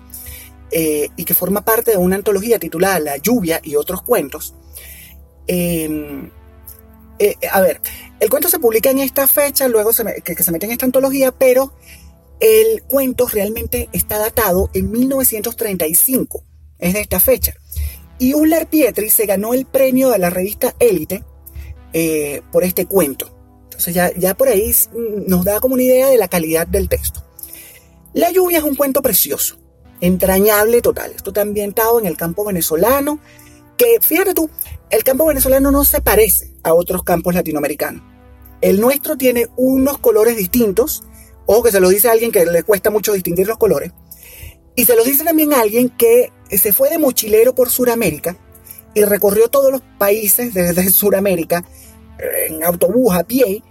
eh, 0.71 1.09
y 1.17 1.25
que 1.25 1.35
forma 1.35 1.65
parte 1.65 1.91
de 1.91 1.97
una 1.97 2.15
antología 2.15 2.61
titulada 2.61 3.01
La 3.01 3.17
lluvia 3.17 3.61
y 3.65 3.75
otros 3.75 4.03
cuentos, 4.03 4.55
em, 5.49 6.31
eh, 7.19 7.37
a 7.51 7.61
ver, 7.61 7.81
el 8.21 8.29
cuento 8.29 8.49
se 8.49 8.59
publica 8.59 8.91
en 8.91 8.99
esta 8.99 9.27
fecha, 9.27 9.69
luego 9.69 9.91
que, 10.25 10.43
se 10.43 10.53
mete 10.53 10.67
en 10.67 10.73
esta 10.73 10.87
antología, 10.87 11.33
pero 11.33 11.73
el 12.41 12.83
cuento 12.83 13.27
realmente 13.29 13.89
está 13.93 14.19
datado 14.19 14.71
en 14.75 14.91
1935, 14.91 16.43
es 16.79 16.95
de 16.95 17.01
esta 17.01 17.21
fecha. 17.21 17.55
Y 18.19 18.35
Uller 18.35 18.67
Pietri 18.67 19.11
se 19.11 19.27
ganó 19.27 19.55
el 19.55 19.67
premio 19.67 20.11
de 20.11 20.19
la 20.19 20.31
revista 20.31 20.75
Élite 20.79 21.25
eh, 21.93 22.43
por 22.51 22.65
este 22.65 22.87
cuento. 22.87 23.31
Entonces 23.65 23.95
ya, 23.95 24.35
por 24.35 24.49
ahí 24.49 24.73
nos 25.27 25.45
da 25.45 25.59
como 25.61 25.75
una 25.75 25.83
idea 25.83 26.09
de 26.09 26.17
la 26.17 26.29
calidad 26.29 26.67
del 26.67 26.89
texto. 26.89 27.25
La 28.13 28.31
lluvia 28.31 28.59
es 28.59 28.65
un 28.65 28.77
cuento 28.77 29.03
precioso, 29.03 29.59
entrañable 30.01 30.81
total. 30.81 31.13
Esto 31.15 31.31
está 31.31 31.43
ambientado 31.43 31.99
en 31.99 32.07
el 32.07 32.17
campo 32.17 32.45
venezolano, 32.45 33.19
que 33.77 33.99
fíjate 34.01 34.35
tú, 34.35 34.49
el 34.91 35.03
campo 35.03 35.27
venezolano 35.27 35.73
no 35.73 35.85
se 35.85 36.01
parece 36.01 36.54
a 36.65 36.75
otros 36.75 37.05
campos 37.05 37.35
latinoamericanos. 37.35 38.03
El 38.61 38.81
nuestro 38.81 39.17
tiene 39.17 39.47
unos 39.57 39.99
colores 39.99 40.37
distintos, 40.37 41.05
o 41.47 41.63
que 41.63 41.71
se 41.71 41.81
lo 41.81 41.89
dice 41.89 42.09
a 42.09 42.13
alguien 42.13 42.33
que 42.33 42.45
le 42.47 42.63
cuesta 42.63 42.91
mucho 42.91 43.13
distinguir 43.13 43.47
los 43.47 43.59
colores, 43.59 43.93
y 44.75 44.85
se 44.87 44.97
lo 44.97 45.05
dice 45.05 45.25
también 45.25 45.53
a 45.53 45.61
alguien 45.61 45.89
que 45.91 46.33
se 46.51 46.73
fue 46.73 46.91
de 46.91 46.99
mochilero 46.99 47.55
por 47.55 47.71
Sudamérica 47.71 48.37
y 48.95 49.05
recorrió 49.05 49.49
todos 49.49 49.71
los 49.71 49.83
países 49.99 50.55
desde 50.55 50.91
Sudamérica 50.91 51.65
en 52.49 52.63
autobús 52.65 53.15
a 53.15 53.25
pie 53.25 53.63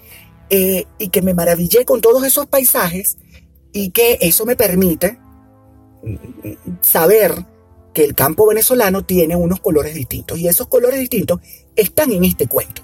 eh, 0.49 0.85
y 0.97 1.09
que 1.09 1.21
me 1.21 1.33
maravillé 1.33 1.85
con 1.85 2.01
todos 2.01 2.23
esos 2.23 2.45
paisajes 2.45 3.17
y 3.71 3.91
que 3.91 4.17
eso 4.21 4.45
me 4.45 4.55
permite 4.55 5.19
saber 6.81 7.45
que 7.93 8.03
el 8.03 8.15
campo 8.15 8.47
venezolano 8.47 9.03
tiene 9.03 9.35
unos 9.35 9.59
colores 9.59 9.93
distintos 9.93 10.39
y 10.39 10.47
esos 10.47 10.67
colores 10.67 10.99
distintos 10.99 11.39
están 11.75 12.11
en 12.11 12.23
este 12.23 12.47
cuento. 12.47 12.81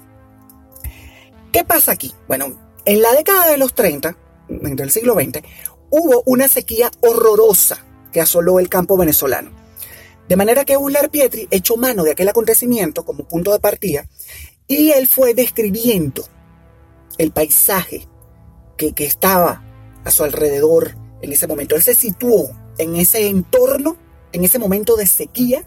¿Qué 1.52 1.64
pasa 1.64 1.92
aquí? 1.92 2.12
Bueno, 2.28 2.56
en 2.84 3.02
la 3.02 3.12
década 3.12 3.48
de 3.48 3.58
los 3.58 3.74
30, 3.74 4.16
del 4.48 4.90
siglo 4.90 5.14
XX, 5.14 5.42
hubo 5.90 6.22
una 6.26 6.48
sequía 6.48 6.90
horrorosa 7.00 7.84
que 8.12 8.20
asoló 8.20 8.58
el 8.58 8.68
campo 8.68 8.96
venezolano. 8.96 9.50
De 10.28 10.36
manera 10.36 10.64
que 10.64 10.76
Uller 10.76 11.10
Pietri 11.10 11.48
echó 11.50 11.76
mano 11.76 12.04
de 12.04 12.12
aquel 12.12 12.28
acontecimiento 12.28 13.04
como 13.04 13.26
punto 13.26 13.52
de 13.52 13.58
partida 13.58 14.08
y 14.68 14.92
él 14.92 15.08
fue 15.08 15.34
describiendo 15.34 16.24
el 17.18 17.32
paisaje 17.32 18.06
que, 18.76 18.94
estaba 19.04 19.64
a 20.04 20.10
su 20.10 20.22
alrededor 20.22 20.96
en 21.20 21.32
ese 21.32 21.46
momento. 21.46 21.74
Él 21.74 21.82
se 21.82 21.94
situó 21.94 22.50
en 22.78 22.96
ese 22.96 23.26
entorno, 23.26 23.96
en 24.32 24.44
ese 24.44 24.58
momento 24.58 24.96
de 24.96 25.06
sequía, 25.06 25.66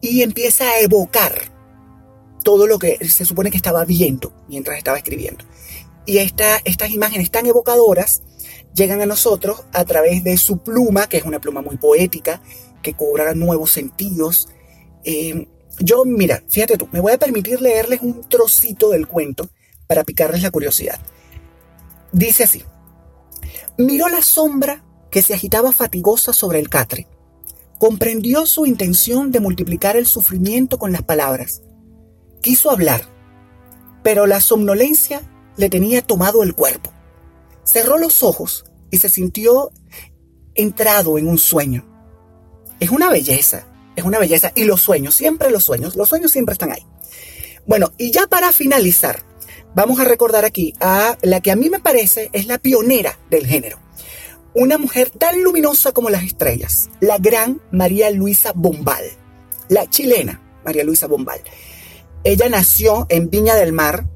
y 0.00 0.22
empieza 0.22 0.64
a 0.64 0.80
evocar 0.80 1.52
todo 2.44 2.66
lo 2.66 2.78
que 2.78 3.08
se 3.08 3.24
supone 3.24 3.50
que 3.50 3.56
estaba 3.56 3.84
viendo 3.84 4.32
mientras 4.48 4.78
estaba 4.78 4.96
escribiendo. 4.96 5.44
Y 6.06 6.18
esta, 6.18 6.60
estas 6.64 6.90
imágenes 6.90 7.30
tan 7.30 7.46
evocadoras 7.46 8.22
llegan 8.74 9.02
a 9.02 9.06
nosotros 9.06 9.64
a 9.72 9.84
través 9.84 10.24
de 10.24 10.36
su 10.38 10.58
pluma, 10.58 11.08
que 11.08 11.18
es 11.18 11.24
una 11.24 11.40
pluma 11.40 11.62
muy 11.62 11.76
poética, 11.76 12.40
que 12.80 12.94
cobra 12.94 13.34
nuevos 13.34 13.72
sentidos. 13.72 14.48
Eh, 15.04 15.48
yo, 15.80 16.04
mira, 16.04 16.42
fíjate 16.48 16.78
tú, 16.78 16.88
me 16.92 17.00
voy 17.00 17.12
a 17.12 17.18
permitir 17.18 17.60
leerles 17.60 18.00
un 18.00 18.26
trocito 18.28 18.90
del 18.90 19.06
cuento 19.06 19.48
para 19.86 20.04
picarles 20.04 20.42
la 20.42 20.50
curiosidad. 20.50 21.00
Dice 22.12 22.44
así, 22.44 22.62
miró 23.76 24.08
la 24.08 24.22
sombra 24.22 24.84
que 25.10 25.22
se 25.22 25.34
agitaba 25.34 25.72
fatigosa 25.72 26.32
sobre 26.32 26.58
el 26.58 26.68
catre. 26.68 27.06
Comprendió 27.78 28.44
su 28.46 28.66
intención 28.66 29.30
de 29.30 29.40
multiplicar 29.40 29.96
el 29.96 30.06
sufrimiento 30.06 30.78
con 30.78 30.92
las 30.92 31.02
palabras. 31.02 31.62
Quiso 32.42 32.70
hablar, 32.70 33.02
pero 34.02 34.26
la 34.26 34.40
somnolencia 34.40 35.22
le 35.56 35.68
tenía 35.68 36.02
tomado 36.02 36.42
el 36.42 36.54
cuerpo. 36.54 36.92
Cerró 37.64 37.98
los 37.98 38.22
ojos 38.22 38.64
y 38.90 38.98
se 38.98 39.08
sintió 39.08 39.70
entrado 40.54 41.18
en 41.18 41.28
un 41.28 41.38
sueño. 41.38 41.84
Es 42.80 42.90
una 42.90 43.10
belleza, 43.10 43.66
es 43.96 44.04
una 44.04 44.18
belleza. 44.18 44.52
Y 44.54 44.64
los 44.64 44.80
sueños, 44.80 45.14
siempre 45.14 45.50
los 45.50 45.64
sueños, 45.64 45.94
los 45.96 46.08
sueños 46.08 46.32
siempre 46.32 46.52
están 46.52 46.72
ahí. 46.72 46.86
Bueno, 47.66 47.92
y 47.98 48.10
ya 48.10 48.26
para 48.26 48.52
finalizar, 48.52 49.22
vamos 49.74 50.00
a 50.00 50.04
recordar 50.04 50.44
aquí 50.44 50.72
a 50.80 51.18
la 51.22 51.40
que 51.40 51.50
a 51.50 51.56
mí 51.56 51.70
me 51.70 51.80
parece 51.80 52.30
es 52.32 52.46
la 52.46 52.58
pionera 52.58 53.18
del 53.30 53.46
género. 53.46 53.78
Una 54.58 54.76
mujer 54.76 55.10
tan 55.10 55.40
luminosa 55.44 55.92
como 55.92 56.10
las 56.10 56.24
estrellas, 56.24 56.90
la 56.98 57.18
gran 57.18 57.60
María 57.70 58.10
Luisa 58.10 58.50
Bombal, 58.56 59.04
la 59.68 59.88
chilena 59.88 60.42
María 60.64 60.82
Luisa 60.82 61.06
Bombal. 61.06 61.38
Ella 62.24 62.48
nació 62.48 63.06
en 63.08 63.30
Viña 63.30 63.54
del 63.54 63.72
Mar, 63.72 64.06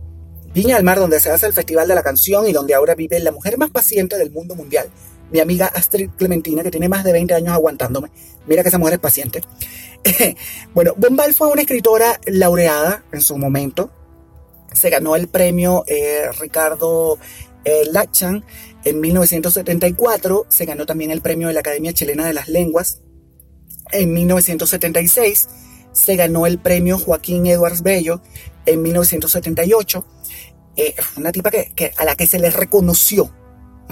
Viña 0.53 0.74
del 0.74 0.84
Mar 0.84 0.99
donde 0.99 1.20
se 1.20 1.30
hace 1.30 1.47
el 1.47 1.53
Festival 1.53 1.86
de 1.86 1.95
la 1.95 2.03
Canción 2.03 2.49
y 2.49 2.53
donde 2.53 2.74
ahora 2.74 2.97
vive 2.97 3.20
la 3.20 3.30
mujer 3.30 3.57
más 3.57 3.70
paciente 3.70 4.18
del 4.18 4.32
mundo 4.32 4.57
mundial, 4.57 4.90
mi 5.30 5.38
amiga 5.38 5.66
Astrid 5.66 6.11
Clementina, 6.16 6.64
que 6.64 6.72
tiene 6.72 6.88
más 6.88 7.05
de 7.05 7.12
20 7.12 7.34
años 7.34 7.53
aguantándome. 7.53 8.11
Mira 8.49 8.64
que 8.64 8.68
esa 8.70 8.78
mujer 8.78 8.95
es 8.95 9.01
paciente. 9.01 9.45
bueno, 10.74 10.95
Bombal 10.97 11.34
fue 11.34 11.53
una 11.53 11.62
escritora 11.62 12.18
laureada 12.26 13.05
en 13.12 13.20
su 13.20 13.38
momento. 13.38 13.93
Se 14.72 14.90
ganó 14.90 15.14
el 15.14 15.28
premio 15.28 15.84
eh, 15.86 16.24
Ricardo 16.40 17.16
eh, 17.65 17.85
Lachan 17.91 18.45
en 18.85 19.01
1974. 19.01 20.47
Se 20.49 20.65
ganó 20.65 20.87
también 20.87 21.11
el 21.11 21.21
premio 21.21 21.49
de 21.49 21.55
la 21.55 21.61
Academia 21.61 21.93
Chilena 21.93 22.27
de 22.27 22.35
las 22.35 22.49
Lenguas 22.49 23.01
en 23.93 24.13
1976. 24.13 25.49
Se 25.93 26.17
ganó 26.17 26.47
el 26.47 26.59
premio 26.59 26.99
Joaquín 26.99 27.47
Edwards 27.47 27.83
Bello 27.83 28.23
en 28.67 28.83
1978. 28.83 30.05
Eh, 30.77 30.95
una 31.17 31.33
tipa 31.33 31.51
que, 31.51 31.93
a 31.97 32.05
la 32.05 32.17
que 32.17 32.27
se 32.27 32.39
le 32.39 32.51
reconoció 32.51 33.31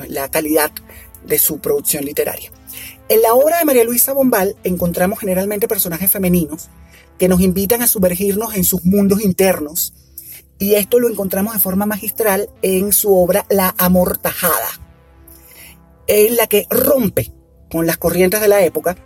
la 0.09 0.31
calidad 0.31 0.71
de 1.27 1.39
su 1.39 1.59
producción 1.59 2.05
literaria. 2.05 2.51
En 3.09 3.23
la 3.23 3.35
obra 3.35 3.59
de 3.59 3.65
María 3.65 3.85
Luisa 3.85 4.13
Bombal 4.13 4.57
encontramos 4.65 5.19
generalmente 5.19 5.69
personajes 5.69 6.11
femeninos 6.11 6.69
que 7.19 7.29
nos 7.29 7.41
invitan 7.41 7.83
a 7.83 7.87
sumergirnos 7.87 8.55
en 8.55 8.65
sus 8.65 8.85
mundos 8.85 9.21
internos 9.21 9.93
y 10.61 10.75
esto 10.75 11.01
lo 11.01 11.09
encontramos 11.09 11.55
de 11.55 11.59
forma 11.59 11.87
magistral 11.87 12.49
en 12.63 12.93
su 12.93 13.13
obra 13.17 13.47
La 13.49 13.75
Amortajada, 13.79 14.69
en 16.07 16.37
la 16.37 16.47
que 16.47 16.67
rompe 16.71 17.33
con 17.73 17.87
las 17.87 17.97
corrientes 17.97 18.41
de 18.41 18.49
la 18.49 18.63
época 18.63 18.97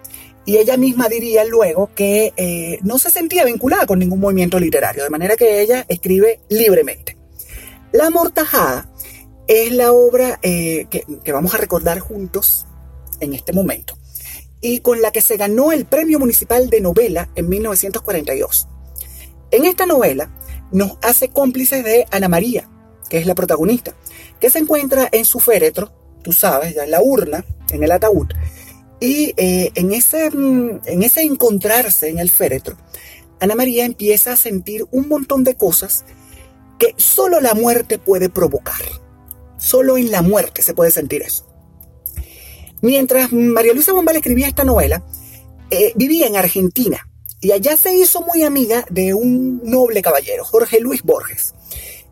y 0.45 0.59
ella 0.59 0.77
misma 0.77 1.09
diría 1.09 1.45
luego 1.45 1.91
que 1.95 2.35
eh, 2.37 2.79
no 2.83 2.99
se 2.99 3.11
sentía 3.11 3.45
vinculada 3.45 3.87
con 3.87 3.99
ningún 3.99 4.21
movimiento 4.21 4.59
literario, 4.59 5.05
de 5.05 5.11
manera 5.11 5.37
que 5.37 5.63
ella 5.63 5.87
escribe 5.89 6.41
libremente. 6.49 7.17
La 7.93 8.07
Amortajada 8.07 8.91
es 9.47 9.73
la 9.73 9.93
obra 9.93 10.41
eh, 10.43 10.87
que, 10.91 11.33
vamos 11.33 11.55
a 11.55 11.59
recordar 11.59 12.01
juntos 12.01 12.67
en 13.21 13.33
este 13.33 13.53
momento 13.53 13.97
y 14.61 14.81
con 14.81 15.01
la 15.01 15.13
que 15.13 15.23
se 15.23 15.37
ganó 15.37 15.71
el 15.71 15.85
Premio 15.85 16.19
Municipal 16.19 16.69
de 16.69 16.81
Novela 16.81 17.29
en 17.37 17.49
1942. 17.49 18.69
En 19.51 19.67
esta 19.67 19.87
novela 19.87 20.31
nos 20.75 20.99
hace 21.03 21.29
cómplices 21.29 21.85
de 21.85 22.05
Ana 22.11 22.29
María, 22.29 22.69
que 23.09 23.19
es 23.19 23.27
la 23.27 23.37
protagonista, 23.37 23.95
que 24.41 24.51
se 24.51 24.59
encuentra 24.59 25.09
en 25.11 25.25
su 25.25 25.39
féretro, 25.39 25.93
tú 26.23 26.33
sabes, 26.33 26.75
ya 26.75 26.85
en 26.85 26.91
la 26.91 27.01
urna, 27.01 27.45
en 27.71 27.85
el 27.85 27.93
ataúd, 27.93 28.27
y 29.01 29.33
eh, 29.37 29.71
en, 29.77 29.93
ese, 29.93 30.31
mm, 30.31 30.81
en 30.85 31.03
ese 31.05 31.23
encontrarse 31.23 32.09
en 32.09 32.19
el 32.19 32.29
féretro, 32.29 32.77
Ana 33.39 33.55
María 33.55 33.85
empieza 33.85 34.33
a 34.33 34.37
sentir 34.37 34.85
un 34.91 35.09
montón 35.09 35.45
de 35.45 35.55
cosas 35.55 36.05
que 36.79 36.93
solo 36.97 37.41
la 37.41 37.55
muerte 37.55 37.99
puede 37.99 38.29
provocar. 38.29 38.83
Solo 39.59 39.97
en 39.97 40.11
la 40.11 40.23
muerte 40.23 40.63
se 40.63 40.75
puede 40.75 40.91
sentir 40.91 41.23
eso. 41.23 41.47
Mientras 42.81 43.33
María 43.33 43.75
Luisa 43.75 43.93
Bombal 43.93 44.17
escribía 44.17 44.49
esta 44.49 44.65
novela, 44.65 45.05
eh, 45.71 45.93
vivía 45.95 46.27
en 46.27 46.37
Argentina 46.37 47.09
y 47.45 47.53
allá 47.53 47.77
se 47.77 47.95
hizo 47.95 48.23
muy 48.23 48.43
amiga 48.43 48.87
de 48.89 49.13
un 49.13 49.61
noble 49.65 50.01
caballero, 50.01 50.47
Jorge 50.47 50.81
Luis 50.81 51.03
Borges. 51.03 51.55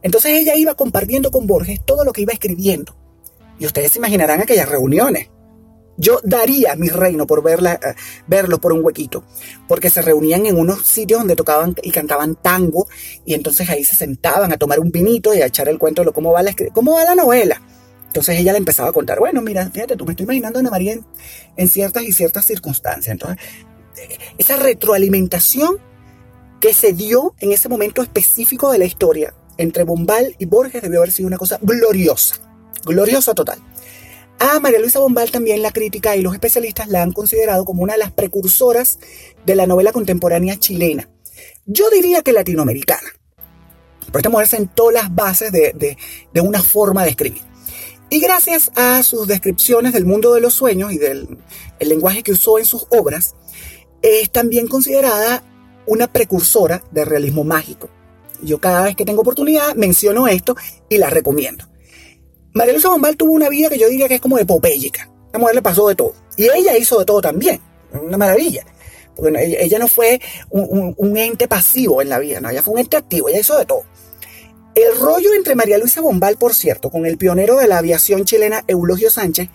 Entonces 0.02 0.32
ella 0.32 0.56
iba 0.56 0.74
compartiendo 0.74 1.30
con 1.30 1.46
Borges 1.46 1.80
todo 1.86 2.04
lo 2.04 2.12
que 2.12 2.20
iba 2.20 2.34
escribiendo. 2.34 2.94
Y 3.58 3.64
ustedes 3.64 3.92
se 3.92 3.98
imaginarán 3.98 4.42
aquellas 4.42 4.68
reuniones. 4.68 5.30
Yo 5.96 6.20
daría 6.22 6.76
mi 6.76 6.90
reino 6.90 7.26
por 7.26 7.42
verla, 7.42 7.80
eh, 7.82 7.94
verlo 8.26 8.60
por 8.60 8.74
un 8.74 8.84
huequito, 8.84 9.24
porque 9.66 9.88
se 9.88 10.02
reunían 10.02 10.44
en 10.44 10.58
unos 10.58 10.86
sitios 10.86 11.20
donde 11.20 11.34
tocaban 11.34 11.76
y 11.82 11.92
cantaban 11.92 12.34
tango, 12.34 12.86
y 13.24 13.32
entonces 13.32 13.70
ahí 13.70 13.84
se 13.84 13.96
sentaban 13.96 14.52
a 14.52 14.58
tomar 14.58 14.80
un 14.80 14.90
vinito 14.90 15.32
y 15.32 15.40
a 15.40 15.46
echar 15.46 15.66
el 15.70 15.78
cuento 15.78 16.04
de 16.04 16.12
cómo 16.12 16.32
va 16.32 16.42
la, 16.42 16.54
cómo 16.74 16.92
va 16.92 17.04
la 17.04 17.14
novela. 17.14 17.62
Entonces 18.12 18.38
ella 18.38 18.52
le 18.52 18.58
empezaba 18.58 18.90
a 18.90 18.92
contar, 18.92 19.18
bueno, 19.18 19.40
mira, 19.40 19.70
fíjate, 19.70 19.96
tú 19.96 20.04
me 20.04 20.12
estoy 20.12 20.24
imaginando 20.24 20.58
a 20.58 20.60
Ana 20.60 20.70
María 20.70 20.98
en, 21.56 21.68
ciertas 21.68 22.02
y 22.02 22.12
ciertas 22.12 22.44
circunstancias. 22.44 23.10
Entonces, 23.10 23.42
esa 24.38 24.56
retroalimentación 24.56 25.78
que 26.60 26.72
se 26.72 26.92
dio 26.92 27.34
en 27.40 27.52
ese 27.52 27.68
momento 27.68 28.02
específico 28.02 28.70
de 28.70 28.78
la 28.78 28.84
historia 28.84 29.34
entre 29.58 29.84
Bombal 29.84 30.34
y 30.38 30.46
Borges 30.46 30.82
debió 30.82 31.00
haber 31.00 31.12
sido 31.12 31.26
una 31.26 31.38
cosa 31.38 31.58
gloriosa, 31.60 32.36
gloriosa 32.84 33.34
total. 33.34 33.58
A 34.38 34.58
María 34.58 34.80
Luisa 34.80 34.98
Bombal 34.98 35.30
también 35.30 35.62
la 35.62 35.70
crítica 35.70 36.16
y 36.16 36.22
los 36.22 36.34
especialistas 36.34 36.88
la 36.88 37.02
han 37.02 37.12
considerado 37.12 37.64
como 37.64 37.82
una 37.82 37.92
de 37.92 38.00
las 38.00 38.10
precursoras 38.10 38.98
de 39.46 39.54
la 39.54 39.66
novela 39.66 39.92
contemporánea 39.92 40.58
chilena. 40.58 41.08
Yo 41.64 41.88
diría 41.90 42.22
que 42.22 42.32
latinoamericana. 42.32 43.08
Pero 44.06 44.18
esta 44.18 44.30
mujer 44.30 44.48
sentó 44.48 44.90
las 44.90 45.14
bases 45.14 45.52
de, 45.52 45.96
una 46.42 46.62
forma 46.62 47.04
de 47.04 47.10
escribir. 47.10 47.42
Y 48.10 48.18
gracias 48.18 48.72
a 48.74 49.02
sus 49.02 49.26
descripciones 49.26 49.92
del 49.92 50.04
mundo 50.04 50.34
de 50.34 50.40
los 50.40 50.54
sueños 50.54 50.92
y 50.92 50.98
del 50.98 51.38
lenguaje 51.80 52.22
que 52.22 52.32
usó 52.32 52.58
en 52.58 52.66
sus 52.66 52.86
obras, 52.90 53.36
es 54.02 54.30
también 54.30 54.66
considerada 54.66 55.42
una 55.86 56.12
precursora 56.12 56.82
del 56.90 57.06
realismo 57.06 57.44
mágico. 57.44 57.88
Yo 58.42 58.60
cada 58.60 58.82
vez 58.82 58.96
que 58.96 59.04
tengo 59.04 59.22
oportunidad 59.22 59.74
menciono 59.74 60.26
esto 60.26 60.56
y 60.88 60.98
la 60.98 61.10
recomiendo. 61.10 61.64
María 62.52 62.72
Luisa 62.72 62.90
Bombal 62.90 63.16
tuvo 63.16 63.32
una 63.32 63.48
vida 63.48 63.68
que 63.68 63.78
yo 63.78 63.88
diría 63.88 64.08
que 64.08 64.16
es 64.16 64.20
como 64.20 64.38
epopélica. 64.38 65.08
La 65.32 65.38
mujer 65.38 65.54
le 65.54 65.62
pasó 65.62 65.88
de 65.88 65.94
todo. 65.94 66.14
Y 66.36 66.44
ella 66.44 66.76
hizo 66.76 66.98
de 66.98 67.04
todo 67.04 67.20
también. 67.20 67.60
Una 67.92 68.18
maravilla. 68.18 68.64
Porque 69.14 69.58
ella 69.60 69.78
no 69.78 69.88
fue 69.88 70.20
un, 70.50 71.16
ente 71.16 71.48
pasivo 71.48 72.02
en 72.02 72.08
la 72.08 72.18
vida, 72.18 72.40
no, 72.40 72.48
ella 72.48 72.62
fue 72.62 72.74
un 72.74 72.80
ente 72.80 72.96
activo, 72.96 73.28
ella 73.28 73.40
hizo 73.40 73.58
de 73.58 73.66
todo. 73.66 73.82
El 74.74 74.98
rollo 74.98 75.34
entre 75.34 75.54
María 75.54 75.76
Luisa 75.76 76.00
Bombal, 76.00 76.38
por 76.38 76.54
cierto, 76.54 76.90
con 76.90 77.04
el 77.04 77.18
pionero 77.18 77.56
de 77.58 77.68
la 77.68 77.78
aviación 77.78 78.24
chilena 78.24 78.64
Eulogio 78.66 79.10
Sánchez, 79.10 79.50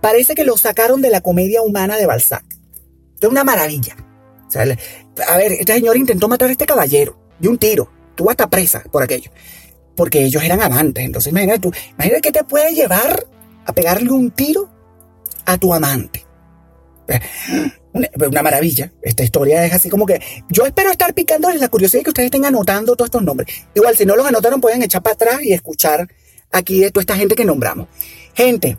parece 0.00 0.34
que 0.34 0.44
lo 0.44 0.56
sacaron 0.56 1.02
de 1.02 1.10
la 1.10 1.20
comedia 1.20 1.62
humana 1.62 1.96
de 1.96 2.06
Balzac. 2.06 2.44
Es 3.20 3.28
una 3.28 3.44
maravilla. 3.44 3.96
a 4.54 5.36
ver, 5.36 5.52
este 5.52 5.74
señor 5.74 5.96
intentó 5.96 6.28
matar 6.28 6.48
a 6.48 6.52
este 6.52 6.66
caballero 6.66 7.18
de 7.38 7.48
un 7.48 7.58
tiro. 7.58 7.90
Tuvo 8.14 8.30
hasta 8.30 8.48
presa 8.48 8.82
por 8.90 9.02
aquello 9.02 9.30
porque 9.96 10.22
ellos 10.22 10.42
eran 10.44 10.62
amantes. 10.62 11.04
Entonces 11.04 11.32
imagínate 11.32 11.60
tú, 11.60 11.72
imagínate 11.94 12.20
que 12.20 12.32
te 12.32 12.44
puede 12.44 12.74
llevar 12.74 13.26
a 13.64 13.72
pegarle 13.72 14.12
un 14.12 14.30
tiro 14.30 14.68
a 15.46 15.58
tu 15.58 15.74
amante. 15.74 16.24
Una, 17.92 18.42
maravilla. 18.42 18.92
Esta 19.00 19.24
historia 19.24 19.64
es 19.64 19.72
así 19.72 19.88
como 19.88 20.04
que 20.04 20.20
yo 20.50 20.66
espero 20.66 20.90
estar 20.90 21.14
picándoles 21.14 21.60
la 21.60 21.68
curiosidad 21.68 22.02
que 22.02 22.10
ustedes 22.10 22.26
estén 22.26 22.44
anotando 22.44 22.94
todos 22.94 23.08
estos 23.08 23.22
nombres. 23.22 23.48
Igual, 23.74 23.96
si 23.96 24.04
no 24.04 24.16
los 24.16 24.26
anotaron, 24.26 24.60
pueden 24.60 24.82
echar 24.82 25.02
para 25.02 25.14
atrás 25.14 25.38
y 25.42 25.52
escuchar 25.52 26.06
aquí 26.52 26.80
de 26.80 26.90
toda 26.90 27.02
esta 27.02 27.16
gente 27.16 27.34
que 27.34 27.44
nombramos. 27.44 27.88
Gente, 28.34 28.76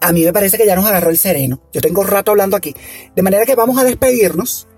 a 0.00 0.12
mí 0.12 0.24
me 0.24 0.32
parece 0.32 0.56
que 0.56 0.66
ya 0.66 0.76
nos 0.76 0.86
agarró 0.86 1.10
el 1.10 1.18
sereno. 1.18 1.60
Yo 1.72 1.80
tengo 1.80 2.04
rato 2.04 2.30
hablando 2.30 2.56
aquí. 2.56 2.74
De 3.14 3.22
manera 3.22 3.44
que 3.46 3.54
vamos 3.54 3.78
a 3.78 3.84
despedirnos. 3.84 4.68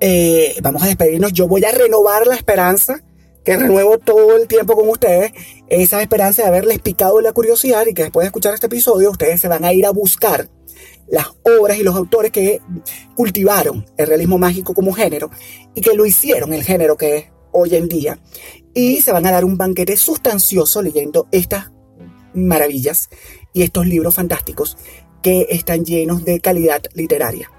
Eh, 0.00 0.56
vamos 0.62 0.82
a 0.82 0.86
despedirnos. 0.86 1.32
Yo 1.32 1.48
voy 1.48 1.64
a 1.64 1.72
renovar 1.72 2.26
la 2.26 2.34
esperanza 2.34 3.02
que 3.44 3.56
renuevo 3.56 3.98
todo 3.98 4.36
el 4.36 4.46
tiempo 4.46 4.76
con 4.76 4.88
ustedes 4.90 5.32
esa 5.68 6.02
esperanza 6.02 6.42
de 6.42 6.48
haberles 6.48 6.80
picado 6.80 7.20
la 7.22 7.32
curiosidad 7.32 7.86
y 7.86 7.94
que 7.94 8.02
después 8.02 8.24
de 8.24 8.26
escuchar 8.26 8.52
este 8.52 8.66
episodio 8.66 9.10
ustedes 9.10 9.40
se 9.40 9.48
van 9.48 9.64
a 9.64 9.72
ir 9.72 9.86
a 9.86 9.90
buscar 9.90 10.50
las 11.08 11.28
obras 11.44 11.78
y 11.78 11.82
los 11.82 11.96
autores 11.96 12.30
que 12.30 12.60
cultivaron 13.14 13.86
el 13.96 14.06
realismo 14.06 14.36
mágico 14.36 14.74
como 14.74 14.92
género 14.92 15.30
y 15.74 15.80
que 15.80 15.94
lo 15.94 16.04
hicieron 16.04 16.52
el 16.52 16.62
género 16.62 16.98
que 16.98 17.16
es 17.16 17.24
hoy 17.52 17.74
en 17.74 17.88
día 17.88 18.18
y 18.74 19.00
se 19.00 19.12
van 19.12 19.26
a 19.26 19.32
dar 19.32 19.46
un 19.46 19.56
banquete 19.56 19.96
sustancioso 19.96 20.82
leyendo 20.82 21.26
estas 21.32 21.72
maravillas 22.34 23.08
y 23.58 23.62
estos 23.64 23.86
libros 23.88 24.14
fantásticos 24.14 24.76
que 25.20 25.48
están 25.50 25.84
llenos 25.84 26.24
de 26.24 26.38
calidad 26.38 26.80
literaria. 26.94 27.50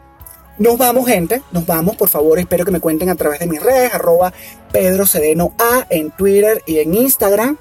Nos 0.58 0.78
vamos, 0.78 1.06
gente. 1.08 1.42
Nos 1.52 1.66
vamos. 1.66 1.98
Por 1.98 2.08
favor, 2.08 2.40
espero 2.40 2.64
que 2.64 2.72
me 2.72 2.80
cuenten 2.80 3.10
a 3.10 3.16
través 3.16 3.42
de 3.42 3.48
mis 3.48 3.62
redes, 3.62 3.94
arroba 3.94 4.32
Pedro 4.72 5.06
Cedeno 5.06 5.54
A 5.60 5.86
en 5.90 6.12
Twitter 6.12 6.64
y 6.66 6.80
en 6.80 6.94
Instagram. 6.94 7.58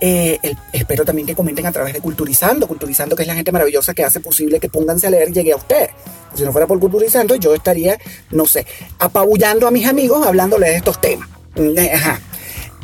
Eh, 0.00 0.40
espero 0.72 1.04
también 1.04 1.28
que 1.28 1.36
comenten 1.36 1.64
a 1.64 1.70
través 1.70 1.94
de 1.94 2.00
Culturizando, 2.00 2.66
Culturizando 2.66 3.14
que 3.14 3.22
es 3.22 3.28
la 3.28 3.36
gente 3.36 3.52
maravillosa 3.52 3.94
que 3.94 4.02
hace 4.02 4.18
posible 4.18 4.58
que 4.58 4.68
pónganse 4.68 5.06
a 5.06 5.10
leer 5.10 5.30
llegue 5.30 5.52
a 5.52 5.56
ustedes. 5.56 5.90
Si 6.34 6.42
no 6.42 6.50
fuera 6.50 6.66
por 6.66 6.80
Culturizando, 6.80 7.36
yo 7.36 7.54
estaría, 7.54 7.98
no 8.32 8.46
sé, 8.46 8.66
apabullando 8.98 9.68
a 9.68 9.70
mis 9.70 9.86
amigos 9.86 10.26
hablándoles 10.26 10.70
de 10.70 10.76
estos 10.76 11.00
temas. 11.00 11.28
Eh, 11.54 11.92
ajá. 11.94 12.20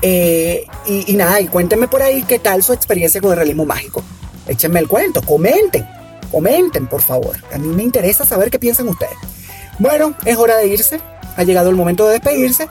Eh, 0.01 0.65
y, 0.87 1.13
y, 1.13 1.17
nada, 1.17 1.41
y 1.41 1.49
cuéntenme 1.49 1.89
por 1.89 2.03
ahí 2.03 2.23
qué 2.23 2.39
tal 2.39 2.63
su 2.63 2.73
experiencia 2.73 3.21
con 3.21 3.31
el 3.33 3.37
realismo 3.37 3.65
mágico. 3.65 4.05
Échenme 4.47 4.81
el 4.81 4.89
cuento, 4.89 5.23
comenten, 5.23 5.87
comenten 6.31 6.87
por 6.87 7.03
favor. 7.03 7.37
A 7.53 7.59
mí 7.59 7.69
me 7.69 7.83
interesa 7.83 8.25
saber 8.25 8.51
qué 8.51 8.59
piensan 8.59 8.89
ustedes. 8.89 9.17
Bueno, 9.79 10.15
es 10.25 10.37
hora 10.37 10.57
de 10.57 10.69
irse. 10.69 11.01
Ha 11.37 11.45
llegado 11.45 11.71
el 11.71 11.77
momento 11.77 12.07
de 12.07 12.15
despedirse. 12.15 12.69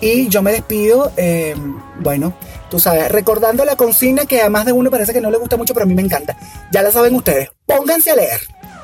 Y 0.00 0.28
yo 0.28 0.42
me 0.42 0.52
despido, 0.52 1.12
eh, 1.16 1.54
bueno, 2.00 2.34
tú 2.70 2.78
sabes, 2.78 3.10
recordando 3.10 3.64
la 3.64 3.76
consigna 3.76 4.26
que 4.26 4.42
a 4.42 4.50
más 4.50 4.66
de 4.66 4.72
uno 4.72 4.90
parece 4.90 5.12
que 5.12 5.20
no 5.20 5.30
le 5.30 5.38
gusta 5.38 5.56
mucho, 5.56 5.72
pero 5.72 5.84
a 5.84 5.86
mí 5.86 5.94
me 5.94 6.02
encanta. 6.02 6.36
Ya 6.70 6.82
la 6.82 6.90
saben 6.90 7.14
ustedes, 7.14 7.50
pónganse 7.64 8.10
a 8.10 8.16
leer. 8.16 8.40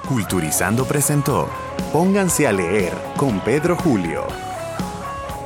Culturizando 0.09 0.87
presentó 0.87 1.49
Pónganse 1.93 2.47
a 2.47 2.53
leer 2.53 2.93
con 3.17 3.41
Pedro 3.41 3.75
Julio. 3.75 4.25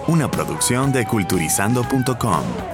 Una 0.07 0.31
producción 0.31 0.93
de 0.93 1.07
culturizando.com. 1.07 2.74